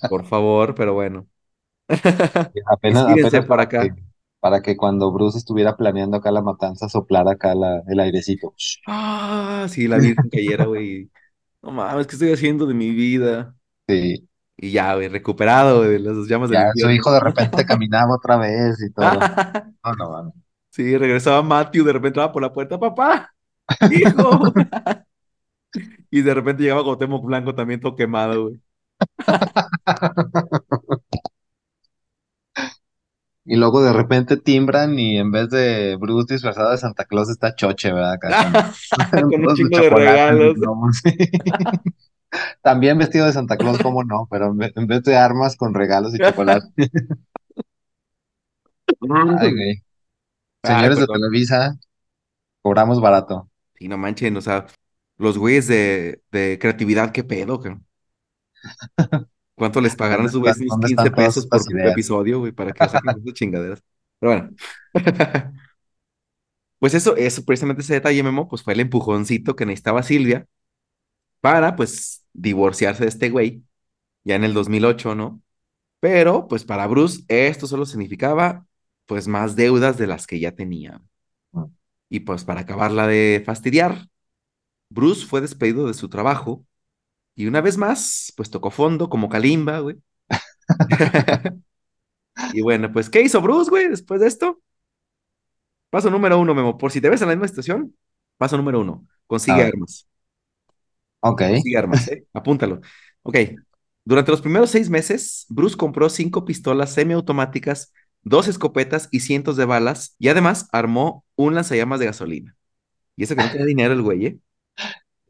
por 0.08 0.24
favor, 0.26 0.74
pero 0.74 0.94
bueno. 0.94 1.26
Apenas, 2.66 3.06
para 3.46 3.68
que, 3.68 3.76
acá. 3.78 3.96
para 4.40 4.62
que 4.62 4.76
cuando 4.76 5.12
Bruce 5.12 5.38
estuviera 5.38 5.76
planeando 5.76 6.16
acá 6.16 6.30
la 6.30 6.42
matanza, 6.42 6.88
soplara 6.88 7.32
acá 7.32 7.54
la, 7.54 7.82
el 7.86 8.00
airecito. 8.00 8.54
Ah, 8.86 9.66
sí, 9.68 9.88
la 9.88 9.98
Virgen 9.98 10.28
cayera, 10.30 10.66
güey. 10.66 11.10
No 11.62 11.70
mames, 11.72 12.06
¿qué 12.06 12.14
estoy 12.14 12.32
haciendo 12.32 12.66
de 12.66 12.74
mi 12.74 12.90
vida? 12.90 13.54
Sí. 13.88 14.28
Y 14.56 14.72
ya, 14.72 14.94
güey, 14.94 15.08
recuperado 15.08 15.82
de 15.82 15.98
las 16.00 16.26
llamas 16.26 16.50
del 16.50 16.58
Ya 16.58 16.72
su 16.74 16.90
hijo 16.90 17.12
de 17.12 17.20
repente 17.20 17.64
caminaba 17.64 18.16
otra 18.16 18.36
vez 18.36 18.82
y 18.82 18.92
todo. 18.92 19.10
No, 19.84 19.94
no, 19.94 20.22
no. 20.24 20.32
Sí, 20.78 20.96
regresaba 20.96 21.42
Matthew, 21.42 21.84
de 21.84 21.92
repente 21.92 22.08
entraba 22.10 22.32
por 22.32 22.40
la 22.40 22.52
puerta, 22.52 22.78
papá, 22.78 23.34
hijo. 23.90 24.52
Y 26.10 26.22
de 26.22 26.32
repente 26.32 26.62
llegaba 26.62 26.82
Cuauhtémoc 26.82 27.26
Blanco 27.26 27.54
también 27.54 27.80
todo 27.80 27.94
quemado, 27.94 28.44
güey. 28.44 28.60
Y 33.44 33.56
luego 33.56 33.82
de 33.82 33.94
repente 33.94 34.36
timbran 34.36 34.98
y 34.98 35.16
en 35.16 35.30
vez 35.30 35.48
de 35.48 35.96
Bruce 35.96 36.34
disfrazado 36.34 36.70
de 36.70 36.76
Santa 36.76 37.06
Claus 37.06 37.30
está 37.30 37.54
Choche, 37.54 37.92
¿verdad? 37.92 38.12
Acá 38.12 38.72
con 39.10 39.30
Con 39.30 39.48
un 39.48 39.56
chingo 39.56 39.78
de 39.78 39.88
regalos. 39.88 40.56
También 42.60 42.98
vestido 42.98 43.24
de 43.24 43.32
Santa 43.32 43.56
Claus, 43.56 43.78
¿cómo 43.78 44.04
no? 44.04 44.28
Pero 44.30 44.48
en 44.48 44.58
vez 44.58 44.72
en 44.76 44.86
vez 44.86 45.02
de 45.02 45.16
armas 45.16 45.56
con 45.56 45.72
regalos 45.72 46.14
y 46.14 46.18
chocolate. 46.18 46.90
Ay, 49.40 49.52
güey. 49.54 49.82
Ay, 50.62 50.88
Señores 50.88 50.98
de 51.00 51.08
perdón. 51.08 51.08
Televisa, 51.08 51.78
cobramos 52.62 53.00
barato. 53.00 53.50
Sí, 53.74 53.88
no 53.88 53.96
manchen, 53.96 54.36
o 54.36 54.40
sea, 54.40 54.66
los 55.18 55.38
güeyes 55.38 55.68
de, 55.68 56.22
de 56.32 56.58
creatividad, 56.60 57.12
qué 57.12 57.22
pedo, 57.24 57.60
cabrón? 57.60 57.86
¿Cuánto 59.54 59.80
les 59.80 59.96
pagarán 59.96 60.26
a 60.26 60.28
¿Dónde 60.28 60.32
su 60.32 60.40
vez 60.40 60.64
dónde 60.66 60.86
15 60.86 60.88
están 60.88 61.14
todas 61.14 61.34
pesos 61.34 61.46
por 61.46 61.64
ideas? 61.68 61.92
episodio, 61.92 62.40
güey, 62.40 62.52
para 62.52 62.72
que 62.74 62.84
saquen 62.84 63.16
esas 63.18 63.34
chingaderas? 63.34 63.82
Pero 64.18 64.32
bueno. 64.32 64.50
Pues 66.78 66.94
eso, 66.94 67.16
eso, 67.16 67.44
precisamente 67.44 67.82
ese 67.82 67.94
detalle, 67.94 68.22
Memo, 68.22 68.48
pues 68.48 68.62
fue 68.62 68.72
el 68.74 68.80
empujoncito 68.80 69.56
que 69.56 69.66
necesitaba 69.66 70.02
Silvia 70.02 70.46
para, 71.40 71.76
pues, 71.76 72.26
divorciarse 72.34 73.04
de 73.04 73.10
este 73.10 73.30
güey, 73.30 73.64
ya 74.24 74.36
en 74.36 74.44
el 74.44 74.54
2008, 74.54 75.14
¿no? 75.16 75.42
Pero, 76.00 76.48
pues, 76.48 76.64
para 76.66 76.88
Bruce, 76.88 77.24
esto 77.28 77.68
solo 77.68 77.86
significaba, 77.86 78.67
pues, 79.08 79.26
más 79.26 79.56
deudas 79.56 79.98
de 79.98 80.06
las 80.06 80.28
que 80.28 80.38
ya 80.38 80.52
tenía. 80.52 81.02
Y, 82.08 82.20
pues, 82.20 82.44
para 82.44 82.60
acabarla 82.60 83.08
de 83.08 83.42
fastidiar, 83.44 84.06
Bruce 84.90 85.26
fue 85.26 85.40
despedido 85.40 85.88
de 85.88 85.94
su 85.94 86.08
trabajo 86.08 86.64
y 87.34 87.46
una 87.46 87.60
vez 87.60 87.76
más, 87.76 88.32
pues, 88.36 88.50
tocó 88.50 88.70
fondo 88.70 89.08
como 89.08 89.28
Kalimba, 89.28 89.80
güey. 89.80 89.96
Y 92.52 92.62
bueno, 92.62 92.92
pues, 92.92 93.10
¿qué 93.10 93.20
hizo 93.22 93.40
Bruce, 93.40 93.70
güey, 93.70 93.88
después 93.88 94.20
de 94.20 94.28
esto? 94.28 94.60
Paso 95.90 96.10
número 96.10 96.38
uno, 96.38 96.54
Memo, 96.54 96.76
por 96.76 96.92
si 96.92 97.00
te 97.00 97.08
ves 97.08 97.22
en 97.22 97.28
la 97.28 97.34
misma 97.34 97.48
situación, 97.48 97.96
paso 98.36 98.56
número 98.56 98.80
uno, 98.80 99.06
consigue 99.26 99.62
armas. 99.62 100.06
ok. 101.20 101.42
Consigue 101.42 101.78
armas, 101.78 102.08
¿eh? 102.08 102.26
Apúntalo. 102.32 102.80
Ok. 103.22 103.36
Durante 104.04 104.30
los 104.30 104.40
primeros 104.40 104.70
seis 104.70 104.88
meses, 104.88 105.46
Bruce 105.48 105.76
compró 105.76 106.08
cinco 106.08 106.44
pistolas 106.44 106.92
semiautomáticas, 106.92 107.92
dos 108.22 108.48
escopetas 108.48 109.08
y 109.12 109.20
cientos 109.20 109.56
de 109.56 109.64
balas, 109.66 110.16
y 110.18 110.28
además 110.28 110.68
armó 110.72 111.24
un 111.36 111.54
lanzallamas 111.54 112.00
de 112.00 112.06
gasolina. 112.06 112.56
Y 113.16 113.24
eso 113.24 113.36
que 113.36 113.42
no 113.42 113.50
tenía 113.50 113.66
dinero 113.68 113.94
el 113.94 114.02
güey, 114.02 114.26
¿eh? 114.26 114.40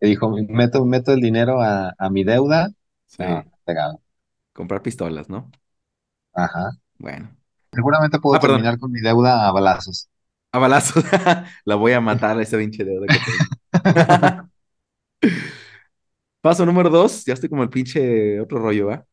Y 0.01 0.09
dijo, 0.09 0.30
meto, 0.49 0.84
meto 0.84 1.12
el 1.12 1.20
dinero 1.20 1.61
a, 1.61 1.95
a 1.99 2.11
mi 2.11 2.24
deuda. 2.24 2.68
No, 3.18 3.43
Sí, 3.43 3.45
pegado. 3.64 4.01
comprar 4.53 4.82
pistolas, 4.82 5.28
¿no? 5.30 5.51
Ajá. 6.32 6.70
Bueno. 6.99 7.36
Seguramente 7.72 8.18
puedo 8.20 8.36
Ah, 8.36 8.41
perdón. 8.41 8.62
terminar 8.62 8.78
con 8.78 8.93
mi 8.93 9.01
deuda 9.01 9.49
a 9.49 9.53
balazos. 9.53 10.09
A 10.53 10.59
balazos. 10.59 11.05
La 11.64 11.74
voy 11.76 11.93
a 11.93 12.01
matar 12.01 12.39
a 12.39 12.43
ese 12.43 12.59
pinche 12.59 12.84
deuda 12.84 13.09
que 13.09 13.20
tengo. 13.20 13.49
Paso 16.41 16.64
número 16.66 16.89
dos, 16.91 17.24
ya 17.24 17.34
estoy 17.34 17.49
como 17.49 17.62
el 17.62 17.70
pinche 17.70 18.41
otro 18.41 18.59
rollo, 18.59 18.86
¿va? 18.89 19.07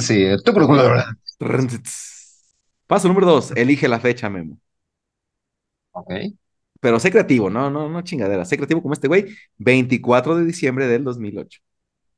Sí, 0.00 0.26
tú 0.44 0.52
Paso 2.86 3.08
número 3.08 3.26
dos, 3.26 3.52
elige 3.56 3.88
la 3.88 4.00
fecha, 4.00 4.28
Memo. 4.30 4.58
Ok. 5.92 6.10
Pero 6.80 6.98
sé 6.98 7.10
creativo, 7.10 7.48
no, 7.50 7.70
no, 7.70 7.88
no 7.88 8.02
chingadera. 8.02 8.44
Sé 8.44 8.56
creativo 8.56 8.82
como 8.82 8.94
este 8.94 9.08
güey, 9.08 9.26
24 9.58 10.36
de 10.36 10.44
diciembre 10.44 10.86
del 10.88 11.04
2008. 11.04 11.60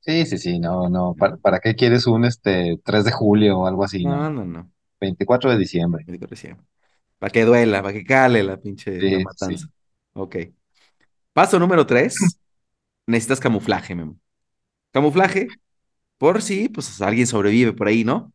Sí, 0.00 0.26
sí, 0.26 0.38
sí, 0.38 0.58
no, 0.58 0.88
no. 0.90 1.14
¿Para, 1.14 1.36
para 1.38 1.60
qué 1.60 1.74
quieres 1.74 2.06
un 2.06 2.24
este 2.24 2.78
3 2.84 3.04
de 3.04 3.12
julio 3.12 3.58
o 3.60 3.66
algo 3.66 3.84
así? 3.84 4.04
No. 4.04 4.16
No, 4.16 4.30
no, 4.30 4.44
no. 4.44 4.70
24 5.00 5.50
de 5.50 5.58
diciembre. 5.58 6.04
Médico 6.06 6.26
recién. 6.26 6.58
Para 7.18 7.30
que 7.30 7.44
duela, 7.44 7.82
para 7.82 7.94
que 7.94 8.04
cale 8.04 8.42
la 8.42 8.58
pinche, 8.58 9.00
la 9.00 9.20
matanza. 9.20 9.66
sí. 9.66 9.72
Ok. 10.12 10.36
Paso 11.32 11.58
número 11.58 11.86
tres. 11.86 12.38
Necesitas 13.06 13.40
camuflaje, 13.40 13.94
Memo. 13.94 14.18
Camuflaje, 14.92 15.48
por 16.18 16.42
si, 16.42 16.68
pues 16.68 17.00
alguien 17.02 17.26
sobrevive 17.26 17.72
por 17.72 17.88
ahí, 17.88 18.04
¿no? 18.04 18.32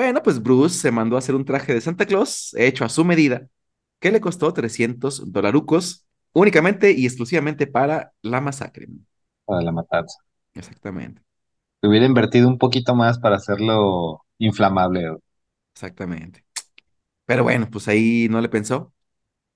Bueno, 0.00 0.22
pues 0.22 0.42
Bruce 0.42 0.78
se 0.78 0.90
mandó 0.90 1.16
a 1.16 1.18
hacer 1.18 1.34
un 1.34 1.44
traje 1.44 1.74
de 1.74 1.80
Santa 1.82 2.06
Claus 2.06 2.54
hecho 2.56 2.86
a 2.86 2.88
su 2.88 3.04
medida, 3.04 3.48
que 4.00 4.10
le 4.10 4.20
costó 4.20 4.50
300 4.54 5.30
dolarucos, 5.30 6.06
únicamente 6.32 6.92
y 6.92 7.04
exclusivamente 7.04 7.66
para 7.66 8.14
la 8.22 8.40
masacre. 8.40 8.88
Para 9.44 9.60
la 9.62 9.70
matanza. 9.72 10.16
Exactamente, 10.54 11.22
Te 11.80 11.88
hubiera 11.88 12.06
invertido 12.06 12.48
un 12.48 12.56
poquito 12.56 12.94
más 12.94 13.18
para 13.18 13.36
hacerlo 13.36 14.24
inflamable. 14.38 15.16
exactamente. 15.74 16.44
Pero 17.26 17.44
bueno, 17.44 17.70
pues 17.70 17.88
ahí 17.88 18.28
no 18.30 18.40
le 18.40 18.48
pensó. 18.48 18.94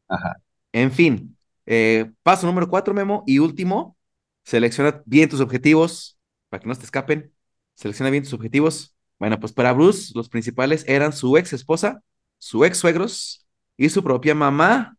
Ajá. 0.08 0.34
En 0.72 0.90
fin, 0.92 1.36
eh, 1.66 2.10
paso 2.22 2.46
número 2.46 2.68
cuatro, 2.68 2.92
Memo, 2.94 3.22
y 3.26 3.38
último, 3.38 3.96
selecciona 4.44 5.02
bien 5.06 5.28
tus 5.28 5.40
objetivos 5.40 6.18
para 6.48 6.60
que 6.62 6.68
no 6.68 6.74
te 6.74 6.84
escapen. 6.84 7.32
Selecciona 7.74 8.10
bien 8.10 8.24
tus 8.24 8.32
objetivos. 8.34 8.93
Bueno, 9.24 9.40
pues 9.40 9.52
para 9.52 9.72
Bruce, 9.72 10.12
los 10.14 10.28
principales 10.28 10.84
eran 10.88 11.12
su 11.12 11.36
ex 11.38 11.52
esposa, 11.54 12.02
su 12.38 12.64
ex 12.64 12.78
suegros 12.78 13.46
y 13.76 13.88
su 13.88 14.02
propia 14.04 14.34
mamá, 14.34 14.98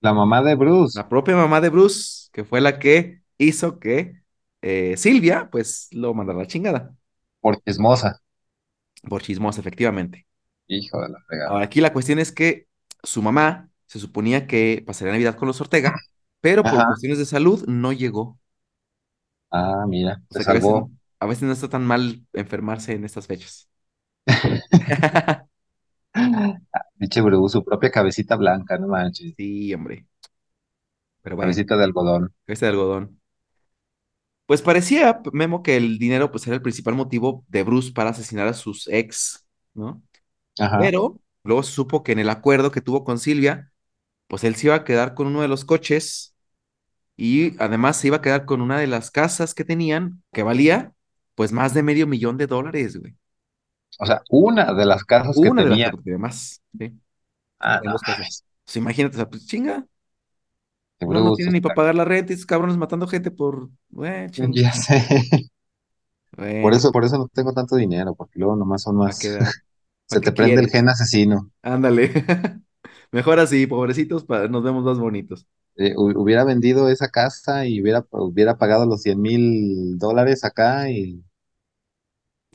La 0.00 0.12
mamá 0.14 0.40
de 0.42 0.54
Bruce, 0.54 0.96
la 0.98 1.08
propia 1.08 1.34
mamá 1.36 1.60
de 1.60 1.68
Bruce, 1.70 2.28
que 2.32 2.44
fue 2.44 2.60
la 2.60 2.78
que 2.78 3.22
hizo 3.38 3.78
que 3.78 4.22
eh, 4.62 4.96
Silvia, 4.96 5.48
pues 5.50 5.88
lo 5.92 6.14
mandara 6.14 6.38
a 6.40 6.42
la 6.42 6.46
chingada, 6.48 6.94
por 7.40 7.62
chismosa. 7.62 8.20
por 9.08 9.22
chismosa, 9.22 9.60
efectivamente. 9.60 10.26
Hijo 10.66 11.00
de 11.00 11.08
la 11.08 11.20
fregada. 11.26 11.54
Ahora, 11.54 11.64
aquí 11.66 11.80
la 11.80 11.92
cuestión 11.92 12.18
es 12.18 12.32
que 12.32 12.68
su 13.02 13.22
mamá 13.22 13.70
se 13.86 13.98
suponía 14.00 14.46
que 14.46 14.82
pasaría 14.86 15.12
Navidad 15.12 15.36
con 15.36 15.48
los 15.48 15.60
Ortega, 15.60 15.94
pero 16.40 16.68
por 16.68 16.84
Ajá. 16.84 16.84
cuestiones 16.84 17.18
de 17.18 17.26
salud 17.26 17.64
no 17.66 17.92
llegó. 17.92 18.38
Ah, 19.50 19.84
mira, 19.88 20.22
O 20.28 20.34
se 20.34 20.42
sea 20.42 20.52
veces, 20.54 20.74
salvó. 20.74 20.90
A 21.20 21.26
veces 21.26 21.44
no 21.44 21.52
está 21.52 21.68
tan 21.68 21.84
mal 21.86 22.26
enfermarse 22.32 22.92
en 22.94 23.04
estas 23.04 23.26
fechas. 23.26 23.68
Diche 26.98 27.20
Bruce, 27.22 27.52
su 27.52 27.64
propia 27.64 27.90
cabecita 27.90 28.36
blanca, 28.36 28.76
no 28.78 28.88
manches. 28.88 29.34
Sí, 29.36 29.72
hombre. 29.74 30.06
Pero 31.22 31.36
bueno, 31.36 31.50
Cabecita 31.50 31.76
de 31.76 31.84
algodón. 31.84 32.34
este 32.46 32.66
de 32.66 32.70
algodón. 32.72 33.20
Pues 34.46 34.60
parecía, 34.62 35.22
Memo, 35.32 35.62
que 35.62 35.76
el 35.76 35.98
dinero 35.98 36.30
pues 36.30 36.46
era 36.46 36.56
el 36.56 36.62
principal 36.62 36.94
motivo 36.94 37.44
de 37.48 37.62
Bruce 37.62 37.92
para 37.92 38.10
asesinar 38.10 38.46
a 38.46 38.52
sus 38.54 38.88
ex, 38.88 39.46
¿no? 39.72 40.02
Ajá. 40.58 40.78
Pero 40.80 41.20
luego 41.44 41.62
se 41.64 41.72
supo 41.72 42.02
que 42.04 42.12
en 42.12 42.20
el 42.20 42.30
acuerdo 42.30 42.70
que 42.72 42.82
tuvo 42.82 43.04
con 43.04 43.18
Silvia, 43.20 43.72
pues 44.28 44.44
él 44.44 44.56
se 44.56 44.68
iba 44.68 44.76
a 44.76 44.84
quedar 44.84 45.14
con 45.14 45.28
uno 45.28 45.42
de 45.42 45.48
los 45.48 45.64
coches 45.66 46.36
y 47.16 47.60
además 47.62 47.98
se 47.98 48.08
iba 48.08 48.18
a 48.18 48.22
quedar 48.22 48.46
con 48.46 48.62
una 48.62 48.78
de 48.80 48.88
las 48.88 49.12
casas 49.12 49.54
que 49.54 49.64
tenían, 49.66 50.24
que 50.32 50.44
valía 50.44 50.93
pues 51.34 51.52
más 51.52 51.74
de 51.74 51.82
medio 51.82 52.06
millón 52.06 52.36
de 52.38 52.46
dólares, 52.46 52.96
güey. 52.98 53.16
O 53.98 54.06
sea, 54.06 54.22
una 54.30 54.72
de 54.72 54.86
las 54.86 55.02
casas 55.04 55.40
que 55.40 55.50
Una 55.50 55.62
de 55.64 55.70
las 55.70 55.78
tenía. 55.78 55.80
casas, 55.80 55.90
porque 55.90 56.10
además, 56.10 56.62
¿sí? 56.78 56.92
Ah, 57.58 57.80
no 57.84 57.98
casas. 58.00 58.44
Pues 58.64 58.76
imagínate, 58.76 59.16
o 59.16 59.18
sea, 59.18 59.28
pues 59.30 59.46
chinga, 59.46 59.86
Que 60.98 61.06
No, 61.06 61.20
no 61.20 61.32
o 61.32 61.36
ni 61.52 61.60
para 61.60 61.74
pagar 61.74 61.94
la 61.94 62.04
renta 62.04 62.32
y 62.32 62.34
esos 62.36 62.46
cabrones 62.46 62.76
matando 62.76 63.06
gente 63.06 63.30
por... 63.30 63.70
Güey, 63.90 64.30
ching. 64.30 64.54
ya 64.54 64.72
sé. 64.72 65.04
Por 66.60 66.74
eso, 66.74 66.90
por 66.92 67.04
eso 67.04 67.16
no 67.18 67.28
tengo 67.28 67.52
tanto 67.52 67.76
dinero, 67.76 68.14
porque 68.16 68.38
luego 68.40 68.56
nomás 68.56 68.82
son 68.82 68.96
¿para 69.02 69.16
más. 69.16 69.38
Se 70.06 70.20
¿Para 70.20 70.22
te 70.22 70.32
prende 70.32 70.60
el 70.62 70.70
gen 70.70 70.88
asesino. 70.88 71.50
Ándale. 71.62 72.12
Mejor 73.12 73.38
así, 73.40 73.66
pobrecitos, 73.66 74.28
nos 74.28 74.62
vemos 74.64 74.84
más 74.84 74.98
bonitos. 74.98 75.46
Eh, 75.76 75.94
hu- 75.96 76.16
hubiera 76.16 76.44
vendido 76.44 76.88
esa 76.88 77.08
casa 77.10 77.66
y 77.66 77.80
hubiera, 77.82 78.06
hubiera 78.10 78.58
pagado 78.58 78.86
los 78.86 79.02
cien 79.02 79.20
mil 79.20 79.98
dólares 79.98 80.44
acá 80.44 80.90
y 80.90 81.24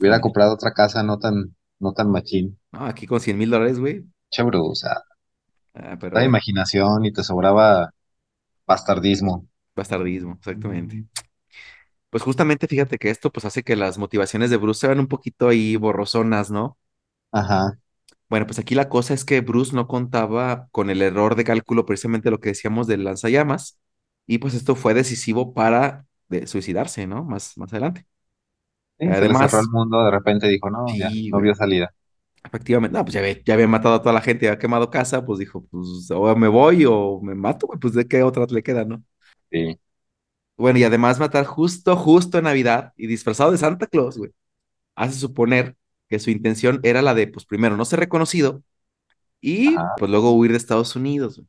hubiera 0.00 0.20
comprado 0.20 0.54
otra 0.54 0.72
casa 0.72 1.04
no 1.04 1.20
tan, 1.20 1.54
no 1.78 1.92
tan 1.92 2.10
machín. 2.10 2.58
No, 2.72 2.84
aquí 2.86 3.06
con 3.06 3.20
cien 3.20 3.38
mil 3.38 3.50
dólares, 3.50 3.78
güey. 3.78 4.04
Che, 4.32 4.42
Bruce, 4.42 4.70
o 4.72 4.74
sea, 4.74 5.04
Ah, 5.74 5.96
pero 6.00 6.20
la 6.20 6.22
imaginación 6.24 7.04
y 7.04 7.12
te 7.12 7.24
sobraba 7.24 7.92
bastardismo. 8.66 9.48
bastardismo, 9.74 10.34
exactamente. 10.34 11.06
Pues 12.10 12.22
justamente 12.22 12.66
fíjate 12.68 12.98
que 12.98 13.10
esto 13.10 13.30
pues 13.32 13.44
hace 13.44 13.62
que 13.62 13.76
las 13.76 13.98
motivaciones 13.98 14.50
de 14.50 14.56
Bruce 14.56 14.80
se 14.80 14.86
vean 14.88 15.00
un 15.00 15.08
poquito 15.08 15.48
ahí 15.48 15.76
borrosonas, 15.76 16.50
¿no? 16.50 16.78
Ajá. 17.32 17.78
Bueno, 18.30 18.46
pues 18.46 18.58
aquí 18.60 18.74
la 18.76 18.88
cosa 18.90 19.14
es 19.14 19.24
que 19.26 19.42
Bruce 19.42 19.74
no 19.76 19.88
contaba 19.88 20.68
con 20.72 20.90
el 20.90 21.02
error 21.02 21.36
de 21.36 21.44
cálculo, 21.44 21.86
precisamente 21.86 22.30
lo 22.32 22.40
que 22.40 22.50
decíamos 22.50 22.88
del 22.88 23.04
lanzallamas, 23.04 23.80
y 24.26 24.38
pues 24.38 24.54
esto 24.54 24.76
fue 24.76 24.94
decisivo 24.94 25.54
para 25.54 26.06
de, 26.30 26.46
suicidarse, 26.48 27.06
¿no? 27.08 27.24
Más, 27.24 27.58
más 27.58 27.72
adelante. 27.72 28.06
Sí, 28.98 29.14
se 29.16 29.26
le 29.26 29.34
cerró 29.34 29.58
el 29.60 29.66
Además, 29.66 29.72
mundo, 29.72 30.04
de 30.04 30.10
repente 30.12 30.46
dijo, 30.48 30.70
no, 30.70 30.96
ya, 30.96 31.16
no 31.32 31.40
vio 31.40 31.54
salida. 31.56 31.92
efectivamente, 32.44 32.96
no, 32.98 33.04
pues 33.04 33.14
ya, 33.14 33.20
ve- 33.22 33.42
ya 33.44 33.54
había 33.54 33.66
matado 33.68 33.94
a 33.96 34.02
toda 34.02 34.12
la 34.14 34.20
gente, 34.22 34.44
ya 34.46 34.50
había 34.52 34.58
quemado 34.60 34.90
casa, 34.90 35.24
pues 35.24 35.38
dijo, 35.38 35.64
pues 35.70 36.10
o 36.10 36.36
me 36.36 36.48
voy 36.48 36.84
o 36.86 37.20
me 37.22 37.34
mato, 37.34 37.68
pues 37.80 37.94
de 37.94 38.06
qué 38.08 38.22
otra 38.22 38.46
le 38.50 38.62
queda, 38.62 38.84
¿no? 38.84 39.02
Sí. 39.50 39.78
Bueno, 40.56 40.78
y 40.78 40.84
además 40.84 41.18
matar 41.18 41.46
justo, 41.46 41.96
justo 41.96 42.38
en 42.38 42.44
Navidad 42.44 42.92
y 42.96 43.06
disfrazado 43.06 43.50
de 43.52 43.58
Santa 43.58 43.86
Claus, 43.86 44.18
güey, 44.18 44.30
hace 44.96 45.18
suponer 45.18 45.76
que 46.10 46.20
su 46.20 46.30
intención 46.32 46.80
era 46.84 47.02
la 47.02 47.14
de, 47.14 47.28
pues 47.28 47.46
primero, 47.46 47.76
no 47.78 47.86
ser 47.86 48.00
reconocido 48.00 48.64
y 49.40 49.78
Ajá. 49.78 49.96
pues 49.96 50.10
luego 50.10 50.32
huir 50.32 50.52
de 50.52 50.58
Estados 50.58 50.96
Unidos. 50.96 51.42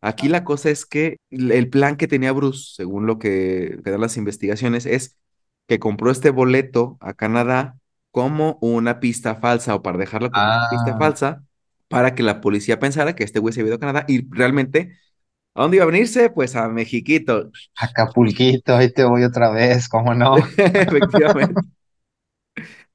Aquí 0.00 0.28
la 0.28 0.44
cosa 0.44 0.70
es 0.70 0.86
que 0.86 1.18
el 1.30 1.50
el 1.52 1.68
plan 1.70 1.96
que 1.96 2.06
tenía 2.08 2.32
Bruce, 2.32 2.72
según 2.76 3.06
lo 3.06 3.18
que, 3.18 3.80
que 3.84 3.90
dan 3.90 4.00
las 4.00 4.16
investigaciones, 4.16 4.86
es 4.86 5.18
que 5.66 5.78
compró 5.80 6.10
este 6.10 6.30
boleto 6.30 6.98
a 7.00 7.14
Canadá 7.14 7.78
como 8.12 8.58
una 8.62 9.00
pista 9.00 9.36
falsa 9.36 9.74
o 9.74 9.82
para 9.82 9.98
dejarlo 9.98 10.32
como 10.32 10.50
una 10.50 10.62
pista 10.68 10.94
Ah, 10.94 10.96
falsa 10.96 11.44
para 11.88 12.14
que 12.14 12.22
la 12.22 12.40
policía 12.40 12.78
pensara 12.78 13.16
que 13.16 13.24
este 13.24 13.40
güey 13.40 13.52
se 13.54 13.60
había 13.60 13.70
ido 13.70 13.76
a 13.76 13.80
Canadá 13.80 14.04
y 14.08 14.28
realmente, 14.30 14.96
¿a 15.54 15.62
dónde 15.62 15.78
iba 15.78 15.84
a 15.84 15.88
venirse? 15.88 16.30
Pues 16.30 16.56
a 16.56 16.68
Mexiquito. 16.68 17.50
Acapulquito, 17.76 18.76
ahí 18.76 18.92
te 18.92 19.04
voy 19.04 19.24
otra 19.24 19.50
vez, 19.50 19.88
¿cómo 19.88 20.14
no? 20.14 20.36
Efectivamente, 20.58 21.62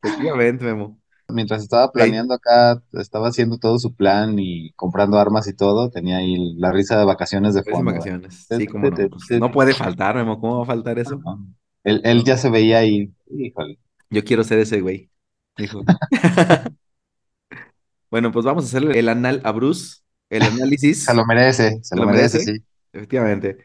efectivamente, 0.03 0.65
Memo. 0.65 0.99
Mientras 1.29 1.63
estaba 1.63 1.91
planeando 1.91 2.33
acá, 2.33 2.81
estaba 2.93 3.29
haciendo 3.29 3.57
todo 3.57 3.79
su 3.79 3.95
plan 3.95 4.37
y 4.37 4.71
comprando 4.73 5.17
armas 5.17 5.47
y 5.47 5.53
todo, 5.55 5.89
tenía 5.89 6.17
ahí 6.17 6.53
la 6.57 6.71
risa 6.71 6.99
de 6.99 7.05
vacaciones 7.05 7.53
de 7.55 7.63
fondo. 7.63 7.91
¿eh? 7.91 7.95
vacaciones, 7.95 8.45
sí, 8.49 8.67
no. 8.73 8.91
te- 8.93 9.09
Pues 9.09 9.31
no 9.39 9.51
puede 9.51 9.73
faltar, 9.73 10.15
Memo, 10.15 10.39
¿cómo 10.39 10.57
va 10.57 10.63
a 10.63 10.67
faltar 10.67 10.99
eso? 10.99 11.21
no. 11.23 11.45
Él, 11.83 12.01
él 12.03 12.23
ya 12.23 12.37
se 12.37 12.49
veía 12.49 12.79
ahí, 12.79 13.13
híjole, 13.29 13.79
yo 14.09 14.23
quiero 14.23 14.43
ser 14.43 14.59
ese 14.59 14.81
güey, 14.81 15.09
dijo. 15.57 15.83
Bueno, 18.09 18.31
pues 18.31 18.45
vamos 18.45 18.65
a 18.65 18.67
hacerle 18.67 18.99
el 18.99 19.09
anal 19.09 19.41
a 19.43 19.51
Bruce, 19.51 19.97
el 20.29 20.45
se 21.05 21.13
lo 21.13 21.23
análisis, 21.23 21.23
merece, 21.25 21.79
se 21.81 21.95
¿se 21.95 21.95
lo 21.95 22.03
lo 22.03 22.07
merece, 22.07 22.39
merece? 22.39 22.39
sí. 22.39 22.65
Efectivamente. 22.93 23.57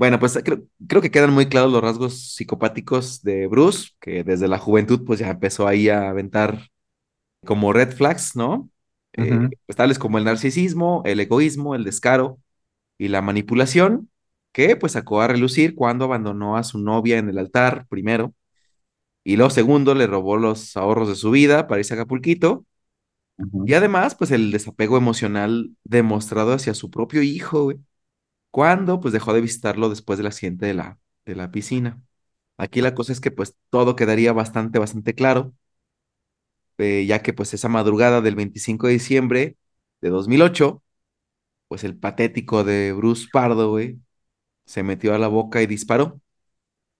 Bueno, 0.00 0.18
pues 0.18 0.38
creo, 0.42 0.62
creo 0.88 1.02
que 1.02 1.10
quedan 1.10 1.30
muy 1.34 1.46
claros 1.50 1.70
los 1.70 1.82
rasgos 1.82 2.34
psicopáticos 2.34 3.22
de 3.22 3.46
Bruce, 3.48 3.90
que 4.00 4.24
desde 4.24 4.48
la 4.48 4.58
juventud 4.58 5.04
pues 5.04 5.18
ya 5.20 5.28
empezó 5.28 5.68
ahí 5.68 5.90
a 5.90 6.08
aventar 6.08 6.68
como 7.46 7.72
red 7.72 7.92
flags, 7.92 8.36
¿no? 8.36 8.70
Eh, 9.14 9.40
pues 9.66 9.76
tales 9.76 9.98
como 9.98 10.18
el 10.18 10.24
narcisismo, 10.24 11.02
el 11.06 11.20
egoísmo, 11.20 11.74
el 11.74 11.84
descaro 11.84 12.40
y 12.98 13.08
la 13.08 13.22
manipulación, 13.22 14.10
que 14.52 14.76
pues 14.76 14.92
sacó 14.92 15.20
a 15.22 15.28
relucir 15.28 15.74
cuando 15.76 16.06
abandonó 16.06 16.56
a 16.56 16.64
su 16.64 16.78
novia 16.78 17.18
en 17.18 17.28
el 17.30 17.38
altar, 17.38 17.86
primero, 17.88 18.34
y 19.24 19.36
luego 19.36 19.50
segundo 19.50 19.94
le 19.94 20.06
robó 20.06 20.36
los 20.38 20.76
ahorros 20.76 21.08
de 21.08 21.16
su 21.16 21.30
vida 21.32 21.68
para 21.68 21.80
irse 21.80 21.94
a 21.94 21.98
Acapulquito, 21.98 22.66
y 23.64 23.74
además 23.74 24.14
pues 24.14 24.30
el 24.30 24.50
desapego 24.52 24.96
emocional 24.96 25.70
demostrado 25.84 26.52
hacia 26.54 26.74
su 26.74 26.90
propio 26.90 27.22
hijo, 27.22 27.64
güey, 27.64 27.78
cuando 28.50 29.00
pues 29.00 29.12
dejó 29.12 29.32
de 29.32 29.40
visitarlo 29.42 29.88
después 29.90 30.18
del 30.18 30.26
accidente 30.28 30.66
de 30.66 30.74
la, 30.74 30.98
de 31.26 31.36
la 31.36 31.50
piscina. 31.50 32.02
Aquí 32.58 32.80
la 32.82 32.94
cosa 32.94 33.12
es 33.12 33.20
que 33.20 33.30
pues 33.30 33.56
todo 33.70 33.96
quedaría 33.96 34.32
bastante, 34.32 34.78
bastante 34.78 35.14
claro, 35.14 35.54
eh, 36.78 37.04
ya 37.06 37.22
que 37.22 37.32
pues 37.32 37.54
esa 37.54 37.68
madrugada 37.68 38.20
del 38.20 38.34
25 38.36 38.86
de 38.86 38.94
diciembre 38.94 39.56
de 40.00 40.08
2008, 40.10 40.82
pues 41.68 41.84
el 41.84 41.96
patético 41.98 42.64
de 42.64 42.92
Bruce 42.94 43.28
Pardo, 43.32 43.70
güey, 43.70 44.00
se 44.66 44.82
metió 44.84 45.14
a 45.14 45.18
la 45.18 45.28
boca 45.28 45.62
y 45.62 45.66
disparó. 45.68 46.20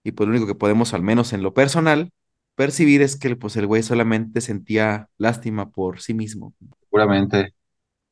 Y 0.04 0.12
pues 0.12 0.28
lo 0.28 0.32
único 0.34 0.48
que 0.48 0.54
podemos, 0.56 0.94
al 0.94 1.02
menos 1.02 1.32
en 1.32 1.42
lo 1.42 1.54
personal, 1.54 2.12
percibir 2.56 3.02
es 3.02 3.16
que 3.18 3.36
pues 3.36 3.56
el 3.56 3.66
güey 3.68 3.82
solamente 3.84 4.40
sentía 4.42 5.10
lástima 5.18 5.70
por 5.72 6.00
sí 6.02 6.14
mismo, 6.14 6.54
Seguramente, 6.90 7.54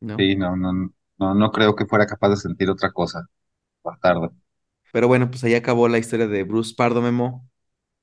¿no? 0.01 0.16
sí, 0.16 0.36
no, 0.36 0.57
no, 0.57 0.93
no, 1.19 1.35
no 1.35 1.51
creo 1.51 1.75
que 1.77 1.87
fuera 1.87 2.07
capaz 2.07 2.31
de 2.31 2.37
sentir 2.37 2.71
otra 2.71 2.91
cosa, 2.93 3.27
bastardo. 3.85 4.33
Pero 4.93 5.09
bueno, 5.09 5.31
pues 5.31 5.45
ahí 5.45 5.55
acabó 5.55 5.89
la 5.89 5.99
historia 5.99 6.27
de 6.27 6.43
Bruce 6.45 6.75
Pardo 6.77 7.03
Memo. 7.03 7.47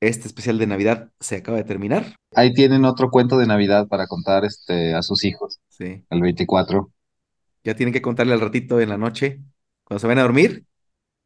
Este 0.02 0.28
especial 0.28 0.58
de 0.60 0.68
Navidad 0.68 1.10
se 1.20 1.38
acaba 1.38 1.58
de 1.58 1.64
terminar. 1.64 2.16
Ahí 2.36 2.54
tienen 2.54 2.86
otro 2.86 3.10
cuento 3.10 3.38
de 3.38 3.48
Navidad 3.48 3.88
para 3.88 4.08
contar 4.08 4.44
este, 4.46 4.94
a 4.94 5.02
sus 5.02 5.24
hijos, 5.24 5.60
Sí. 5.70 6.04
el 6.10 6.22
24. 6.22 6.92
Ya 7.64 7.76
tienen 7.76 7.94
que 7.94 8.02
contarle 8.02 8.34
al 8.34 8.42
ratito 8.42 8.80
en 8.80 8.90
la 8.90 8.98
noche, 8.98 9.40
cuando 9.86 10.00
se 10.00 10.08
van 10.08 10.20
a 10.20 10.24
dormir, 10.24 10.66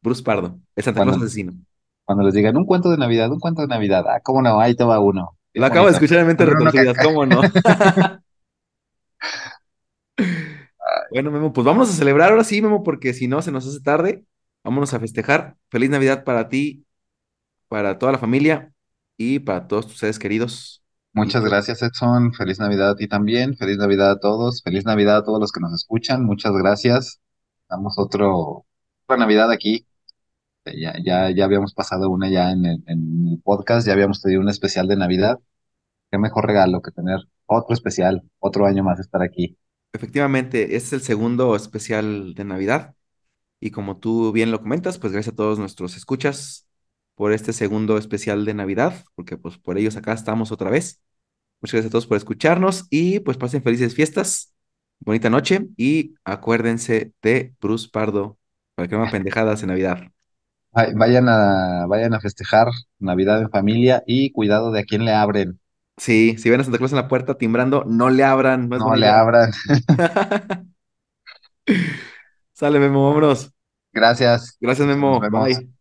Bruce 0.02 0.22
Pardo, 0.22 0.58
el 0.76 0.84
Santa 0.84 1.02
Claus 1.02 1.18
asesino. 1.18 1.52
cuando 2.06 2.24
les 2.24 2.32
digan 2.32 2.56
un 2.56 2.64
cuento 2.64 2.90
de 2.90 2.96
Navidad, 2.96 3.30
un 3.30 3.40
cuento 3.40 3.60
de 3.62 3.68
Navidad. 3.68 4.04
Ah, 4.08 4.20
cómo 4.22 4.40
no, 4.40 4.58
ahí 4.60 4.74
te 4.74 4.84
va 4.84 5.00
uno. 5.00 5.36
Lo 5.52 5.66
acabo 5.66 5.86
de 5.86 5.92
escuchar 5.92 6.20
en 6.20 6.36
que- 6.36 6.46
Retorcidas, 6.46 6.96
¿cómo 7.04 7.26
no? 7.26 7.40
Bueno, 11.10 11.30
Memo, 11.30 11.52
pues 11.52 11.64
vámonos 11.64 11.90
a 11.90 11.92
celebrar 11.94 12.30
ahora 12.30 12.44
sí, 12.44 12.62
Memo, 12.62 12.82
porque 12.82 13.14
si 13.14 13.26
no 13.28 13.42
se 13.42 13.50
nos 13.52 13.66
hace 13.66 13.80
tarde. 13.80 14.24
Vámonos 14.62 14.94
a 14.94 15.00
festejar. 15.00 15.56
Feliz 15.70 15.90
Navidad 15.90 16.24
para 16.24 16.48
ti, 16.48 16.86
para 17.68 17.98
toda 17.98 18.12
la 18.12 18.18
familia 18.18 18.72
y 19.16 19.40
para 19.40 19.68
todos 19.68 19.86
tus 19.88 19.98
seres 19.98 20.18
queridos. 20.18 20.82
Muchas 21.12 21.44
gracias, 21.44 21.82
Edson. 21.82 22.32
Feliz 22.34 22.58
Navidad 22.60 22.90
a 22.90 22.96
ti 22.96 23.08
también. 23.08 23.56
Feliz 23.56 23.78
Navidad 23.78 24.12
a 24.12 24.20
todos. 24.20 24.62
Feliz 24.62 24.84
Navidad 24.84 25.18
a 25.18 25.24
todos 25.24 25.40
los 25.40 25.52
que 25.52 25.60
nos 25.60 25.72
escuchan. 25.74 26.24
Muchas 26.24 26.52
gracias. 26.52 27.20
Damos 27.68 27.94
otro, 27.98 28.66
otra 29.06 29.16
Navidad 29.18 29.50
aquí. 29.50 29.86
Eh, 30.64 30.80
Ya, 30.80 30.94
ya, 31.04 31.30
ya 31.30 31.44
habíamos 31.44 31.74
pasado 31.74 32.10
una 32.10 32.28
ya 32.30 32.50
en 32.52 32.66
el, 32.66 32.84
en 32.86 33.28
el 33.32 33.40
podcast, 33.42 33.86
ya 33.86 33.92
habíamos 33.94 34.22
tenido 34.22 34.40
un 34.42 34.48
especial 34.48 34.88
de 34.88 34.96
Navidad. 34.96 35.38
Qué 36.10 36.18
mejor 36.18 36.46
regalo 36.46 36.82
que 36.82 36.92
tener 36.92 37.20
otro 37.46 37.74
especial, 37.74 38.22
otro 38.40 38.66
año 38.66 38.84
más 38.84 39.00
estar 39.00 39.22
aquí. 39.22 39.58
Efectivamente, 39.92 40.76
este 40.76 40.88
es 40.88 40.92
el 40.94 41.02
segundo 41.02 41.56
especial 41.56 42.34
de 42.34 42.44
Navidad. 42.44 42.94
Y 43.60 43.70
como 43.72 43.98
tú 44.00 44.32
bien 44.32 44.50
lo 44.52 44.60
comentas, 44.62 44.98
pues 44.98 45.12
gracias 45.12 45.34
a 45.34 45.36
todos 45.36 45.58
nuestros 45.58 45.96
escuchas 45.96 46.68
por 47.16 47.32
este 47.32 47.52
segundo 47.52 47.98
especial 47.98 48.44
de 48.46 48.54
Navidad, 48.54 49.04
porque 49.16 49.36
pues 49.38 49.58
por 49.58 49.78
ellos 49.78 49.96
acá 49.96 50.12
estamos 50.14 50.52
otra 50.52 50.70
vez. 50.70 51.02
Muchas 51.62 51.74
gracias 51.74 51.90
a 51.90 51.92
todos 51.92 52.06
por 52.08 52.18
escucharnos 52.18 52.86
y 52.90 53.20
pues 53.20 53.36
pasen 53.38 53.62
felices 53.62 53.94
fiestas, 53.94 54.54
bonita 55.00 55.30
noche 55.30 55.68
y 55.76 56.14
acuérdense 56.24 57.14
de 57.22 57.54
Bruce 57.60 57.88
Pardo 57.92 58.38
para 58.76 58.88
que 58.88 58.96
no 58.96 59.02
hagan 59.02 59.12
pendejadas 59.12 59.62
en 59.62 59.68
Navidad. 59.70 60.12
Ay, 60.72 60.94
Vayan 60.94 61.28
a, 61.28 61.86
vayan 61.88 62.14
a 62.14 62.20
festejar 62.20 62.68
Navidad 62.98 63.40
en 63.42 63.50
familia 63.50 64.02
y 64.06 64.30
cuidado 64.32 64.70
de 64.72 64.80
a 64.80 64.84
quién 64.84 65.04
le 65.04 65.12
abren. 65.12 65.59
Sí, 66.00 66.36
si 66.38 66.48
ven 66.48 66.60
a 66.60 66.64
Santa 66.64 66.78
Claus 66.78 66.92
en 66.92 66.96
la 66.96 67.08
puerta 67.08 67.36
timbrando, 67.36 67.84
no 67.86 68.08
le 68.08 68.24
abran, 68.24 68.68
no 68.70 68.94
le 68.96 69.06
abran. 69.06 69.52
Sale, 72.52 72.78
Memo, 72.78 73.06
vámonos. 73.08 73.52
Gracias. 73.92 74.56
Gracias, 74.60 74.86
Nos 75.06 75.18
Memo. 75.18 75.20
vemos. 75.20 75.48
Bye. 75.48 75.79